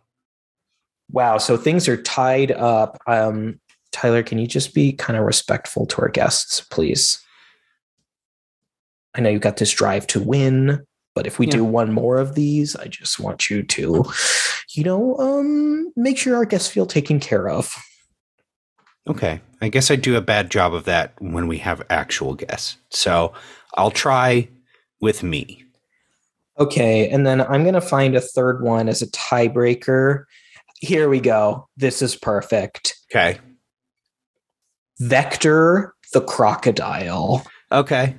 Wow. 1.12 1.38
So 1.38 1.58
things 1.58 1.90
are 1.90 2.02
tied 2.02 2.52
up. 2.54 2.98
Um, 3.08 3.60
Tyler, 3.92 4.24
can 4.24 4.40
you 4.40 4.48
just 4.48 4.74
be 4.74 4.94
kind 4.94 5.20
of 5.20 5.26
respectful 5.26 5.86
to 5.88 6.02
our 6.02 6.08
guests, 6.08 6.62
please? 6.62 7.20
I 9.14 9.20
know 9.20 9.30
you 9.30 9.38
got 9.40 9.58
this 9.58 9.72
drive 9.74 10.08
to 10.08 10.22
win, 10.22 10.86
but 11.16 11.28
if 11.28 11.40
we 11.40 11.46
Yeah. 11.48 11.54
do 11.54 11.64
one 11.64 11.92
more 11.92 12.18
of 12.18 12.36
these, 12.36 12.76
I 12.76 12.88
just 12.88 13.20
want 13.20 13.50
you 13.50 13.64
to, 13.64 14.06
you 14.76 14.84
know, 14.84 15.18
um, 15.18 15.92
make 15.96 16.18
sure 16.18 16.36
our 16.36 16.46
guests 16.46 16.70
feel 16.70 16.86
taken 16.86 17.20
care 17.20 17.50
of. 17.50 17.76
Okay. 19.08 19.42
I 19.62 19.70
guess 19.70 19.92
I 19.92 19.96
do 19.96 20.16
a 20.16 20.22
bad 20.22 20.50
job 20.50 20.74
of 20.74 20.86
that 20.86 21.14
when 21.20 21.48
we 21.48 21.58
have 21.60 21.82
actual 21.90 22.36
guests. 22.36 22.78
So 22.90 23.34
I'll 23.76 23.92
try 23.92 24.48
with 25.02 25.24
me. 25.24 25.66
Okay, 26.60 27.10
and 27.10 27.26
then 27.26 27.42
I'm 27.42 27.64
going 27.64 27.74
to 27.74 27.82
find 27.82 28.16
a 28.16 28.22
third 28.22 28.62
one 28.62 28.88
as 28.88 29.02
a 29.02 29.08
tiebreaker. 29.08 30.26
Here 30.80 31.10
we 31.10 31.20
go. 31.20 31.68
This 31.78 32.02
is 32.02 32.16
perfect. 32.16 32.96
Okay. 33.12 33.40
Vector 35.00 35.96
the 36.14 36.22
crocodile. 36.22 37.44
Okay. 37.72 38.16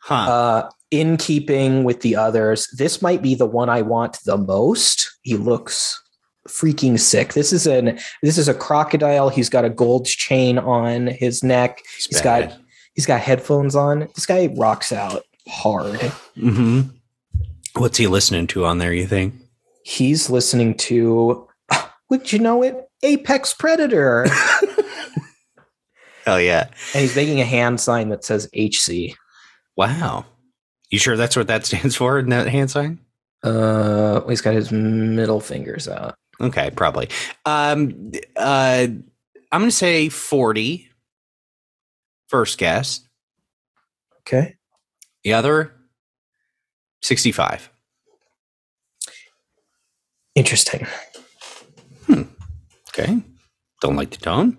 Huh. 0.00 0.14
Uh, 0.14 0.70
in 0.90 1.16
keeping 1.16 1.84
with 1.84 2.00
the 2.02 2.16
others, 2.16 2.68
this 2.78 3.02
might 3.02 3.22
be 3.22 3.34
the 3.34 3.46
one 3.46 3.68
I 3.68 3.82
want 3.82 4.18
the 4.24 4.36
most. 4.36 5.10
He 5.22 5.36
looks 5.36 6.00
freaking 6.48 6.98
sick. 6.98 7.32
This 7.34 7.52
is 7.52 7.66
an 7.66 7.98
this 8.22 8.38
is 8.38 8.48
a 8.48 8.54
crocodile. 8.54 9.28
He's 9.28 9.48
got 9.48 9.64
a 9.64 9.70
gold 9.70 10.06
chain 10.06 10.58
on 10.58 11.08
his 11.08 11.42
neck. 11.42 11.80
he's 11.96 12.20
got- 12.20 12.56
He's 12.94 13.04
got 13.04 13.20
headphones 13.20 13.76
on. 13.76 14.08
This 14.14 14.24
guy 14.24 14.46
rocks 14.56 14.90
out 14.90 15.22
hard. 15.46 16.00
hmm 16.34 16.80
What's 17.76 17.98
he 17.98 18.06
listening 18.06 18.46
to 18.46 18.64
on 18.64 18.78
there? 18.78 18.94
You 18.94 19.06
think? 19.06 19.34
He's 19.84 20.30
listening 20.30 20.74
to 20.78 21.46
would 22.08 22.32
you 22.32 22.38
know 22.38 22.62
it? 22.62 22.88
Apex 23.02 23.52
Predator. 23.52 24.26
Hell 26.24 26.40
yeah! 26.40 26.68
and 26.94 27.02
he's 27.02 27.14
making 27.14 27.40
a 27.40 27.44
hand 27.44 27.80
sign 27.80 28.08
that 28.08 28.24
says 28.24 28.48
HC. 28.56 29.14
Wow. 29.76 30.24
You 30.96 30.98
sure 30.98 31.14
that's 31.18 31.36
what 31.36 31.48
that 31.48 31.66
stands 31.66 31.94
for 31.94 32.18
in 32.18 32.30
that 32.30 32.48
hand 32.48 32.70
sign? 32.70 32.98
Uh, 33.42 34.26
he's 34.28 34.40
got 34.40 34.54
his 34.54 34.72
middle 34.72 35.40
fingers 35.40 35.86
out. 35.88 36.14
Okay, 36.40 36.70
probably. 36.70 37.10
Um, 37.44 38.12
uh, 38.34 38.86
I'm 39.52 39.60
going 39.60 39.68
to 39.68 39.70
say 39.76 40.08
40. 40.08 40.88
First 42.28 42.56
guess. 42.56 43.06
Okay. 44.20 44.56
The 45.22 45.34
other, 45.34 45.74
65. 47.02 47.68
Interesting. 50.34 50.86
Hmm. 52.06 52.22
Okay. 52.88 53.18
Don't 53.82 53.96
like 53.96 54.12
the 54.12 54.16
tone. 54.16 54.56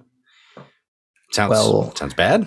Sounds 1.32 1.50
Well- 1.50 1.96
sounds 1.96 2.14
bad. 2.14 2.46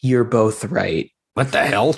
You're 0.00 0.22
both 0.22 0.64
right. 0.66 1.10
What 1.34 1.52
the 1.52 1.64
hell? 1.64 1.96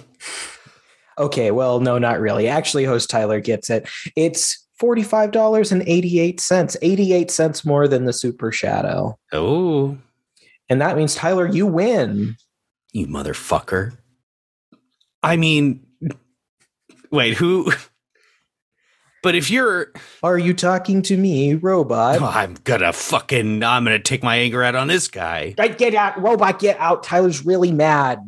Okay, 1.18 1.51
well, 1.51 1.80
no, 1.80 1.99
not 1.99 2.20
really. 2.20 2.49
Actually, 2.49 2.85
host 2.85 3.11
Tyler 3.11 3.41
gets 3.41 3.68
it. 3.70 3.89
It's 4.16 4.66
$45.88, 4.80 6.76
88 6.83 7.30
cents 7.30 7.64
more 7.64 7.87
than 7.89 8.05
the 8.05 8.12
Super 8.12 8.51
Shadow. 8.53 9.18
Oh, 9.33 9.97
And 10.68 10.80
that 10.80 10.97
means, 10.97 11.14
Tyler, 11.14 11.47
you 11.47 11.66
win. 11.66 12.37
you 12.93 13.07
motherfucker. 13.07 13.97
I 15.22 15.37
mean, 15.37 15.87
wait, 17.11 17.35
who? 17.35 17.72
But 19.22 19.37
if 19.37 19.51
you're, 19.51 19.93
Are 20.24 20.37
you 20.39 20.53
talking 20.53 21.01
to 21.03 21.16
me, 21.16 21.55
robot? 21.55 22.20
oh, 22.20 22.26
I'm 22.26 22.55
gonna 22.64 22.93
fucking, 22.93 23.62
I'm 23.62 23.85
gonna 23.85 24.01
take 24.01 24.24
my 24.24 24.37
anger 24.37 24.64
out 24.64 24.74
on 24.74 24.89
this 24.89 25.07
guy. 25.07 25.55
Right, 25.57 25.78
get 25.78 25.95
out, 25.95 26.20
robot, 26.20 26.59
get 26.59 26.76
out. 26.80 27.05
Tyler's 27.05 27.47
really 27.47 27.70
mad. 27.70 28.18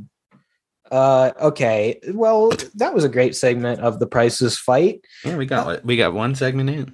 Uh, 0.94 1.32
okay. 1.40 1.98
Well, 2.12 2.52
that 2.76 2.94
was 2.94 3.02
a 3.02 3.08
great 3.08 3.34
segment 3.34 3.80
of 3.80 3.98
the 3.98 4.06
Price 4.06 4.40
is 4.40 4.56
Fight. 4.56 5.00
Yeah, 5.24 5.36
we 5.36 5.44
got 5.44 5.84
we 5.84 5.96
got 5.96 6.14
one 6.14 6.36
segment 6.36 6.70
in. 6.70 6.92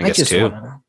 I, 0.00 0.08
guess 0.08 0.16
just 0.16 0.30
two. 0.32 0.50
wanna- 0.50 0.80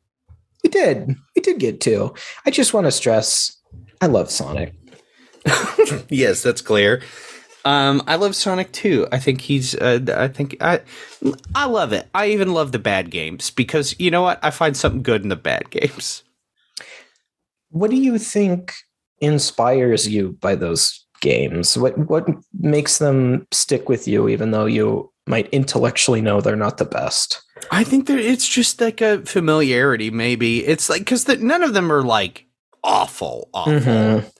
we 0.63 0.71
did. 0.71 1.15
We 1.35 1.41
did 1.43 1.59
get 1.59 1.81
two. 1.81 2.15
I 2.47 2.49
just 2.49 2.73
want 2.73 2.87
to 2.87 2.91
stress, 2.91 3.55
I 4.01 4.07
love 4.07 4.31
Sonic. 4.31 4.73
yes, 6.09 6.41
that's 6.41 6.61
clear. 6.61 7.03
Um, 7.63 8.01
I 8.07 8.15
love 8.15 8.35
Sonic 8.35 8.71
too. 8.71 9.07
I 9.11 9.19
think 9.19 9.41
he's. 9.41 9.75
Uh, 9.75 9.99
I 10.15 10.29
think 10.29 10.57
I. 10.61 10.81
I 11.53 11.65
love 11.65 11.93
it. 11.93 12.07
I 12.15 12.29
even 12.29 12.53
love 12.53 12.71
the 12.71 12.79
bad 12.79 13.11
games 13.11 13.51
because 13.51 13.95
you 13.99 14.09
know 14.09 14.23
what? 14.23 14.39
I 14.43 14.49
find 14.49 14.75
something 14.75 15.03
good 15.03 15.21
in 15.21 15.29
the 15.29 15.35
bad 15.35 15.69
games. 15.69 16.23
What 17.69 17.91
do 17.91 17.97
you 17.97 18.17
think 18.17 18.73
inspires 19.21 20.07
you 20.07 20.37
by 20.41 20.55
those 20.55 20.98
games? 21.21 21.77
What 21.77 21.97
what 22.09 22.27
makes 22.59 22.97
them 22.97 23.47
stick 23.51 23.89
with 23.89 24.07
you, 24.07 24.27
even 24.29 24.51
though 24.51 24.65
you 24.65 25.11
might 25.27 25.49
intellectually 25.49 26.21
know 26.21 26.41
they're 26.41 26.55
not 26.55 26.77
the 26.77 26.85
best? 26.85 27.41
I 27.71 27.83
think 27.83 28.07
that 28.07 28.19
it's 28.19 28.47
just 28.47 28.81
like 28.81 29.01
a 29.01 29.21
familiarity. 29.25 30.09
Maybe 30.09 30.65
it's 30.65 30.89
like 30.89 31.01
because 31.01 31.27
none 31.27 31.63
of 31.63 31.73
them 31.73 31.91
are 31.91 32.03
like 32.03 32.45
awful. 32.83 33.49
Awful. 33.53 33.73
Mhm. 33.73 34.31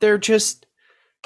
They're 0.00 0.18
just 0.18 0.66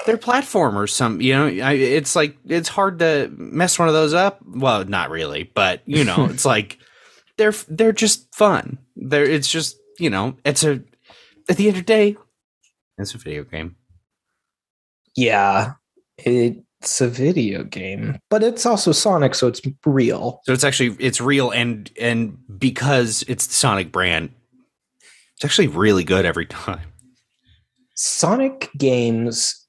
they're 0.05 0.17
platformers. 0.17 0.89
Some 0.89 1.21
you 1.21 1.33
know, 1.33 1.45
I, 1.45 1.73
it's 1.73 2.15
like 2.15 2.37
it's 2.47 2.69
hard 2.69 2.99
to 2.99 3.31
mess 3.37 3.77
one 3.79 3.87
of 3.87 3.93
those 3.93 4.13
up. 4.13 4.39
Well, 4.45 4.83
not 4.85 5.09
really, 5.09 5.43
but 5.43 5.81
you 5.85 6.03
know, 6.03 6.25
it's 6.29 6.45
like 6.45 6.79
they're 7.37 7.53
they're 7.69 7.91
just 7.93 8.33
fun. 8.35 8.77
They're 8.95 9.23
it's 9.23 9.49
just 9.49 9.77
you 9.99 10.09
know, 10.09 10.35
it's 10.43 10.63
a 10.63 10.81
at 11.49 11.57
the 11.57 11.67
end 11.67 11.77
of 11.77 11.81
the 11.81 11.85
day, 11.85 12.17
it's 12.97 13.13
a 13.13 13.17
video 13.17 13.43
game. 13.43 13.75
Yeah, 15.15 15.73
it's 16.17 17.01
a 17.01 17.07
video 17.07 17.63
game, 17.63 18.19
but 18.29 18.43
it's 18.43 18.65
also 18.65 18.91
Sonic, 18.91 19.35
so 19.35 19.47
it's 19.47 19.61
real. 19.85 20.41
So 20.45 20.53
it's 20.53 20.63
actually 20.63 20.95
it's 20.99 21.21
real 21.21 21.51
and 21.51 21.89
and 21.99 22.37
because 22.57 23.23
it's 23.27 23.47
the 23.47 23.53
Sonic 23.53 23.91
brand, 23.91 24.31
it's 25.35 25.45
actually 25.45 25.67
really 25.67 26.03
good 26.03 26.25
every 26.25 26.45
time. 26.47 26.91
Sonic 27.95 28.69
games 28.77 29.62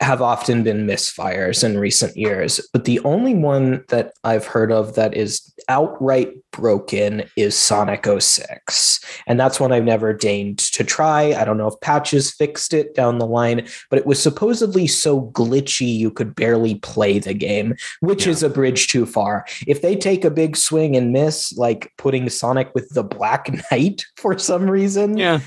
have 0.00 0.22
often 0.22 0.62
been 0.62 0.86
misfires 0.86 1.62
in 1.62 1.76
recent 1.78 2.16
years, 2.16 2.58
but 2.72 2.86
the 2.86 2.98
only 3.00 3.34
one 3.34 3.84
that 3.88 4.14
I've 4.24 4.46
heard 4.46 4.72
of 4.72 4.94
that 4.94 5.14
is 5.14 5.52
outright 5.68 6.32
broken 6.52 7.22
is 7.36 7.54
Sonic 7.54 8.06
06. 8.18 9.04
And 9.26 9.38
that's 9.38 9.60
one 9.60 9.72
I've 9.72 9.84
never 9.84 10.14
deigned 10.14 10.58
to 10.58 10.84
try. 10.84 11.34
I 11.34 11.44
don't 11.44 11.58
know 11.58 11.66
if 11.66 11.78
patches 11.80 12.30
fixed 12.30 12.72
it 12.72 12.94
down 12.94 13.18
the 13.18 13.26
line, 13.26 13.66
but 13.90 13.98
it 13.98 14.06
was 14.06 14.20
supposedly 14.22 14.86
so 14.86 15.22
glitchy 15.32 15.94
you 15.94 16.10
could 16.10 16.34
barely 16.34 16.76
play 16.76 17.18
the 17.18 17.34
game, 17.34 17.74
which 18.00 18.24
Yeah. 18.24 18.32
is 18.32 18.42
a 18.42 18.48
bridge 18.48 18.88
too 18.88 19.04
far. 19.04 19.44
If 19.66 19.82
they 19.82 19.96
take 19.96 20.24
a 20.24 20.30
big 20.30 20.56
swing 20.56 20.96
and 20.96 21.12
miss, 21.12 21.52
like 21.58 21.92
putting 21.98 22.28
Sonic 22.30 22.74
with 22.74 22.88
the 22.90 23.04
Black 23.04 23.50
Knight 23.70 24.06
for 24.16 24.38
some 24.38 24.68
reason, 24.70 25.18
Yeah. 25.18 25.40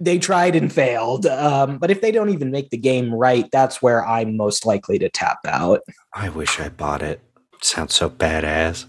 They 0.00 0.18
tried 0.18 0.56
and 0.56 0.72
failed. 0.72 1.26
Um, 1.26 1.78
but 1.78 1.90
if 1.90 2.00
they 2.00 2.10
don't 2.10 2.30
even 2.30 2.50
make 2.50 2.70
the 2.70 2.76
game 2.76 3.12
right, 3.14 3.48
that's 3.52 3.80
where 3.80 4.06
I'm 4.06 4.36
most 4.36 4.66
likely 4.66 4.98
to 4.98 5.08
tap 5.08 5.38
out. 5.46 5.82
I 6.12 6.28
wish 6.28 6.60
I 6.60 6.68
bought 6.68 7.02
it. 7.02 7.20
sounds 7.62 7.94
so 7.94 8.10
badass. 8.10 8.86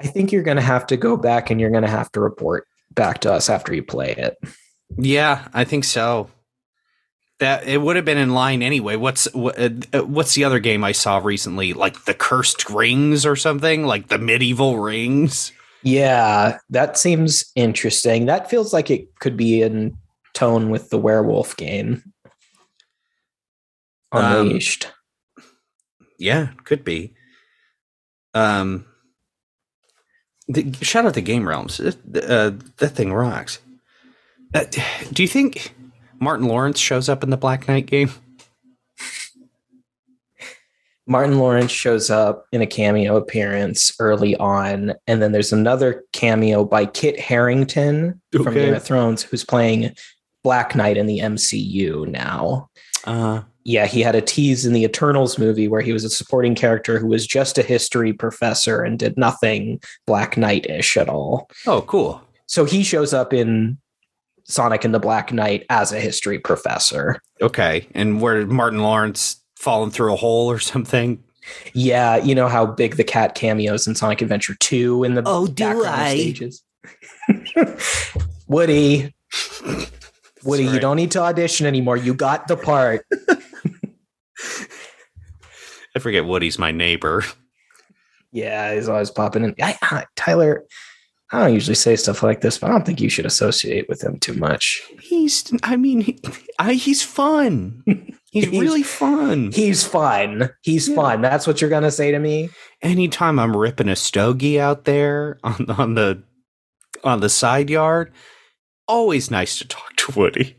I 0.00 0.06
think 0.06 0.32
you're 0.32 0.42
going 0.42 0.56
to 0.56 0.62
have 0.62 0.86
to 0.88 0.96
go 0.96 1.16
back 1.16 1.50
and 1.50 1.60
you're 1.60 1.70
going 1.70 1.84
to 1.84 1.88
have 1.88 2.10
to 2.12 2.20
report 2.20 2.66
back 2.90 3.20
to 3.20 3.32
us 3.32 3.48
after 3.48 3.74
you 3.74 3.82
play 3.82 4.12
it. 4.12 4.36
Yeah, 4.96 5.48
I 5.52 5.64
think 5.64 5.84
so. 5.84 6.30
That 7.40 7.66
it 7.66 7.80
would 7.80 7.96
have 7.96 8.04
been 8.04 8.18
in 8.18 8.32
line 8.32 8.62
anyway. 8.62 8.96
What's 8.96 9.32
what, 9.34 9.58
uh, 9.58 10.02
what's 10.02 10.34
the 10.34 10.44
other 10.44 10.60
game 10.60 10.84
I 10.84 10.92
saw 10.92 11.18
recently? 11.18 11.72
Like 11.72 12.04
the 12.04 12.14
Cursed 12.14 12.70
Rings 12.70 13.26
or 13.26 13.34
something? 13.34 13.84
Like 13.86 14.08
the 14.08 14.18
medieval 14.18 14.78
rings? 14.78 15.52
Yeah, 15.84 16.58
that 16.70 16.96
seems 16.96 17.52
interesting. 17.54 18.26
That 18.26 18.48
feels 18.48 18.72
like 18.72 18.90
it 18.90 19.14
could 19.20 19.36
be 19.36 19.60
in 19.62 19.96
tone 20.32 20.70
with 20.70 20.88
the 20.88 20.98
werewolf 20.98 21.56
game. 21.56 22.02
Um, 24.10 24.48
Unleashed. 24.48 24.90
Yeah, 26.18 26.48
could 26.64 26.84
be. 26.84 27.14
Um, 28.32 28.86
the, 30.48 30.72
shout 30.82 31.04
out 31.04 31.14
to 31.14 31.20
Game 31.20 31.46
Realms. 31.46 31.80
Uh, 31.80 31.92
that 32.78 32.92
thing 32.94 33.12
rocks. 33.12 33.58
Uh, 34.54 34.64
do 35.12 35.22
you 35.22 35.28
think 35.28 35.74
Martin 36.18 36.46
Lawrence 36.46 36.78
shows 36.78 37.08
up 37.10 37.22
in 37.22 37.30
the 37.30 37.36
Black 37.36 37.68
Knight 37.68 37.86
game? 37.86 38.10
Martin 41.06 41.38
Lawrence 41.38 41.70
shows 41.70 42.08
up 42.10 42.46
in 42.52 42.62
a 42.62 42.66
cameo 42.66 43.16
appearance 43.16 43.92
early 43.98 44.34
on, 44.36 44.94
and 45.06 45.20
then 45.20 45.32
there's 45.32 45.52
another 45.52 46.02
cameo 46.12 46.64
by 46.64 46.86
Kit 46.86 47.20
Harington 47.20 48.20
from 48.32 48.48
Okay. 48.48 48.66
Game 48.66 48.74
of 48.74 48.82
Thrones, 48.82 49.22
who's 49.22 49.44
playing 49.44 49.94
Black 50.42 50.74
Knight 50.74 50.96
in 50.96 51.06
the 51.06 51.18
MCU 51.20 52.06
now. 52.08 52.68
Uh, 53.04 53.42
Yeah, 53.64 53.86
he 53.86 54.00
had 54.02 54.14
a 54.14 54.20
tease 54.20 54.64
in 54.66 54.72
the 54.74 54.84
Eternals 54.84 55.38
movie 55.38 55.68
where 55.68 55.80
he 55.82 55.92
was 55.92 56.04
a 56.04 56.10
supporting 56.10 56.54
character 56.54 56.98
who 56.98 57.06
was 57.06 57.26
just 57.26 57.56
a 57.58 57.62
history 57.62 58.12
professor 58.12 58.82
and 58.82 58.98
did 58.98 59.16
nothing 59.18 59.80
Black 60.06 60.36
Knight-ish 60.36 60.96
at 60.96 61.08
all. 61.08 61.50
oh, 61.66 61.82
cool. 61.82 62.22
So 62.46 62.64
he 62.66 62.82
shows 62.82 63.12
up 63.14 63.32
in 63.32 63.78
Sonic 64.44 64.84
and 64.84 64.94
the 64.94 64.98
Black 65.00 65.32
Knight 65.32 65.64
as 65.70 65.92
a 65.92 66.00
history 66.00 66.38
professor. 66.38 67.20
Okay, 67.40 67.88
and 67.94 68.20
where 68.20 68.38
did 68.38 68.50
Martin 68.50 68.80
Lawrence 68.80 69.42
fallen 69.64 69.90
through 69.90 70.12
a 70.12 70.16
hole 70.16 70.48
or 70.50 70.58
something? 70.72 71.22
Yeah, 71.74 72.16
you 72.16 72.34
know 72.34 72.48
how 72.48 72.64
big 72.64 72.96
the 72.96 73.04
cat 73.04 73.34
cameos 73.34 73.86
in 73.86 73.94
Sonic 73.94 74.22
Adventure 74.22 74.54
2 74.60 75.04
in 75.04 75.14
the 75.14 75.22
Oh, 75.26 75.46
do 75.46 75.52
background 75.64 75.86
I? 75.88 76.14
stages. 76.14 76.62
Woody, 78.46 79.14
Woody, 80.42 80.64
you 80.64 80.78
don't 80.80 80.96
need 80.96 81.10
to 81.12 81.20
audition 81.20 81.66
anymore. 81.66 81.96
You 81.96 82.14
got 82.14 82.48
the 82.48 82.56
part. 82.56 83.04
I 85.96 85.98
forget 86.00 86.24
Woody's 86.26 86.58
my 86.58 86.72
neighbor. 86.72 87.22
Yeah, 88.32 88.74
he's 88.74 88.88
always 88.88 89.10
popping 89.10 89.44
in. 89.44 89.54
I, 89.62 89.76
I, 89.82 90.04
Tyler, 90.16 90.64
I 91.30 91.40
don't 91.44 91.54
usually 91.54 91.76
say 91.76 91.94
stuff 91.96 92.22
like 92.22 92.40
this, 92.40 92.58
but 92.58 92.68
I 92.68 92.72
don't 92.72 92.84
think 92.84 93.00
you 93.00 93.08
should 93.08 93.26
associate 93.26 93.88
with 93.88 94.02
him 94.02 94.18
too 94.18 94.34
much. 94.34 94.82
He's, 95.00 95.52
I 95.62 95.76
mean, 95.76 96.00
he, 96.00 96.18
I, 96.58 96.72
he's 96.74 97.02
fun. 97.02 97.82
He's, 98.34 98.44
He's- 98.46 98.60
really 98.62 98.82
fun. 98.82 99.52
He's 99.52 99.86
fun. 99.86 100.50
He's 100.62 100.88
Yeah. 100.88 100.96
fun. 100.96 101.22
That's 101.22 101.46
what 101.46 101.60
you're 101.60 101.70
gonna 101.70 101.90
say 101.92 102.10
to 102.10 102.18
me. 102.18 102.50
Anytime 102.82 103.38
I'm 103.38 103.56
ripping 103.56 103.88
a 103.88 103.96
stogie 103.96 104.60
out 104.60 104.84
there 104.84 105.38
on 105.44 105.70
on 105.70 105.94
the 105.94 106.22
on 107.04 107.20
the 107.20 107.28
side 107.30 107.70
yard, 107.70 108.12
always 108.88 109.30
nice 109.30 109.58
to 109.58 109.68
talk 109.68 109.94
to 109.96 110.18
Woody. 110.18 110.56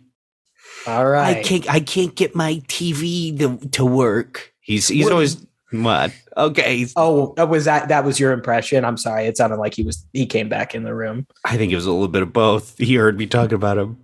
All 0.88 1.06
right. 1.06 1.38
I 1.38 1.42
can't, 1.44 1.70
I 1.74 1.80
can't 1.80 2.16
get 2.16 2.36
my 2.36 2.62
TV 2.68 3.38
to, 3.40 3.58
to 3.70 3.84
work. 3.86 4.54
He's, 4.62 4.88
he's 4.88 5.04
Woody- 5.04 5.14
always 5.14 5.46
what? 5.72 6.14
Okay, 6.38 6.86
Oh, 6.96 7.34
was 7.46 7.66
that 7.66 7.90
that 7.90 8.06
was 8.06 8.20
your 8.20 8.32
impression? 8.32 8.86
I'm 8.86 8.96
sorry. 8.98 9.26
It 9.26 9.36
sounded 9.36 9.58
like 9.58 9.74
he 9.74 9.84
was 9.84 10.06
he 10.14 10.26
came 10.26 10.48
back 10.48 10.74
in 10.76 10.84
the 10.84 10.94
room. 10.94 11.26
I 11.44 11.58
think 11.58 11.72
it 11.72 11.76
was 11.76 11.86
a 11.88 11.92
little 11.92 12.08
bit 12.08 12.22
of 12.22 12.32
both. 12.32 12.78
He 12.78 12.96
heard 12.96 13.18
me 13.18 13.26
talking 13.26 13.56
about 13.56 13.78
him. 13.78 13.98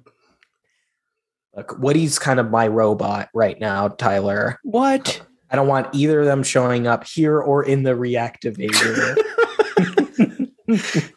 Look, 1.56 1.78
Woody's 1.80 2.18
kind 2.18 2.40
of 2.40 2.50
my 2.50 2.68
robot 2.68 3.30
right 3.34 3.60
now, 3.60 3.90
Tyler. 3.90 4.60
What? 4.64 5.22
I 5.50 5.56
don't 5.58 5.68
want 5.68 5.94
either 5.94 6.22
of 6.22 6.26
them 6.26 6.44
showing 6.44 6.88
up 6.88 7.06
here 7.06 7.40
or 7.40 7.64
in 7.64 7.84
the 7.84 7.92
reactivator. 7.92 9.18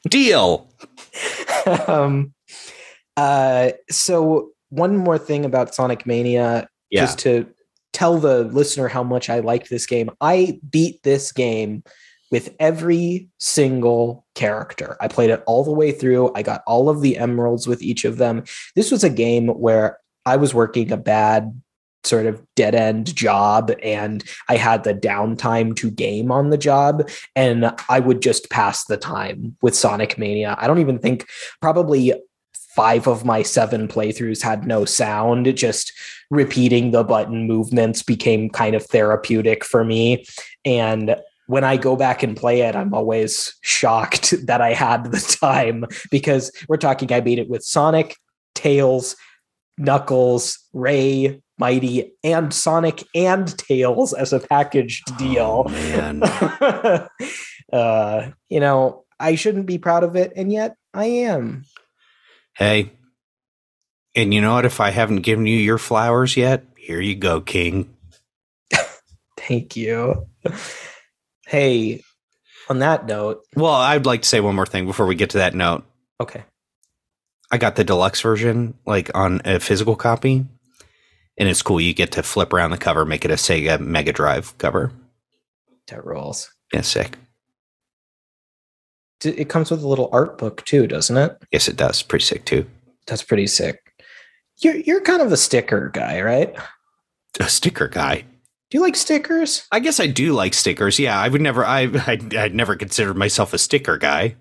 Deal. 0.10 0.68
um, 1.86 2.34
uh, 3.16 3.70
so 3.90 4.50
one 4.70 4.96
more 4.96 5.18
thing 5.18 5.44
about 5.44 5.74
Sonic 5.74 6.04
Mania, 6.06 6.68
Yeah. 6.90 7.02
just 7.02 7.20
to 7.20 7.46
tell 7.92 8.18
the 8.18 8.42
listener 8.44 8.88
how 8.88 9.04
much 9.04 9.30
I 9.30 9.38
liked 9.38 9.70
this 9.70 9.86
game. 9.86 10.10
I 10.20 10.58
beat 10.68 11.02
this 11.04 11.30
game 11.30 11.84
with 12.32 12.52
every 12.58 13.28
single 13.38 14.26
character. 14.34 14.96
I 15.00 15.06
played 15.06 15.30
it 15.30 15.44
all 15.46 15.62
the 15.62 15.70
way 15.70 15.92
through. 15.92 16.32
I 16.34 16.42
got 16.42 16.62
all 16.66 16.88
of 16.88 17.02
the 17.02 17.16
emeralds 17.18 17.68
with 17.68 17.82
each 17.82 18.04
of 18.04 18.16
them. 18.16 18.42
This 18.74 18.90
was 18.90 19.04
a 19.04 19.10
game 19.10 19.46
where 19.48 19.98
I 20.26 20.36
was 20.36 20.54
working 20.54 20.90
a 20.92 20.96
bad 20.96 21.60
sort 22.04 22.26
of 22.26 22.42
dead 22.54 22.74
end 22.74 23.14
job 23.16 23.72
and 23.82 24.22
I 24.48 24.56
had 24.56 24.84
the 24.84 24.94
downtime 24.94 25.74
to 25.76 25.90
game 25.90 26.30
on 26.30 26.50
the 26.50 26.58
job 26.58 27.08
and 27.34 27.72
I 27.88 28.00
would 28.00 28.20
just 28.20 28.50
pass 28.50 28.84
the 28.84 28.96
time 28.96 29.56
with 29.62 29.74
Sonic 29.74 30.18
Mania. 30.18 30.54
I 30.58 30.66
don't 30.66 30.80
even 30.80 30.98
think 30.98 31.26
probably 31.62 32.12
five 32.74 33.06
of 33.06 33.24
my 33.24 33.42
seven 33.42 33.86
playthroughs 33.88 34.42
had 34.42 34.66
no 34.66 34.84
sound. 34.84 35.56
Just 35.56 35.92
repeating 36.30 36.90
the 36.90 37.04
button 37.04 37.46
movements 37.46 38.02
became 38.02 38.50
kind 38.50 38.74
of 38.74 38.84
therapeutic 38.84 39.64
for 39.64 39.84
me. 39.84 40.26
And 40.64 41.16
when 41.46 41.62
I 41.62 41.76
go 41.76 41.94
back 41.94 42.22
and 42.22 42.36
play 42.36 42.62
it, 42.62 42.74
I'm 42.74 42.92
always 42.92 43.54
shocked 43.60 44.34
that 44.46 44.60
I 44.60 44.72
had 44.72 45.10
the 45.10 45.36
time 45.40 45.84
because 46.10 46.50
we're 46.68 46.76
talking, 46.76 47.12
I 47.12 47.20
beat 47.20 47.38
it 47.38 47.48
with 47.48 47.64
Sonic, 47.64 48.16
Tails, 48.54 49.16
Knuckles, 49.78 50.58
Ray, 50.72 51.40
Mighty, 51.58 52.12
and 52.22 52.52
Sonic 52.52 53.04
and 53.14 53.56
Tails 53.58 54.12
as 54.12 54.32
a 54.32 54.40
packaged 54.40 55.16
deal. 55.18 55.64
Oh, 55.66 55.70
man. 55.70 56.22
uh, 57.72 58.30
you 58.48 58.60
know, 58.60 59.04
I 59.20 59.34
shouldn't 59.36 59.66
be 59.66 59.78
proud 59.78 60.04
of 60.04 60.16
it, 60.16 60.32
and 60.36 60.52
yet 60.52 60.76
I 60.92 61.04
am. 61.06 61.64
Hey. 62.56 62.92
And 64.16 64.32
you 64.32 64.40
know 64.40 64.54
what? 64.54 64.64
If 64.64 64.80
I 64.80 64.90
haven't 64.90 65.22
given 65.22 65.46
you 65.46 65.56
your 65.56 65.78
flowers 65.78 66.36
yet, 66.36 66.64
here 66.76 67.00
you 67.00 67.16
go, 67.16 67.40
King. 67.40 67.92
Thank 69.36 69.76
you. 69.76 70.26
Hey, 71.46 72.02
on 72.68 72.78
that 72.78 73.06
note, 73.06 73.42
Well, 73.56 73.72
I'd 73.72 74.06
like 74.06 74.22
to 74.22 74.28
say 74.28 74.40
one 74.40 74.54
more 74.54 74.66
thing 74.66 74.86
before 74.86 75.06
we 75.06 75.14
get 75.16 75.30
to 75.30 75.38
that 75.38 75.54
note. 75.54 75.84
okay. 76.20 76.44
I 77.54 77.56
got 77.56 77.76
the 77.76 77.84
deluxe 77.84 78.20
version, 78.20 78.74
like 78.84 79.12
on 79.14 79.40
a 79.44 79.60
physical 79.60 79.94
copy, 79.94 80.44
and 81.38 81.48
it's 81.48 81.62
cool. 81.62 81.80
You 81.80 81.94
get 81.94 82.10
to 82.12 82.24
flip 82.24 82.52
around 82.52 82.72
the 82.72 82.76
cover, 82.76 83.04
make 83.04 83.24
it 83.24 83.30
a 83.30 83.34
Sega 83.34 83.78
Mega 83.78 84.12
Drive 84.12 84.58
cover. 84.58 84.90
That 85.86 86.04
rolls. 86.04 86.52
Yeah, 86.72 86.80
sick. 86.80 87.16
It 89.24 89.48
comes 89.48 89.70
with 89.70 89.84
a 89.84 89.86
little 89.86 90.08
art 90.10 90.36
book 90.36 90.64
too, 90.64 90.88
doesn't 90.88 91.16
it? 91.16 91.38
Yes, 91.52 91.68
it 91.68 91.76
does. 91.76 92.02
Pretty 92.02 92.24
sick 92.24 92.44
too. 92.44 92.66
That's 93.06 93.22
pretty 93.22 93.46
sick. 93.46 93.78
You're 94.58 94.74
you're 94.74 95.00
kind 95.02 95.22
of 95.22 95.30
a 95.30 95.36
sticker 95.36 95.90
guy, 95.90 96.22
right? 96.22 96.52
A 97.38 97.48
sticker 97.48 97.86
guy. 97.86 98.24
Do 98.70 98.78
you 98.78 98.80
like 98.80 98.96
stickers? 98.96 99.64
I 99.70 99.78
guess 99.78 100.00
I 100.00 100.08
do 100.08 100.32
like 100.32 100.54
stickers. 100.54 100.98
Yeah, 100.98 101.16
I 101.16 101.28
would 101.28 101.40
never. 101.40 101.64
I 101.64 101.82
I'd, 102.04 102.34
I'd 102.34 102.54
never 102.56 102.74
considered 102.74 103.16
myself 103.16 103.54
a 103.54 103.58
sticker 103.58 103.96
guy. 103.96 104.34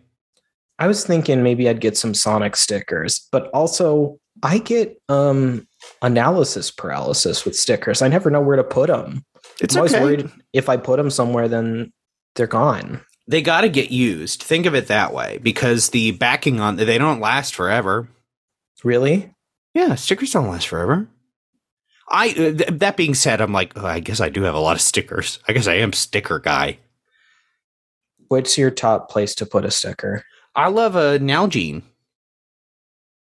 I 0.79 0.87
was 0.87 1.05
thinking 1.05 1.43
maybe 1.43 1.69
I'd 1.69 1.81
get 1.81 1.97
some 1.97 2.13
Sonic 2.13 2.55
stickers, 2.55 3.27
but 3.31 3.47
also 3.53 4.19
I 4.41 4.57
get 4.57 5.01
um 5.09 5.67
analysis 6.01 6.71
paralysis 6.71 7.45
with 7.45 7.55
stickers. 7.55 8.01
I 8.01 8.07
never 8.07 8.29
know 8.29 8.41
where 8.41 8.57
to 8.57 8.63
put 8.63 8.87
them. 8.87 9.23
It's 9.61 9.75
I'm 9.75 9.79
always 9.79 9.93
okay. 9.93 10.03
worried 10.03 10.31
if 10.51 10.69
I 10.69 10.77
put 10.77 10.97
them 10.97 11.09
somewhere, 11.09 11.47
then 11.47 11.93
they're 12.35 12.47
gone. 12.47 13.01
They 13.27 13.41
got 13.41 13.61
to 13.61 13.69
get 13.69 13.91
used. 13.91 14.43
Think 14.43 14.65
of 14.65 14.75
it 14.75 14.87
that 14.87 15.13
way, 15.13 15.39
because 15.41 15.89
the 15.89 16.11
backing 16.11 16.59
on 16.59 16.75
they 16.75 16.97
don't 16.97 17.21
last 17.21 17.55
forever. 17.55 18.09
Really? 18.83 19.33
Yeah, 19.73 19.95
stickers 19.95 20.31
don't 20.31 20.49
last 20.49 20.67
forever. 20.67 21.07
I 22.09 22.29
uh, 22.29 22.33
th- 22.33 22.79
that 22.79 22.97
being 22.97 23.13
said, 23.13 23.39
I'm 23.39 23.53
like, 23.53 23.77
oh, 23.77 23.85
I 23.85 24.01
guess 24.01 24.19
I 24.19 24.29
do 24.29 24.43
have 24.43 24.55
a 24.55 24.59
lot 24.59 24.75
of 24.75 24.81
stickers. 24.81 25.39
I 25.47 25.53
guess 25.53 25.67
I 25.67 25.75
am 25.75 25.93
sticker 25.93 26.39
guy. 26.39 26.79
What's 28.27 28.57
your 28.57 28.71
top 28.71 29.09
place 29.09 29.35
to 29.35 29.45
put 29.45 29.65
a 29.65 29.71
sticker? 29.71 30.25
I 30.55 30.67
love 30.69 30.95
a 30.95 31.19
Nalgene 31.19 31.81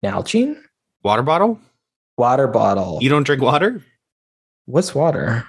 Nalgene? 0.04 0.62
water 1.04 1.24
bottle. 1.24 1.60
Water 2.18 2.48
bottle. 2.48 3.00
You 3.02 3.10
don't 3.10 3.24
drink 3.24 3.42
water? 3.42 3.84
What's 4.66 4.94
water? 4.94 5.46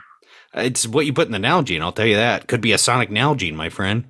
It's 0.55 0.87
what 0.87 1.07
you 1.07 1.13
put 1.13 1.27
in 1.27 1.33
the 1.33 1.39
Nalgene. 1.39 1.81
I'll 1.81 1.93
tell 1.93 2.07
you 2.07 2.17
that. 2.17 2.47
Could 2.47 2.61
be 2.61 2.73
a 2.73 2.79
Sonic 2.79 3.11
Nalgene, 3.11 3.55
my 3.55 3.69
friend. 3.69 4.05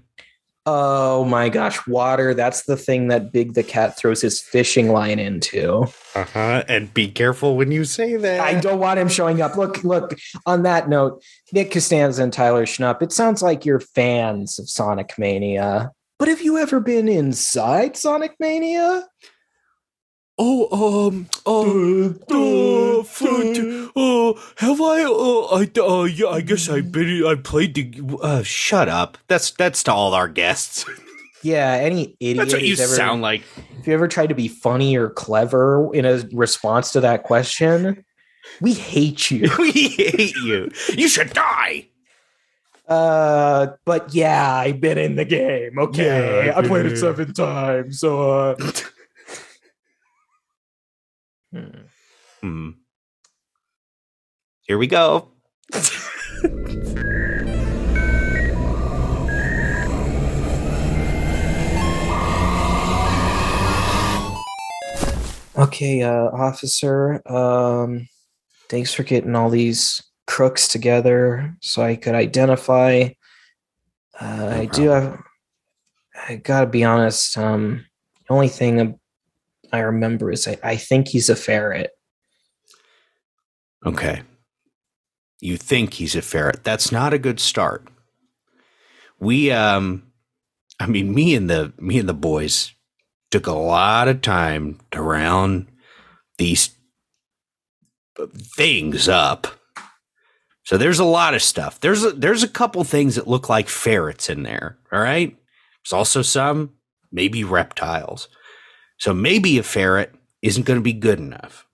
Oh 0.67 1.25
my 1.25 1.49
gosh, 1.49 1.87
water. 1.87 2.35
That's 2.35 2.65
the 2.65 2.77
thing 2.77 3.09
that 3.09 3.33
Big 3.33 3.55
the 3.55 3.63
Cat 3.63 3.97
throws 3.97 4.21
his 4.21 4.39
fishing 4.39 4.93
line 4.93 5.19
into. 5.19 5.87
Uh 6.15 6.25
huh. 6.25 6.65
And 6.69 6.93
be 6.93 7.09
careful 7.11 7.57
when 7.57 7.73
you 7.73 7.85
say 7.85 8.17
that. 8.17 8.41
I 8.41 8.61
don't 8.61 8.79
want 8.79 9.01
him 9.01 9.09
showing 9.09 9.41
up. 9.41 9.57
Look, 9.57 9.83
look, 9.83 10.19
on 10.45 10.65
that 10.65 10.89
note, 10.89 11.23
Nick 11.53 11.71
Costanza 11.71 12.23
and 12.23 12.33
Tyler 12.33 12.67
Schnupp, 12.67 13.01
it 13.01 13.13
sounds 13.13 13.41
like 13.41 13.65
you're 13.65 13.81
fans 13.81 14.59
of 14.59 14.69
Sonic 14.69 15.15
Mania. 15.19 15.91
But 16.19 16.29
have 16.29 16.43
you 16.43 16.59
ever 16.59 16.81
been 16.81 17.09
inside 17.09 17.97
Sonic 17.97 18.35
Mania? 18.41 19.07
Oh, 20.41 21.09
um, 21.09 21.29
oh, 21.47 22.11
uh, 23.01 23.03
food. 23.03 23.91
Oh, 23.97 24.41
have 24.57 24.81
I? 24.81 25.05
Oh, 25.05 25.49
I, 25.51 25.81
uh, 25.81 26.05
yeah, 26.05 26.29
I 26.29 26.41
guess 26.43 26.69
I've 26.69 26.93
been. 26.93 27.27
I 27.27 27.35
played 27.35 27.75
the. 27.75 28.19
Uh, 28.23 28.43
shut 28.45 28.89
up. 28.89 29.19
That's 29.27 29.51
that's 29.51 29.83
to 29.85 29.93
all 29.93 30.15
our 30.15 30.29
guests. 30.29 30.85
Yeah, 31.43 31.71
any 31.75 32.17
idiot. 32.19 32.39
That's 32.39 32.53
what 32.53 32.63
you 32.63 32.73
ever, 32.75 32.97
sound 32.97 33.23
like. 33.23 33.43
If 33.79 33.87
you 33.87 33.95
ever 33.95 34.09
tried 34.09 34.29
to 34.31 34.35
be 34.35 34.49
funny 34.49 34.97
or 34.97 35.09
clever 35.09 35.95
in 35.95 36.05
a 36.05 36.29
response 36.33 36.91
to 36.93 37.01
that 37.01 37.23
question, 37.23 38.05
we 38.61 38.75
hate 38.75 39.31
you. 39.31 39.49
we 39.59 39.71
hate 39.71 40.35
you. 40.35 40.69
You 40.97 41.09
should 41.09 41.33
die. 41.33 41.87
Uh, 42.89 43.69
but 43.85 44.15
yeah, 44.15 44.55
I've 44.55 44.81
been 44.81 44.97
in 44.97 45.17
the 45.17 45.27
game. 45.27 45.79
Okay, 45.79 46.47
Yeah, 46.47 46.59
I 46.59 46.67
played 46.67 46.87
it 46.87 46.97
seven 46.97 47.35
times. 47.35 48.01
So, 48.01 48.31
uh, 48.31 48.57
hmm. 51.53 51.61
Hmm. 52.41 52.71
Here 54.63 54.79
we 54.79 54.87
go. 54.87 55.33
okay, 65.59 66.03
uh, 66.03 66.31
officer. 66.31 67.21
Um, 67.27 68.09
thanks 68.69 68.95
for 68.95 69.03
getting 69.03 69.35
all 69.35 69.51
these 69.51 70.01
crooks 70.29 70.69
together 70.69 71.57
so 71.61 71.83
I 71.83 71.97
could 71.97 72.15
identify. 72.15 73.09
Uh, 74.21 74.53
I 74.53 74.67
do 74.67 74.91
have. 74.91 75.19
I 76.29 76.37
gotta 76.37 76.67
be 76.67 76.85
honest. 76.85 77.37
Um, 77.39 77.87
the 78.29 78.35
only 78.35 78.49
thing 78.49 78.99
I 79.73 79.79
remember 79.79 80.31
is 80.31 80.47
I, 80.47 80.59
I 80.63 80.77
think 80.77 81.09
he's 81.09 81.31
a 81.31 81.37
ferret. 81.37 81.91
Okay. 83.87 84.23
You 85.41 85.57
think 85.57 85.95
he's 85.95 86.15
a 86.15 86.23
ferret. 86.23 86.63
That's 86.63 86.93
not 86.93 87.15
a 87.15 87.19
good 87.19 87.41
start. 87.41 87.89
We 89.19 89.51
um 89.51 90.13
I 90.79 90.87
mean 90.87 91.15
me 91.15 91.35
and 91.35 91.49
the 91.49 91.73
me 91.79 91.99
and 91.99 92.09
the 92.09 92.15
boys 92.15 92.75
took 93.31 93.47
a 93.47 93.53
lot 93.53 94.09
of 94.09 94.21
time 94.21 94.79
to 94.91 95.01
round 95.01 95.69
these 96.39 96.77
things 98.57 99.09
up. 99.09 99.58
So 100.69 100.77
there's 100.77 100.99
a 100.99 101.05
lot 101.05 101.33
of 101.33 101.41
stuff. 101.41 101.81
There's 101.81 102.05
a, 102.05 102.11
there's 102.11 102.43
a 102.43 102.49
couple 102.49 102.85
things 102.85 103.15
that 103.15 103.27
look 103.27 103.49
like 103.49 103.71
ferrets 103.71 104.29
in 104.29 104.43
there, 104.43 104.77
all 104.93 105.01
right? 105.01 105.35
There's 105.83 105.95
also 105.95 106.21
some 106.21 106.75
maybe 107.11 107.43
reptiles. 107.43 108.29
So 108.99 109.15
maybe 109.15 109.57
a 109.57 109.63
ferret 109.63 110.15
isn't 110.43 110.67
going 110.67 110.79
to 110.79 110.83
be 110.85 110.93
good 110.93 111.21
enough. 111.21 111.65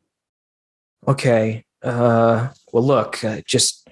Okay. 1.09 1.65
Uh, 1.83 2.51
well, 2.73 2.85
look, 2.85 3.25
uh, 3.25 3.41
just 3.45 3.89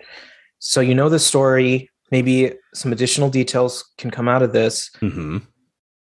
so 0.61 0.81
you 0.81 0.95
know 0.95 1.09
the 1.09 1.19
story, 1.19 1.91
maybe 2.13 2.53
some 2.73 2.93
additional 2.93 3.29
details 3.29 3.85
can 3.99 4.13
come 4.13 4.29
out 4.29 4.45
of 4.45 4.53
this. 4.53 4.89
Mhm. 5.01 5.43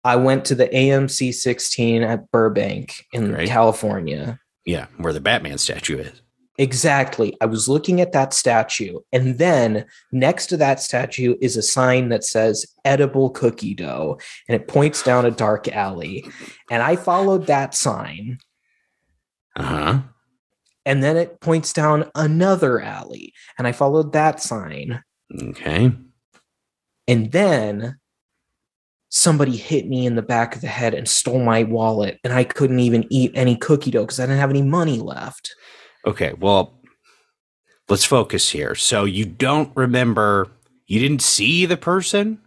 I 0.03 0.15
went 0.15 0.45
to 0.45 0.53
the 0.53 0.67
AMC 0.67 1.33
16 1.33 2.03
at 2.03 2.29
Burbank 2.29 3.03
in 3.13 3.31
Great. 3.31 3.47
California. 3.49 4.39
Yeah, 4.63 4.85
where 4.97 5.11
the 5.11 5.19
Batman 5.19 5.57
statue 5.57 5.97
is. 5.97 6.21
Exactly. 6.61 7.35
I 7.41 7.47
was 7.47 7.67
looking 7.67 8.01
at 8.01 8.11
that 8.11 8.35
statue, 8.35 8.99
and 9.11 9.39
then 9.39 9.83
next 10.11 10.45
to 10.47 10.57
that 10.57 10.79
statue 10.79 11.35
is 11.41 11.57
a 11.57 11.63
sign 11.63 12.09
that 12.09 12.23
says 12.23 12.67
edible 12.85 13.31
cookie 13.31 13.73
dough, 13.73 14.19
and 14.47 14.55
it 14.55 14.67
points 14.67 15.01
down 15.01 15.25
a 15.25 15.31
dark 15.31 15.67
alley. 15.69 16.23
And 16.69 16.83
I 16.83 16.97
followed 16.97 17.47
that 17.47 17.73
sign, 17.73 18.37
Uh 19.55 19.63
huh. 19.63 19.99
and 20.85 21.01
then 21.01 21.17
it 21.17 21.39
points 21.41 21.73
down 21.73 22.11
another 22.13 22.79
alley, 22.79 23.33
and 23.57 23.65
I 23.65 23.71
followed 23.71 24.13
that 24.13 24.39
sign. 24.39 25.03
Okay. 25.41 25.91
And 27.07 27.31
then 27.31 27.97
somebody 29.09 29.57
hit 29.57 29.87
me 29.87 30.05
in 30.05 30.13
the 30.13 30.21
back 30.21 30.53
of 30.53 30.61
the 30.61 30.67
head 30.67 30.93
and 30.93 31.09
stole 31.09 31.43
my 31.43 31.63
wallet, 31.63 32.19
and 32.23 32.31
I 32.33 32.43
couldn't 32.43 32.81
even 32.81 33.07
eat 33.09 33.31
any 33.33 33.55
cookie 33.55 33.89
dough 33.89 34.03
because 34.03 34.19
I 34.19 34.27
didn't 34.27 34.37
have 34.41 34.51
any 34.51 34.61
money 34.61 34.99
left. 34.99 35.55
Okay. 36.05 36.33
Well, 36.33 36.79
let's 37.89 38.05
focus 38.05 38.49
here. 38.49 38.75
So 38.75 39.05
you 39.05 39.25
don't 39.25 39.71
remember, 39.75 40.49
you 40.87 40.99
didn't 40.99 41.21
see 41.21 41.65
the 41.65 41.77
person? 41.77 42.39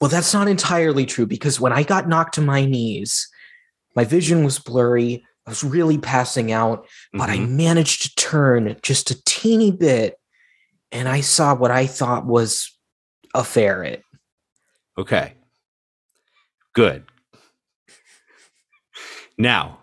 Well, 0.00 0.10
that's 0.10 0.34
not 0.34 0.48
entirely 0.48 1.06
true 1.06 1.26
because 1.26 1.60
when 1.60 1.72
I 1.72 1.82
got 1.82 2.08
knocked 2.08 2.34
to 2.34 2.40
my 2.42 2.64
knees, 2.64 3.28
my 3.96 4.04
vision 4.04 4.44
was 4.44 4.58
blurry. 4.58 5.24
I 5.46 5.50
was 5.50 5.64
really 5.64 5.98
passing 5.98 6.52
out, 6.52 6.86
but 7.12 7.30
I 7.30 7.36
Mhm. 7.38 7.50
managed 7.50 8.02
to 8.02 8.14
turn 8.16 8.76
just 8.82 9.10
a 9.10 9.22
teeny 9.24 9.70
bit 9.70 10.18
and 10.90 11.08
I 11.08 11.20
saw 11.20 11.54
what 11.54 11.70
I 11.70 11.86
thought 11.86 12.26
was 12.26 12.70
a 13.34 13.44
ferret. 13.44 14.02
Okay. 14.98 15.34
Good. 16.72 17.04
Now, 19.38 19.80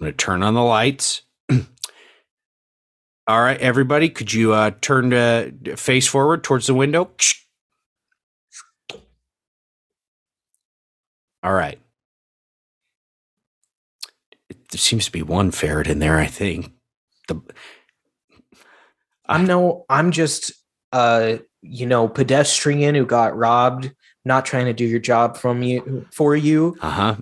I'm 0.00 0.04
going 0.04 0.12
to 0.12 0.16
turn 0.16 0.42
on 0.42 0.54
the 0.54 0.62
lights. 0.62 1.22
All 3.28 3.42
right, 3.42 3.60
everybody, 3.60 4.08
could 4.08 4.32
you 4.32 4.54
uh, 4.54 4.70
turn 4.80 5.10
to 5.10 5.76
face 5.76 6.06
forward 6.06 6.42
towards 6.42 6.66
the 6.66 6.72
window? 6.72 7.10
All 11.42 11.52
right. 11.52 11.78
There 14.48 14.78
seems 14.78 15.04
to 15.04 15.12
be 15.12 15.20
one 15.20 15.50
ferret 15.50 15.88
in 15.88 15.98
there, 15.98 16.18
I 16.18 16.26
think. 16.26 16.72
The 17.28 17.38
I'm 19.26 19.44
no, 19.44 19.84
I'm 19.90 20.10
just 20.10 20.52
uh, 20.94 21.36
you 21.60 21.84
know, 21.84 22.08
pedestrian 22.08 22.94
who 22.94 23.04
got 23.04 23.36
robbed, 23.36 23.92
not 24.24 24.46
trying 24.46 24.64
to 24.66 24.72
do 24.72 24.86
your 24.86 25.00
job 25.00 25.36
from 25.36 25.62
you 25.62 26.06
for 26.10 26.34
you. 26.34 26.78
uh-huh. 26.80 27.16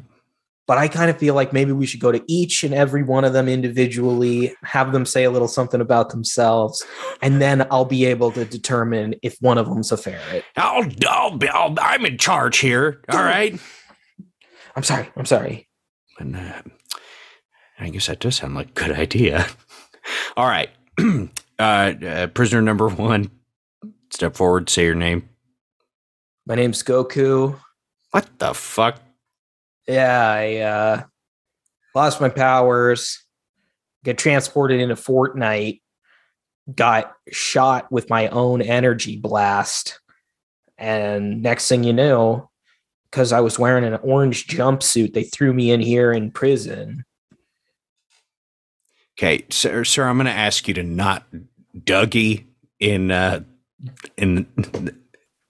But 0.67 0.79
I 0.79 0.89
kind 0.89 1.11
of 1.11 1.19
feel 1.19 1.35
like 1.35 1.53
maybe 1.53 1.71
we 1.71 1.87
should 1.87 2.01
go 2.01 2.11
to 2.11 2.23
each 2.27 2.65
and 2.65 2.75
every 2.75 3.05
one 3.05 3.25
of 3.25 3.33
them 3.33 3.49
individually, 3.49 4.55
have 4.65 4.93
them 4.93 5.07
say 5.07 5.23
a 5.25 5.31
little 5.31 5.47
something 5.47 5.81
about 5.81 6.11
themselves, 6.11 6.85
and 7.23 7.41
then 7.41 7.67
I'll 7.71 7.85
be 7.85 8.05
able 8.07 8.33
to 8.33 8.45
determine 8.45 9.15
if 9.23 9.37
one 9.41 9.59
of 9.59 9.69
them's 9.69 9.93
a 9.93 9.97
ferret. 9.97 10.45
I'll, 10.57 10.91
I'll, 11.09 11.37
be- 11.37 11.49
I'll, 11.49 11.75
I'm 11.81 12.05
in 12.05 12.19
charge 12.19 12.59
here. 12.59 13.03
All 13.09 13.23
right. 13.23 13.59
I'm 14.75 14.83
sorry. 14.83 15.09
I'm 15.17 15.25
sorry. 15.25 15.69
And 16.19 16.37
uh, 16.37 16.63
I 17.79 17.89
guess 17.91 18.07
that 18.07 18.21
does 18.21 18.37
sound 18.37 18.55
like 18.55 18.71
a 18.71 18.73
good 18.73 18.93
idea. 18.93 19.47
All 20.37 20.47
right. 20.47 20.71
uh, 21.59 21.63
uh, 21.63 22.27
prisoner 22.29 22.63
number 22.63 22.89
one, 22.89 23.31
step 24.11 24.35
forward, 24.35 24.69
say 24.69 24.85
your 24.85 24.95
name. 24.95 25.29
My 26.47 26.55
name's 26.55 26.83
Goku. 26.83 27.59
What 28.11 28.39
the 28.39 28.55
fuck? 28.55 29.01
Yeah, 29.87 30.31
I 30.31 30.57
uh, 30.57 31.03
lost 31.95 32.21
my 32.21 32.29
powers, 32.29 33.25
got 34.05 34.19
transported 34.19 34.81
into 34.81 34.97
Fortnite, 34.97 35.81
got 36.75 37.13
shot 37.31 37.91
with 37.93 38.11
my 38.11 38.29
own 38.29 38.63
energy 38.63 39.17
blast. 39.17 40.01
And 40.79 41.43
next 41.43 41.69
thing 41.69 41.85
you 41.85 41.93
know, 41.93 42.51
because 43.11 43.33
I 43.33 43.41
was 43.41 43.59
wearing 43.59 43.85
an 43.85 43.99
orange 44.03 44.47
jumpsuit, 44.47 45.15
they 45.15 45.23
threw 45.23 45.53
me 45.53 45.71
in 45.71 45.81
here 45.81 46.13
in 46.13 46.31
prison. 46.31 47.05
Okay, 49.19 49.47
sir, 49.49 49.85
sir 49.85 50.05
I'm 50.05 50.17
going 50.17 50.27
to 50.27 50.33
ask 50.33 50.69
you 50.69 50.75
to 50.75 50.83
not 50.83 51.25
Dougie 51.77 52.45
in 52.81 53.11
uh, 53.11 53.41
in 54.17 54.47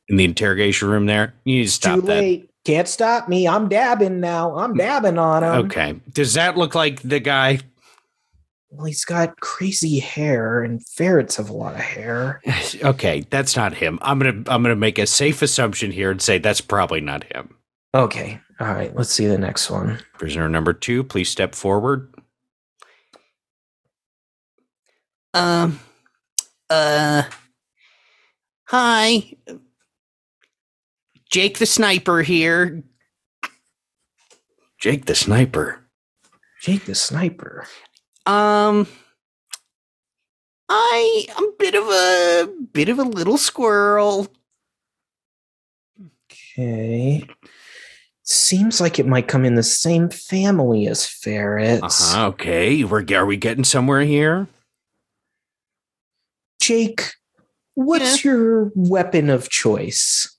in 0.09 0.17
the 0.17 0.25
interrogation 0.25 0.89
room. 0.89 1.07
There, 1.07 1.35
you 1.45 1.59
need 1.59 1.65
to 1.65 1.71
stop 1.71 2.01
Too 2.01 2.07
that. 2.07 2.21
late. 2.21 2.51
Can't 2.67 2.89
stop 2.89 3.29
me. 3.29 3.47
I'm 3.47 3.69
dabbing 3.69 4.19
now. 4.19 4.57
I'm 4.57 4.75
dabbing 4.75 5.19
on 5.19 5.45
him. 5.45 5.67
Okay, 5.67 6.01
does 6.13 6.35
that 6.35 6.57
look 6.57 6.75
like 6.75 7.01
the 7.01 7.21
guy? 7.21 7.61
Well, 8.71 8.87
he's 8.87 9.05
got 9.05 9.39
crazy 9.39 10.01
hair, 10.01 10.65
and 10.65 10.85
ferrets 10.85 11.37
have 11.37 11.49
a 11.49 11.53
lot 11.53 11.75
of 11.75 11.81
hair. 11.81 12.43
Okay, 12.83 13.25
that's 13.31 13.55
not 13.55 13.73
him. 13.73 14.01
I'm 14.03 14.19
gonna 14.19 14.43
I'm 14.49 14.65
gonna 14.65 14.75
make 14.75 14.99
a 14.99 15.07
safe 15.07 15.43
assumption 15.43 15.93
here 15.93 16.11
and 16.11 16.21
say 16.21 16.39
that's 16.39 16.61
probably 16.61 17.01
not 17.01 17.23
him. 17.33 17.55
Okay. 17.95 18.41
All 18.59 18.67
right. 18.67 18.93
Let's 18.97 19.11
see 19.11 19.27
the 19.27 19.39
next 19.39 19.71
one. 19.71 20.01
Prisoner 20.15 20.49
number 20.49 20.73
two, 20.73 21.05
please 21.05 21.29
step 21.29 21.55
forward. 21.55 22.13
Um, 25.33 25.79
uh, 26.69 27.23
hi, 28.65 29.35
Jake 31.31 31.59
the 31.59 31.67
sniper 31.67 32.23
here. 32.23 32.83
Jake 34.79 35.07
the 35.07 35.15
sniper. 35.15 35.81
Jake 36.61 36.85
the 36.85 36.95
sniper. 36.95 37.67
Um, 38.27 38.87
I 40.69 41.27
am 41.37 41.45
a 41.45 41.53
bit 41.59 41.75
of 41.75 41.85
a 41.85 42.53
bit 42.73 42.89
of 42.89 42.99
a 42.99 43.05
little 43.05 43.39
squirrel. 43.39 44.27
Okay. 46.59 47.27
Seems 48.23 48.81
like 48.81 48.99
it 48.99 49.07
might 49.07 49.29
come 49.29 49.45
in 49.45 49.55
the 49.55 49.63
same 49.63 50.11
family 50.11 50.89
as 50.89 51.07
ferrets. 51.07 52.13
Uh-huh, 52.13 52.27
okay, 52.29 52.83
we're 52.83 53.05
are 53.15 53.25
we 53.27 53.37
getting 53.37 53.63
somewhere 53.63 54.01
here? 54.01 54.49
Jake, 56.61 57.13
what's 57.75 58.25
your 58.25 58.73
weapon 58.75 59.31
of 59.31 59.49
choice? 59.49 60.36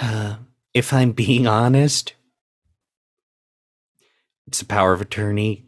Uh, 0.00 0.36
if 0.74 0.92
I'm 0.92 1.12
being 1.12 1.46
honest, 1.46 2.14
it's 4.46 4.58
the 4.60 4.66
power 4.66 4.92
of 4.92 5.00
attorney. 5.00 5.64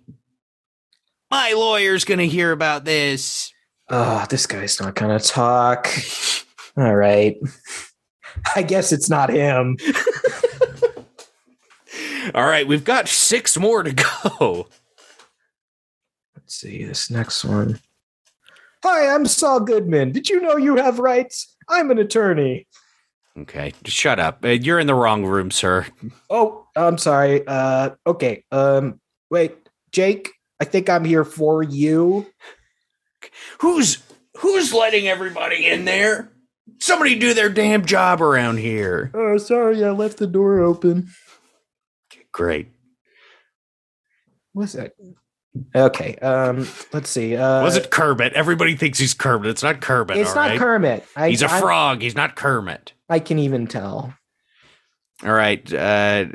My 1.30 1.52
lawyer's 1.52 2.04
gonna 2.04 2.24
hear 2.24 2.52
about 2.52 2.84
this. 2.84 3.52
Oh, 3.88 4.26
this 4.28 4.46
guy's 4.46 4.80
not 4.80 4.94
gonna 4.94 5.20
talk. 5.20 5.88
All 6.76 6.94
right. 6.94 7.36
I 8.56 8.62
guess 8.62 8.92
it's 8.92 9.08
not 9.08 9.30
him. 9.30 9.76
All 12.34 12.44
right, 12.44 12.66
we've 12.66 12.84
got 12.84 13.08
six 13.08 13.56
more 13.56 13.82
to 13.82 13.92
go. 13.92 14.68
Let's 16.36 16.54
see 16.54 16.84
this 16.84 17.10
next 17.10 17.44
one. 17.44 17.80
Hi, 18.84 19.14
I'm 19.14 19.26
Saul 19.26 19.60
Goodman. 19.60 20.12
Did 20.12 20.28
you 20.28 20.40
know 20.40 20.56
you 20.56 20.76
have 20.76 20.98
rights? 20.98 21.56
I'm 21.68 21.90
an 21.90 21.98
attorney. 21.98 22.66
Okay, 23.38 23.72
just 23.84 23.96
shut 23.96 24.18
up. 24.18 24.44
Uh, 24.44 24.48
You're 24.48 24.78
in 24.78 24.86
the 24.86 24.94
wrong 24.94 25.24
room, 25.24 25.50
sir. 25.50 25.86
Oh, 26.30 26.66
I'm 26.74 26.98
sorry. 26.98 27.42
Uh 27.46 27.90
okay. 28.06 28.44
Um 28.50 29.00
wait, 29.30 29.54
Jake, 29.92 30.30
I 30.60 30.64
think 30.64 30.88
I'm 30.88 31.04
here 31.04 31.24
for 31.24 31.62
you. 31.62 32.26
Who's 33.60 34.02
who's 34.38 34.72
letting 34.72 35.06
everybody 35.08 35.66
in 35.66 35.84
there? 35.84 36.30
Somebody 36.78 37.18
do 37.18 37.32
their 37.34 37.48
damn 37.48 37.84
job 37.84 38.20
around 38.20 38.58
here. 38.58 39.10
Oh, 39.14 39.38
sorry, 39.38 39.82
I 39.84 39.90
left 39.90 40.18
the 40.18 40.26
door 40.26 40.60
open. 40.60 41.08
Okay, 42.12 42.24
Great. 42.32 42.68
What's 44.52 44.72
that? 44.72 44.92
Okay. 45.74 46.16
Um, 46.16 46.68
let's 46.92 47.10
see. 47.10 47.36
Uh, 47.36 47.62
Was 47.62 47.76
it 47.76 47.90
Kermit? 47.90 48.32
Everybody 48.34 48.76
thinks 48.76 48.98
he's 48.98 49.14
Kermit. 49.14 49.50
It's 49.50 49.62
not 49.62 49.80
Kermit. 49.80 50.16
It's 50.16 50.30
all 50.30 50.36
not 50.36 50.50
right? 50.50 50.58
Kermit. 50.58 51.04
I, 51.16 51.30
He's 51.30 51.42
a 51.42 51.50
I- 51.50 51.60
frog. 51.60 52.02
He's 52.02 52.14
not 52.14 52.36
Kermit. 52.36 52.92
I 53.08 53.18
can 53.20 53.38
even 53.38 53.66
tell. 53.66 54.14
All 55.24 55.32
right. 55.32 55.72
Uh, 55.72 56.26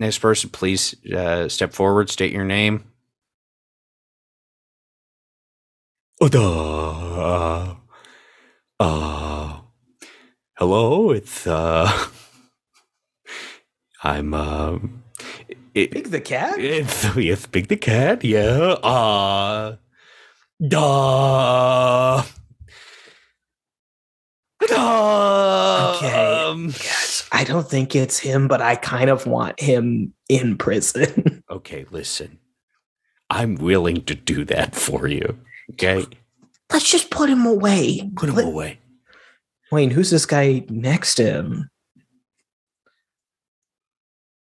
next 0.00 0.18
person, 0.18 0.50
please 0.50 0.94
uh, 1.12 1.48
step 1.48 1.72
forward. 1.72 2.10
State 2.10 2.32
your 2.32 2.44
name. 2.44 2.84
Uh, 6.20 7.74
uh, 8.80 9.60
hello. 10.56 11.10
It's 11.10 11.46
uh, 11.46 12.06
I'm 14.02 14.32
uh, 14.34 14.78
it, 15.74 15.90
Big 15.90 16.10
the 16.10 16.20
cat. 16.20 16.58
it's 16.58 17.04
it's 17.16 17.46
Big 17.46 17.68
the 17.68 17.76
cat. 17.76 18.24
Yeah. 18.24 18.76
Uh, 18.82 19.76
duh. 20.66 22.22
Duh. 24.68 25.94
Okay. 25.96 26.14
Um, 26.14 26.66
Yes, 26.68 27.28
I 27.32 27.44
don't 27.44 27.68
think 27.68 27.94
it's 27.94 28.18
him, 28.18 28.48
but 28.48 28.62
I 28.62 28.76
kind 28.76 29.10
of 29.10 29.26
want 29.26 29.60
him 29.60 30.14
in 30.28 30.56
prison. 30.56 31.42
Okay, 31.50 31.84
listen. 31.92 32.38
I'm 33.30 33.54
willing 33.56 34.02
to 34.06 34.14
do 34.14 34.44
that 34.46 34.74
for 34.74 35.06
you. 35.06 35.38
Okay? 35.72 36.04
Let's 36.72 36.90
just 36.90 37.10
put 37.10 37.30
him 37.30 37.46
away. 37.46 38.10
Put 38.16 38.28
him 38.30 38.34
Let- 38.36 38.46
away. 38.46 38.78
Wayne, 39.70 39.90
who's 39.90 40.10
this 40.10 40.26
guy 40.26 40.64
next 40.68 41.14
to 41.16 41.24
him? 41.24 41.70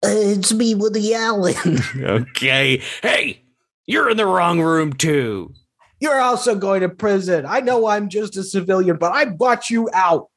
Uh, 0.04 0.10
it's 0.10 0.54
me, 0.54 0.76
Woody 0.76 1.14
Allen. 1.14 1.56
Okay. 2.02 2.82
Hey, 3.02 3.44
you're 3.86 4.10
in 4.10 4.18
the 4.18 4.26
wrong 4.26 4.60
room 4.60 4.94
too. 4.94 5.54
You're 6.00 6.20
also 6.20 6.56
going 6.56 6.82
to 6.82 6.90
prison. 6.90 7.46
I 7.48 7.62
know 7.62 7.88
I'm 7.88 8.10
just 8.10 8.36
a 8.36 8.44
civilian, 8.44 8.98
but 8.98 9.14
I 9.14 9.26
bought 9.26 9.70
you 9.70 9.90
out. 9.94 10.30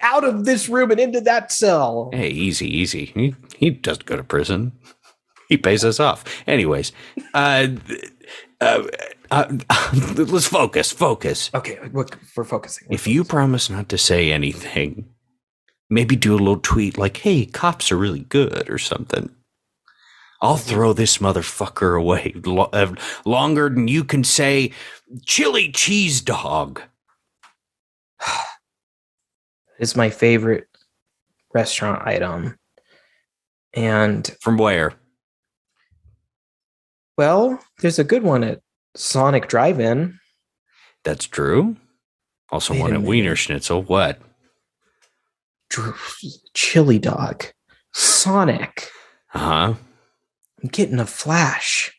Out 0.00 0.22
of 0.22 0.44
this 0.44 0.68
room 0.68 0.92
and 0.92 1.00
into 1.00 1.20
that 1.22 1.50
cell. 1.50 2.10
Hey, 2.12 2.28
easy, 2.30 2.68
easy. 2.68 3.06
He, 3.06 3.34
he 3.56 3.70
doesn't 3.70 4.06
go 4.06 4.16
to 4.16 4.22
prison. 4.22 4.72
He 5.48 5.56
pays 5.56 5.84
us 5.84 5.98
off. 5.98 6.24
Anyways, 6.46 6.92
uh, 7.34 7.66
uh, 8.60 8.84
uh, 9.30 9.58
let's 10.16 10.46
focus. 10.46 10.92
Focus. 10.92 11.50
Okay, 11.52 11.78
look, 11.92 12.16
we're 12.36 12.44
focusing. 12.44 12.88
If 12.90 13.06
you 13.08 13.24
promise 13.24 13.68
not 13.68 13.88
to 13.88 13.98
say 13.98 14.32
anything, 14.32 15.11
maybe 15.92 16.16
do 16.16 16.34
a 16.34 16.38
little 16.38 16.58
tweet 16.58 16.96
like, 16.96 17.18
hey, 17.18 17.44
cops 17.44 17.92
are 17.92 17.98
really 17.98 18.20
good 18.20 18.68
or 18.70 18.78
something. 18.78 19.30
I'll 20.40 20.56
throw 20.56 20.92
this 20.92 21.18
motherfucker 21.18 21.96
away 21.96 22.34
uh, 22.44 22.94
longer 23.24 23.68
than 23.68 23.86
you 23.86 24.02
can 24.02 24.24
say 24.24 24.72
chili 25.24 25.70
cheese 25.70 26.20
dog. 26.20 26.82
It's 29.78 29.96
my 29.96 30.10
favorite 30.10 30.68
restaurant 31.52 32.06
item. 32.06 32.56
And 33.74 34.30
From 34.40 34.56
where? 34.56 34.92
well, 37.16 37.58
there's 37.80 37.98
a 37.98 38.04
good 38.04 38.22
one 38.22 38.44
at 38.44 38.60
Sonic 38.94 39.48
Drive-In. 39.48 40.20
That's 41.02 41.26
true. 41.26 41.76
Also, 42.50 42.74
Wait 42.74 42.80
one 42.82 42.94
at. 42.94 43.02
Wiener 43.02 43.34
Schnitzel. 43.34 43.82
What? 43.82 44.20
Chili 46.54 46.98
dog. 46.98 47.44
Sonic. 47.92 48.88
Uh 49.34 49.38
huh. 49.38 49.74
I'm 50.62 50.68
getting 50.68 50.98
a 50.98 51.06
flash. 51.06 51.92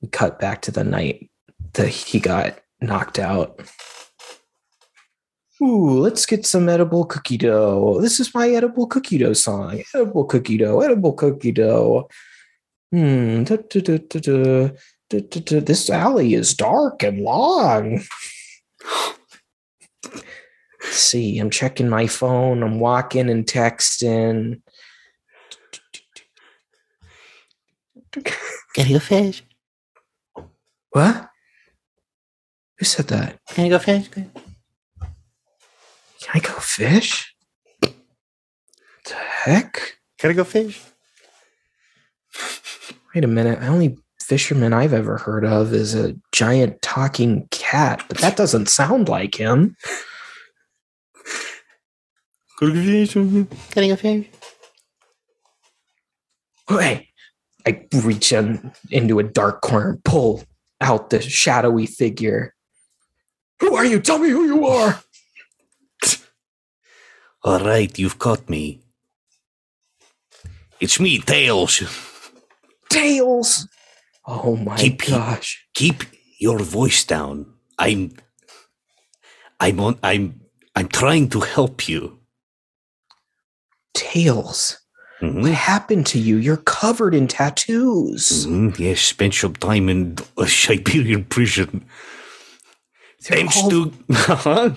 We 0.00 0.08
cut 0.08 0.38
back 0.38 0.62
to 0.62 0.70
the 0.70 0.84
night 0.84 1.30
that 1.74 1.88
he 1.88 2.20
got 2.20 2.58
knocked 2.80 3.18
out. 3.18 3.60
Ooh, 5.62 5.98
let's 5.98 6.24
get 6.24 6.46
some 6.46 6.70
edible 6.70 7.04
cookie 7.04 7.36
dough. 7.36 7.98
This 8.00 8.18
is 8.18 8.34
my 8.34 8.48
edible 8.48 8.86
cookie 8.86 9.18
dough 9.18 9.34
song. 9.34 9.82
Edible 9.94 10.24
cookie 10.24 10.56
dough, 10.56 10.80
edible 10.80 11.12
cookie 11.12 11.52
dough. 11.52 12.08
Hmm. 12.90 13.44
da, 13.44 13.56
da, 13.56 13.98
da. 13.98 14.70
This 15.10 15.90
alley 15.90 16.34
is 16.34 16.54
dark 16.54 17.02
and 17.02 17.20
long. 17.20 18.02
Let's 20.82 20.96
see, 20.96 21.38
I'm 21.38 21.50
checking 21.50 21.88
my 21.88 22.06
phone. 22.06 22.62
I'm 22.62 22.80
walking 22.80 23.28
and 23.28 23.46
texting. 23.46 24.62
Can 28.12 28.86
you 28.86 28.94
go 28.94 28.98
fish? 28.98 29.44
What? 30.90 31.28
Who 32.78 32.84
said 32.84 33.08
that? 33.08 33.38
Can 33.48 33.66
you 33.66 33.70
go 33.70 33.78
fish? 33.78 34.08
Can 34.08 34.30
I 36.32 36.38
go 36.38 36.54
fish? 36.54 37.34
What 37.80 37.94
The 39.04 39.14
heck? 39.14 39.98
Can 40.18 40.30
I 40.30 40.34
go 40.34 40.44
fish? 40.44 40.82
Wait 43.14 43.24
a 43.24 43.28
minute. 43.28 43.60
The 43.60 43.66
only 43.66 43.98
fisherman 44.20 44.72
I've 44.72 44.94
ever 44.94 45.18
heard 45.18 45.44
of 45.44 45.72
is 45.72 45.94
a 45.94 46.14
giant 46.32 46.80
talking 46.82 47.48
cat, 47.50 48.04
but 48.08 48.18
that 48.18 48.36
doesn't 48.36 48.68
sound 48.68 49.08
like 49.08 49.34
him. 49.34 49.76
Can 52.60 53.48
I 53.76 53.88
go 53.88 53.96
fish? 53.96 54.28
Hey, 56.68 57.08
I 57.66 57.86
reach 58.04 58.32
in, 58.32 58.72
into 58.90 59.18
a 59.18 59.22
dark 59.22 59.62
corner 59.62 59.90
and 59.90 60.04
pull 60.04 60.44
out 60.80 61.10
the 61.10 61.20
shadowy 61.20 61.86
figure. 61.86 62.54
Who 63.60 63.74
are 63.74 63.84
you? 63.84 63.98
Tell 64.00 64.18
me 64.18 64.28
who 64.28 64.44
you 64.44 64.66
are. 64.66 65.02
All 67.42 67.60
right, 67.60 67.98
you've 67.98 68.18
caught 68.18 68.48
me. 68.50 68.82
It's 70.80 71.00
me, 71.00 71.18
Tails. 71.18 71.82
Tails. 72.90 73.66
Oh 74.26 74.56
my 74.56 74.76
Keep- 74.76 75.06
gosh. 75.08 75.66
Keep 75.74 76.04
your 76.38 76.58
voice 76.58 77.04
down. 77.04 77.46
I'm. 77.78 78.12
I'm 79.58 79.80
on. 79.80 79.98
I'm. 80.02 80.40
I'm 80.76 80.88
trying 80.88 81.28
to 81.30 81.40
help 81.40 81.88
you. 81.88 82.19
Tails. 83.94 84.78
Mhm. 85.20 85.42
What 85.42 85.52
happened 85.52 86.06
to 86.06 86.18
you? 86.18 86.36
You're 86.36 86.56
covered 86.56 87.14
in 87.14 87.28
tattoos. 87.28 88.46
Mhm, 88.46 88.78
Yes, 88.78 89.00
spent 89.02 89.34
some 89.34 89.54
time 89.54 89.88
in 89.88 90.16
a 90.38 90.46
Siberian 90.48 91.24
prison. 91.24 91.84
They're 93.28 93.46
all, 93.56 93.70
to. 93.70 93.92
Huh? 94.12 94.70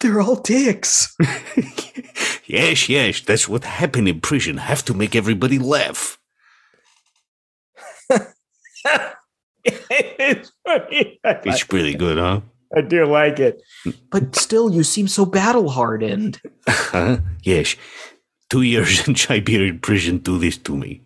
they're 0.00 0.20
all 0.20 0.36
dicks. 0.36 1.14
yes, 2.46 2.88
yes, 2.88 3.20
that's 3.20 3.48
what 3.48 3.64
happened 3.64 4.08
in 4.08 4.20
prison. 4.20 4.56
Have 4.56 4.82
to 4.86 4.94
make 4.94 5.14
everybody 5.14 5.58
laugh. 5.58 6.18
it's 9.64 10.52
funny. 10.66 11.18
It's 11.24 11.64
pretty 11.64 11.94
good, 11.94 12.18
huh? 12.18 12.40
I 12.76 12.80
do 12.80 13.04
like 13.06 13.38
it. 13.38 13.62
But 14.10 14.34
still, 14.36 14.70
you 14.70 14.82
seem 14.82 15.06
so 15.08 15.24
battle 15.26 15.68
hardened. 15.70 16.40
Huh? 16.68 17.18
Yes. 17.42 17.76
Two 18.50 18.62
years 18.62 19.06
in 19.08 19.14
Siberian 19.14 19.78
prison 19.80 20.18
do 20.18 20.38
this 20.38 20.56
to 20.58 20.76
me. 20.76 21.02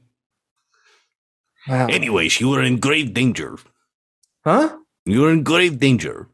Wow. 1.69 1.87
Anyways, 1.87 2.41
you 2.41 2.53
are 2.55 2.63
in 2.63 2.79
grave 2.79 3.13
danger. 3.15 3.59
Huh? 4.45 4.77
You 5.05 5.27
are 5.27 5.31
in 5.31 5.43
grave 5.43 5.79
danger. 5.79 6.29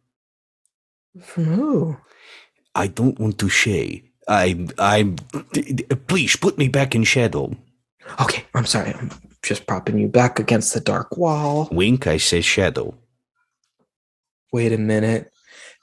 From 1.21 1.45
who? 1.45 1.97
I 2.75 2.87
don't 2.87 3.19
want 3.19 3.39
to 3.39 3.49
say. 3.49 4.05
I, 4.29 4.67
I'm. 4.79 5.17
Please 6.07 6.37
put 6.37 6.59
me 6.59 6.69
back 6.69 6.95
in 6.95 7.05
shadow. 7.05 7.57
Okay, 8.21 8.45
I'm 8.55 8.67
sorry. 8.67 8.93
I'm 8.93 9.11
just 9.43 9.67
propping 9.67 9.99
you 9.99 10.09
back 10.09 10.39
against 10.39 10.75
the 10.75 10.81
dark 10.81 11.17
wall. 11.17 11.69
Wink, 11.71 12.07
I 12.07 12.19
say 12.19 12.41
shadow. 12.41 12.95
Wait 14.53 14.73
a 14.73 14.79
minute. 14.79 15.33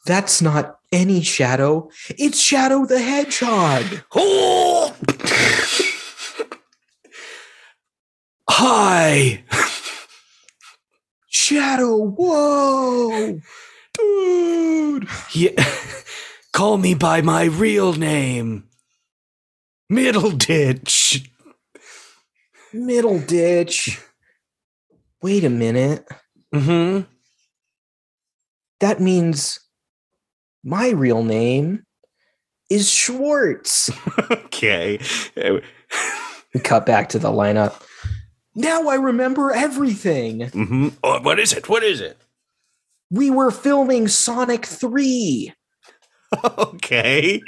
That's 0.06 0.42
not 0.42 0.80
any 0.92 1.22
shadow. 1.22 1.90
It's 2.10 2.40
Shadow 2.40 2.86
the 2.86 3.02
Hedgehog. 3.02 4.04
Oh! 4.14 4.83
Hi! 8.50 9.44
Shadow, 11.28 11.98
whoa! 11.98 13.40
Dude! 13.94 15.08
Yeah. 15.34 15.66
Call 16.54 16.78
me 16.78 16.94
by 16.94 17.22
my 17.22 17.46
real 17.46 17.94
name. 17.94 18.70
Middle 19.90 20.32
Ditch. 20.32 21.30
Middle 22.74 23.20
ditch. 23.20 24.02
Wait 25.22 25.44
a 25.44 25.50
minute. 25.50 26.08
Mm-hmm. 26.54 27.02
That 28.80 29.00
means 29.00 29.60
my 30.64 30.90
real 30.90 31.24
name 31.24 31.84
is 32.74 32.90
Schwartz. 32.92 33.92
Okay. 34.32 35.00
We 36.54 36.60
cut 36.60 36.86
back 36.86 37.10
to 37.10 37.20
the 37.20 37.30
lineup. 37.30 37.82
Now 38.56 38.88
I 38.88 38.96
remember 38.96 39.52
everything. 39.52 40.40
Mm-hmm. 40.42 40.90
Oh, 41.04 41.22
what 41.22 41.40
is 41.40 41.54
it? 41.54 41.70
What 41.70 41.84
is 41.84 42.02
it? 42.02 42.18
We 43.10 43.32
were 43.32 43.52
filming 43.52 44.08
Sonic 44.08 44.66
3. 44.66 45.54
Okay. 46.58 47.42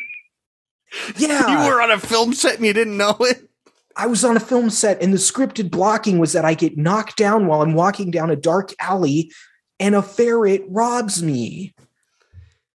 Yeah. 1.17 1.65
You 1.65 1.69
were 1.69 1.81
on 1.81 1.91
a 1.91 1.99
film 1.99 2.33
set 2.33 2.57
and 2.57 2.65
you 2.65 2.73
didn't 2.73 2.97
know 2.97 3.17
it? 3.19 3.49
I 3.97 4.07
was 4.07 4.25
on 4.25 4.35
a 4.35 4.41
film 4.41 4.69
set, 4.71 5.01
and 5.01 5.13
the 5.13 5.17
scripted 5.17 5.71
blocking 5.71 6.19
was 6.19 6.33
that 6.33 6.43
I 6.43 6.53
get 6.53 6.77
knocked 6.77 7.15
down 7.15 7.47
while 7.47 7.61
I'm 7.61 7.73
walking 7.73 8.11
down 8.11 8.29
a 8.29 8.35
dark 8.35 8.73
alley 8.79 9.31
and 9.79 9.95
a 9.95 10.01
ferret 10.01 10.63
robs 10.67 11.21
me. 11.21 11.74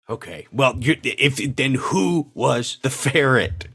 Okay. 0.09 0.47
Well, 0.53 0.75
if 0.81 1.57
then 1.57 1.75
who 1.75 2.31
was 2.35 2.79
the 2.83 2.91
ferret? 2.91 3.69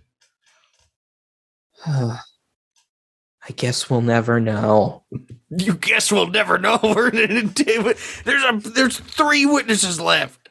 I 1.86 3.54
guess 3.56 3.90
we'll 3.90 4.02
never 4.02 4.40
know. 4.40 5.04
You 5.50 5.74
guess 5.74 6.12
we'll 6.12 6.28
never 6.28 6.58
know. 6.58 6.80
We're 6.84 7.10
in 7.10 7.32
a 7.38 7.44
day- 7.44 7.78
There's 8.24 8.44
a 8.44 8.70
there's 8.70 9.00
three 9.00 9.46
witnesses 9.46 10.00
left. 10.00 10.50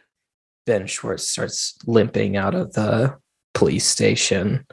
Ben 0.66 0.86
Schwartz 0.86 1.26
starts 1.28 1.78
limping 1.86 2.36
out 2.36 2.54
of 2.54 2.72
the 2.74 3.16
police 3.54 3.86
station. 3.86 4.66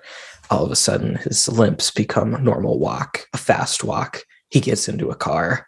All 0.49 0.65
of 0.65 0.71
a 0.71 0.75
sudden, 0.75 1.15
his 1.15 1.47
limps 1.47 1.91
become 1.91 2.33
a 2.33 2.39
normal 2.39 2.79
walk, 2.79 3.27
a 3.33 3.37
fast 3.37 3.83
walk. 3.83 4.21
He 4.49 4.59
gets 4.61 4.87
into 4.87 5.09
a 5.09 5.15
car. 5.15 5.67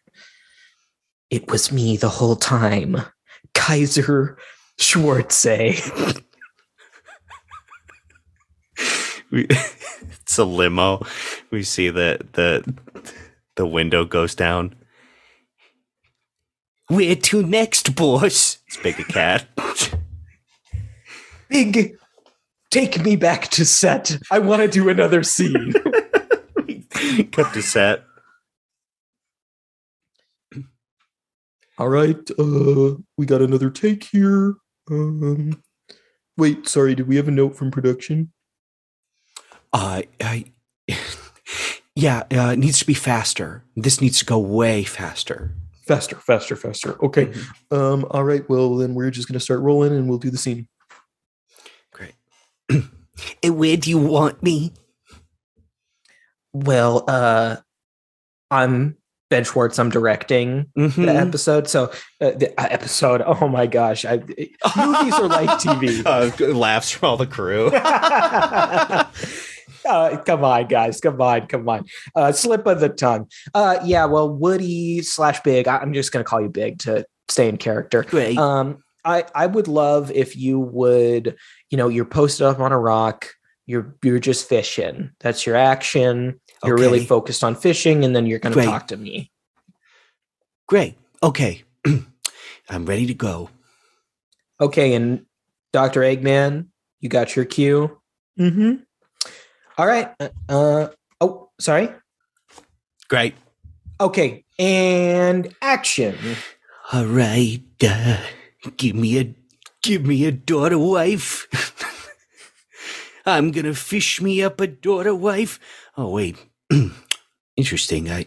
It 1.29 1.51
was 1.51 1.71
me 1.71 1.97
the 1.97 2.09
whole 2.09 2.35
time, 2.35 2.97
Kaiser 3.53 4.37
Schwartz. 4.79 5.45
We, 9.31 9.45
it's 9.49 10.37
a 10.37 10.43
limo. 10.43 11.05
We 11.51 11.63
see 11.63 11.89
that 11.89 12.33
the 12.33 12.73
the 13.55 13.65
window 13.65 14.05
goes 14.05 14.35
down. 14.35 14.75
Where 16.87 17.15
to 17.15 17.43
next, 17.43 17.95
boss? 17.95 18.57
It's 18.67 18.77
Big 18.77 18.99
a 18.99 19.03
cat. 19.03 19.47
Big, 21.49 21.95
take 22.71 23.03
me 23.03 23.15
back 23.15 23.49
to 23.49 23.65
set. 23.65 24.17
I 24.31 24.39
want 24.39 24.61
to 24.63 24.67
do 24.67 24.89
another 24.89 25.21
scene. 25.21 25.73
Cut 27.31 27.53
to 27.53 27.61
set. 27.61 28.05
All 31.77 31.89
right, 31.89 32.29
uh, 32.39 32.95
we 33.17 33.25
got 33.25 33.41
another 33.41 33.69
take 33.69 34.03
here. 34.05 34.55
Um, 34.89 35.61
wait, 36.37 36.67
sorry, 36.67 36.95
did 36.95 37.07
we 37.07 37.15
have 37.17 37.27
a 37.27 37.31
note 37.31 37.55
from 37.55 37.71
production? 37.71 38.31
Uh, 39.71 40.01
I, 40.21 40.45
Yeah, 41.99 42.23
uh, 42.31 42.51
it 42.53 42.59
needs 42.59 42.79
to 42.79 42.85
be 42.85 42.93
faster. 42.93 43.65
This 43.75 43.99
needs 43.99 44.19
to 44.19 44.25
go 44.25 44.39
way 44.39 44.83
faster. 44.83 45.53
Faster, 45.85 46.15
faster, 46.15 46.55
faster. 46.55 47.03
Okay. 47.03 47.25
Mm-hmm. 47.25 47.75
Um, 47.75 48.05
all 48.11 48.23
right. 48.23 48.47
Well, 48.49 48.77
then 48.77 48.93
we're 48.93 49.11
just 49.11 49.27
gonna 49.27 49.41
start 49.41 49.59
rolling 49.59 49.93
and 49.93 50.07
we'll 50.07 50.17
do 50.17 50.29
the 50.29 50.37
scene. 50.37 50.69
Great. 51.91 52.13
and 53.43 53.57
where 53.57 53.75
do 53.75 53.89
you 53.89 53.97
want 53.97 54.41
me? 54.41 54.71
Well, 56.53 57.03
uh 57.05 57.57
I'm 58.49 58.95
Ben 59.29 59.43
Schwartz. 59.43 59.77
I'm 59.79 59.89
directing 59.89 60.65
Mhm. 60.77 61.05
the 61.05 61.15
episode. 61.15 61.67
So 61.67 61.91
uh, 62.21 62.31
the 62.31 62.53
uh, 62.59 62.67
episode. 62.69 63.21
Oh 63.25 63.47
my 63.47 63.67
gosh! 63.67 64.05
I, 64.05 64.17
movies 64.17 65.13
are 65.13 65.27
like 65.27 65.49
TV. 65.59 66.03
Uh, 66.05 66.31
laughs 66.53 66.89
from 66.91 67.09
all 67.09 67.17
the 67.17 67.27
crew. 67.27 67.67
uh, 67.73 69.05
come 70.25 70.43
on, 70.43 70.67
guys. 70.67 70.99
Come 70.99 71.21
on, 71.21 71.47
come 71.47 71.67
on. 71.69 71.85
Uh, 72.15 72.31
slip 72.31 72.65
of 72.65 72.79
the 72.79 72.89
tongue. 72.89 73.27
Uh, 73.53 73.77
yeah. 73.83 74.05
Well, 74.05 74.29
Woody 74.29 75.01
slash 75.01 75.39
Big. 75.41 75.67
I- 75.67 75.77
I'm 75.77 75.93
just 75.93 76.11
gonna 76.11 76.25
call 76.25 76.41
you 76.41 76.49
Big 76.49 76.79
to 76.79 77.05
stay 77.27 77.47
in 77.49 77.57
character. 77.57 78.03
Great. 78.03 78.37
Um, 78.37 78.83
I 79.05 79.25
I 79.33 79.45
would 79.47 79.67
love 79.67 80.11
if 80.11 80.35
you 80.35 80.59
would, 80.59 81.35
you 81.69 81.77
know, 81.77 81.87
you're 81.87 82.05
posted 82.05 82.45
up 82.47 82.59
on 82.59 82.71
a 82.71 82.79
rock. 82.79 83.27
You're 83.65 83.95
you're 84.03 84.19
just 84.19 84.49
fishing. 84.49 85.11
That's 85.19 85.45
your 85.45 85.55
action. 85.55 86.39
You're 86.63 86.77
really 86.77 87.05
focused 87.05 87.43
on 87.43 87.55
fishing, 87.55 88.03
and 88.03 88.15
then 88.15 88.25
you're 88.25 88.39
going 88.39 88.53
to 88.53 88.63
talk 88.63 88.87
to 88.87 88.97
me. 88.97 89.31
Great. 90.67 90.97
Okay. 91.23 91.63
I'm 92.69 92.85
ready 92.85 93.05
to 93.07 93.13
go. 93.13 93.49
Okay, 94.61 94.93
and 94.93 95.25
Doctor 95.71 96.01
Eggman, 96.01 96.67
you 96.99 97.09
got 97.09 97.35
your 97.35 97.45
cue. 97.45 97.99
Mm-hmm. 98.37 98.83
All 99.77 99.87
right. 99.87 100.13
Uh, 100.19 100.29
Uh. 100.49 100.87
Oh, 101.21 101.49
sorry. 101.59 101.89
Great. 103.07 103.35
Okay, 103.99 104.45
and 104.57 105.53
action. 105.61 106.17
All 106.93 107.05
right. 107.05 107.61
Uh, 107.83 108.17
give 108.77 108.95
me 108.95 109.19
a 109.19 109.33
give 109.81 110.05
me 110.05 110.25
a 110.25 110.31
daughter 110.31 110.77
wife. 110.79 111.47
I'm 113.25 113.51
gonna 113.51 113.73
fish 113.73 114.21
me 114.21 114.41
up 114.41 114.59
a 114.61 114.67
daughter 114.67 115.13
wife. 115.15 115.59
Oh 115.97 116.09
wait. 116.09 116.37
Interesting. 117.57 118.09
I 118.09 118.25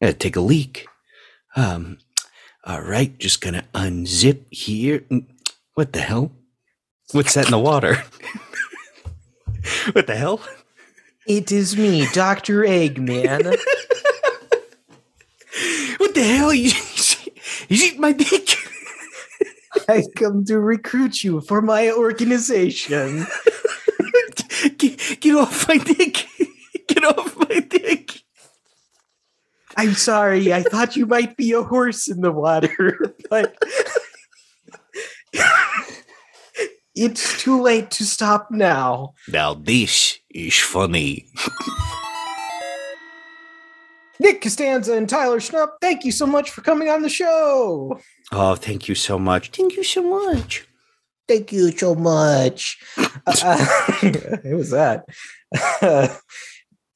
gotta 0.00 0.14
take 0.14 0.36
a 0.36 0.40
leak. 0.40 0.86
Um 1.56 1.98
all 2.64 2.80
right, 2.82 3.18
just 3.18 3.40
gonna 3.40 3.64
unzip 3.74 4.44
here. 4.50 5.04
What 5.74 5.92
the 5.92 6.00
hell? 6.00 6.32
What's 7.12 7.34
that 7.34 7.46
in 7.46 7.50
the 7.50 7.58
water? 7.58 8.02
what 9.92 10.06
the 10.06 10.16
hell? 10.16 10.40
It 11.26 11.52
is 11.52 11.76
me, 11.76 12.06
Doctor 12.12 12.62
Eggman. 12.62 13.56
What 15.98 16.14
the 16.14 16.24
hell? 16.24 16.52
You, 16.52 16.70
he's 16.70 17.84
eating 17.84 18.00
my 18.00 18.12
dick. 18.12 18.56
I 19.88 20.02
come 20.16 20.44
to 20.46 20.58
recruit 20.58 21.24
you 21.24 21.40
for 21.40 21.62
my 21.62 21.90
organization. 21.90 23.26
get, 24.78 25.20
get 25.20 25.34
off 25.34 25.68
my 25.68 25.78
dick. 25.78 26.26
Get 27.02 27.18
off 27.18 27.36
my 27.36 27.60
dick. 27.60 28.22
I'm 29.76 29.94
sorry. 29.94 30.52
I 30.52 30.62
thought 30.62 30.96
you 30.96 31.06
might 31.06 31.36
be 31.36 31.52
a 31.52 31.62
horse 31.62 32.08
in 32.08 32.20
the 32.20 32.30
water, 32.30 33.16
but 33.30 33.56
it's 36.94 37.42
too 37.42 37.60
late 37.60 37.90
to 37.92 38.04
stop 38.04 38.50
now. 38.50 39.14
Now 39.28 39.54
this 39.54 40.18
is 40.30 40.58
funny. 40.58 41.28
Nick 44.20 44.42
Costanza 44.42 44.92
and 44.92 45.08
Tyler 45.08 45.40
Schnupp, 45.40 45.70
thank 45.80 46.04
you 46.04 46.12
so 46.12 46.26
much 46.26 46.50
for 46.50 46.60
coming 46.60 46.88
on 46.88 47.02
the 47.02 47.08
show. 47.08 47.98
Oh, 48.30 48.54
thank 48.54 48.86
you 48.88 48.94
so 48.94 49.18
much. 49.18 49.50
Thank 49.50 49.74
you 49.74 49.82
so 49.82 50.02
much. 50.02 50.64
Thank 51.26 51.50
you 51.50 51.72
so 51.72 51.94
much. 51.94 52.78
Uh, 53.24 53.66
it 54.02 54.56
was 54.56 54.70
that. 54.70 55.04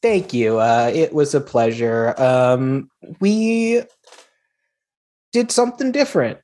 thank 0.07 0.32
you. 0.32 0.61
Uh, 0.61 0.90
it 0.94 1.12
was 1.12 1.34
a 1.34 1.40
pleasure. 1.40 2.14
Um, 2.20 2.88
we 3.20 3.82
did 5.32 5.50
something 5.50 5.92
different. 5.92 6.38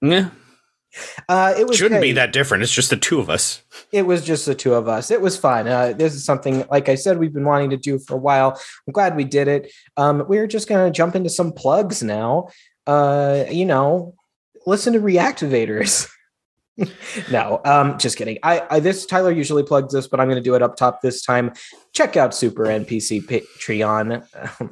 Yeah. 0.00 0.30
Uh, 1.26 1.54
it 1.56 1.66
was 1.66 1.78
Shouldn't 1.78 2.02
be 2.02 2.12
that 2.12 2.34
different. 2.34 2.62
It's 2.62 2.70
just 2.70 2.90
the 2.90 2.98
two 2.98 3.18
of 3.18 3.30
us. 3.30 3.62
It 3.92 4.02
was 4.02 4.22
just 4.22 4.44
the 4.44 4.54
two 4.54 4.74
of 4.74 4.88
us. 4.88 5.10
It 5.10 5.22
was 5.22 5.38
fun. 5.38 5.66
Uh, 5.66 5.94
this 5.94 6.12
is 6.12 6.22
something, 6.22 6.66
like 6.70 6.90
I 6.90 6.96
said, 6.96 7.16
we've 7.16 7.32
been 7.32 7.46
wanting 7.46 7.70
to 7.70 7.78
do 7.78 7.98
for 7.98 8.12
a 8.12 8.18
while. 8.18 8.60
I'm 8.86 8.92
glad 8.92 9.16
we 9.16 9.24
did 9.24 9.48
it. 9.48 9.72
Um, 9.96 10.26
we're 10.28 10.46
just 10.46 10.68
going 10.68 10.84
to 10.84 10.94
jump 10.94 11.16
into 11.16 11.30
some 11.30 11.50
plugs 11.50 12.02
now. 12.02 12.48
Uh, 12.86 13.44
you 13.50 13.64
know, 13.64 14.14
listen 14.66 14.92
to 14.92 15.00
Reactivators. 15.00 16.10
no, 17.30 17.60
um, 17.64 17.98
just 17.98 18.16
kidding. 18.16 18.38
I, 18.42 18.62
I 18.70 18.80
this 18.80 19.04
Tyler 19.04 19.30
usually 19.30 19.62
plugs 19.62 19.92
this, 19.92 20.06
but 20.06 20.20
I'm 20.20 20.26
going 20.26 20.42
to 20.42 20.42
do 20.42 20.54
it 20.54 20.62
up 20.62 20.76
top 20.76 21.02
this 21.02 21.22
time. 21.22 21.52
Check 21.92 22.16
out 22.16 22.34
Super 22.34 22.64
NPC 22.64 23.22
Patreon. 23.22 24.26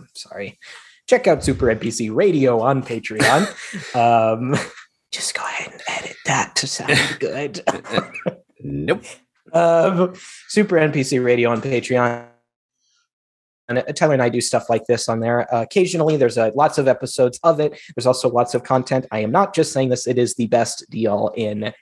sorry, 0.17 0.59
check 1.07 1.27
out 1.27 1.45
Super 1.45 1.67
NPC 1.67 2.15
Radio 2.15 2.61
on 2.61 2.83
Patreon. 2.83 3.45
um, 3.95 4.57
just 5.13 5.35
go 5.35 5.43
ahead 5.43 5.73
and 5.73 5.83
edit 5.89 6.17
that 6.25 6.57
to 6.57 6.67
sound 6.67 7.19
good. 7.19 7.63
Nope. 8.63 9.05
um, 9.55 10.13
Super 10.49 10.77
NPC 10.77 11.25
Radio 11.25 11.49
on 11.49 11.63
Patreon. 11.63 12.27
And 13.71 13.79
uh, 13.79 13.83
Tyler 13.95 14.13
and 14.13 14.23
I 14.23 14.29
do 14.29 14.43
stuff 14.43 14.69
like 14.69 14.85
this 14.85 15.09
on 15.09 15.21
there. 15.21 15.53
Uh, 15.55 15.63
occasionally, 15.63 16.19
there's 16.19 16.37
uh, 16.37 16.51
lots 16.55 16.77
of 16.77 16.87
episodes 16.87 17.41
of 17.43 17.59
it. 17.59 17.81
There's 17.97 18.05
also 18.05 18.29
lots 18.29 18.53
of 18.53 18.65
content. 18.65 19.07
I 19.11 19.21
am 19.21 19.33
not 19.33 19.55
just 19.55 19.73
saying 19.73 19.89
this; 19.89 20.07
it 20.07 20.19
is 20.19 20.35
the 20.35 20.47
best 20.49 20.85
deal 20.91 21.33
in 21.37 21.73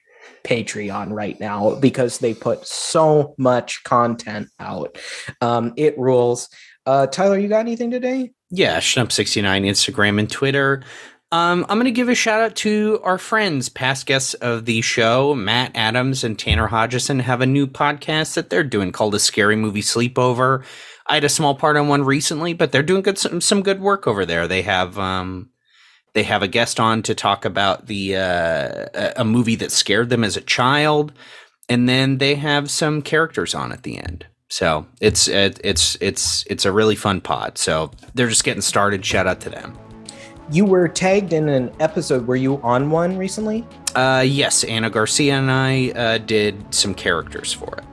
Patreon 0.45 1.13
right 1.13 1.39
now 1.39 1.75
because 1.77 2.19
they 2.19 2.35
put 2.35 2.67
so 2.67 3.35
much 3.39 3.83
content 3.85 4.49
out. 4.59 4.99
Um, 5.41 5.73
it 5.77 5.99
rules. 5.99 6.49
Uh, 6.87 7.07
Tyler, 7.07 7.39
you 7.39 7.49
got 7.49 7.61
anything 7.61 7.91
today? 7.91 8.33
Yeah, 8.51 8.79
Schnup69, 8.79 9.67
Instagram 9.67 10.19
and 10.19 10.31
Twitter. 10.31 10.83
Um, 11.31 11.67
I'm 11.69 11.77
going 11.77 11.85
to 11.85 11.91
give 11.91 12.09
a 12.09 12.15
shout 12.15 12.41
out 12.41 12.57
to 12.57 13.01
our 13.03 13.19
friends, 13.19 13.69
past 13.69 14.07
guests 14.07 14.33
of 14.35 14.65
the 14.65 14.81
show. 14.81 15.35
Matt 15.35 15.73
Adams 15.75 16.25
and 16.25 16.39
Tanner 16.39 16.67
Hodgson 16.67 17.19
have 17.19 17.43
a 17.43 17.47
new 17.47 17.67
podcast 17.67 18.35
that 18.35 18.49
they're 18.49 18.65
doing 18.65 18.93
called 18.93 19.15
A 19.15 19.19
Scary 19.19 19.57
Movie 19.57 19.83
Sleepover. 19.83 20.65
I 21.07 21.15
had 21.15 21.25
a 21.25 21.29
small 21.29 21.55
part 21.55 21.77
on 21.77 21.89
one 21.89 22.05
recently, 22.05 22.55
but 22.55 22.73
they're 22.73 22.83
doing 22.83 23.03
good 23.03 23.19
some, 23.19 23.43
some 23.43 23.63
good 23.63 23.81
work 23.81 24.07
over 24.07 24.25
there. 24.25 24.49
They 24.49 24.63
have 24.63 24.99
um, 24.99 25.51
they 26.19 26.25
have 26.25 26.43
a 26.43 26.49
guest 26.49 26.81
on 26.81 27.01
to 27.05 27.15
talk 27.15 27.45
about 27.45 27.87
the 27.87 28.17
uh, 28.17 29.13
a- 29.15 29.25
movie 29.25 29.55
that 29.55 29.71
scared 29.71 30.11
them 30.11 30.25
as 30.25 30.37
a 30.37 30.41
child, 30.41 31.13
and 31.69 31.89
then 31.89 32.19
they 32.19 32.35
have 32.35 32.69
some 32.73 33.03
characters 33.03 33.55
on 33.55 33.71
at 33.71 33.85
the 33.85 33.99
end. 33.99 34.27
So 34.49 34.85
it's 35.01 35.29
it, 35.29 35.61
it's 35.63 35.97
it's 36.01 36.45
it's 36.51 36.65
a 36.65 36.73
really 36.73 36.97
fun 36.97 37.21
pod. 37.21 37.57
So 37.57 37.93
they're 38.15 38.29
just 38.29 38.43
getting 38.43 38.63
started. 38.63 39.07
Shout 39.07 39.29
out 39.29 39.39
to 39.43 39.51
them. 39.51 39.79
You 40.51 40.65
were 40.65 40.89
tagged 40.89 41.33
in 41.33 41.49
an 41.49 41.71
episode. 41.79 42.27
Were 42.27 42.35
you 42.35 42.61
on 42.63 42.91
one 42.91 43.17
recently? 43.17 43.65
Uh, 43.95 44.25
yes, 44.27 44.65
Anna 44.65 44.91
Garcia 44.91 45.35
and 45.35 45.53
I 45.53 45.91
uh, 45.91 46.19
did 46.19 46.75
some 46.75 46.95
characters 46.95 47.53
for 47.53 47.77
it. 47.79 47.85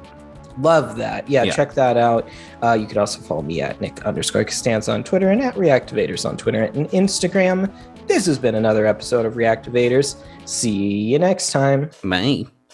Love 0.58 0.96
that. 0.96 1.30
Yeah, 1.30 1.44
Yeah. 1.44 1.52
check 1.52 1.74
that 1.76 1.96
out. 1.98 2.28
Uh, 2.64 2.72
you 2.74 2.88
could 2.88 2.98
also 2.98 3.20
follow 3.20 3.42
me 3.44 3.62
at 3.62 3.80
Nick 3.82 4.02
underscore 4.06 4.46
Costanza 4.46 4.94
on 4.94 5.04
Twitter 5.04 5.30
and 5.30 5.42
at 5.44 5.54
Reactivators 5.56 6.28
on 6.28 6.38
Twitter 6.38 6.64
and 6.64 6.88
Instagram. 6.92 7.70
This 8.08 8.26
has 8.28 8.38
been 8.38 8.56
another 8.56 8.86
episode 8.86 9.26
of 9.26 9.34
Reactivators. 9.34 10.16
See 10.46 10.72
you 10.72 11.20
next 11.20 11.52
time. 11.52 11.90
Bye. 12.04 12.46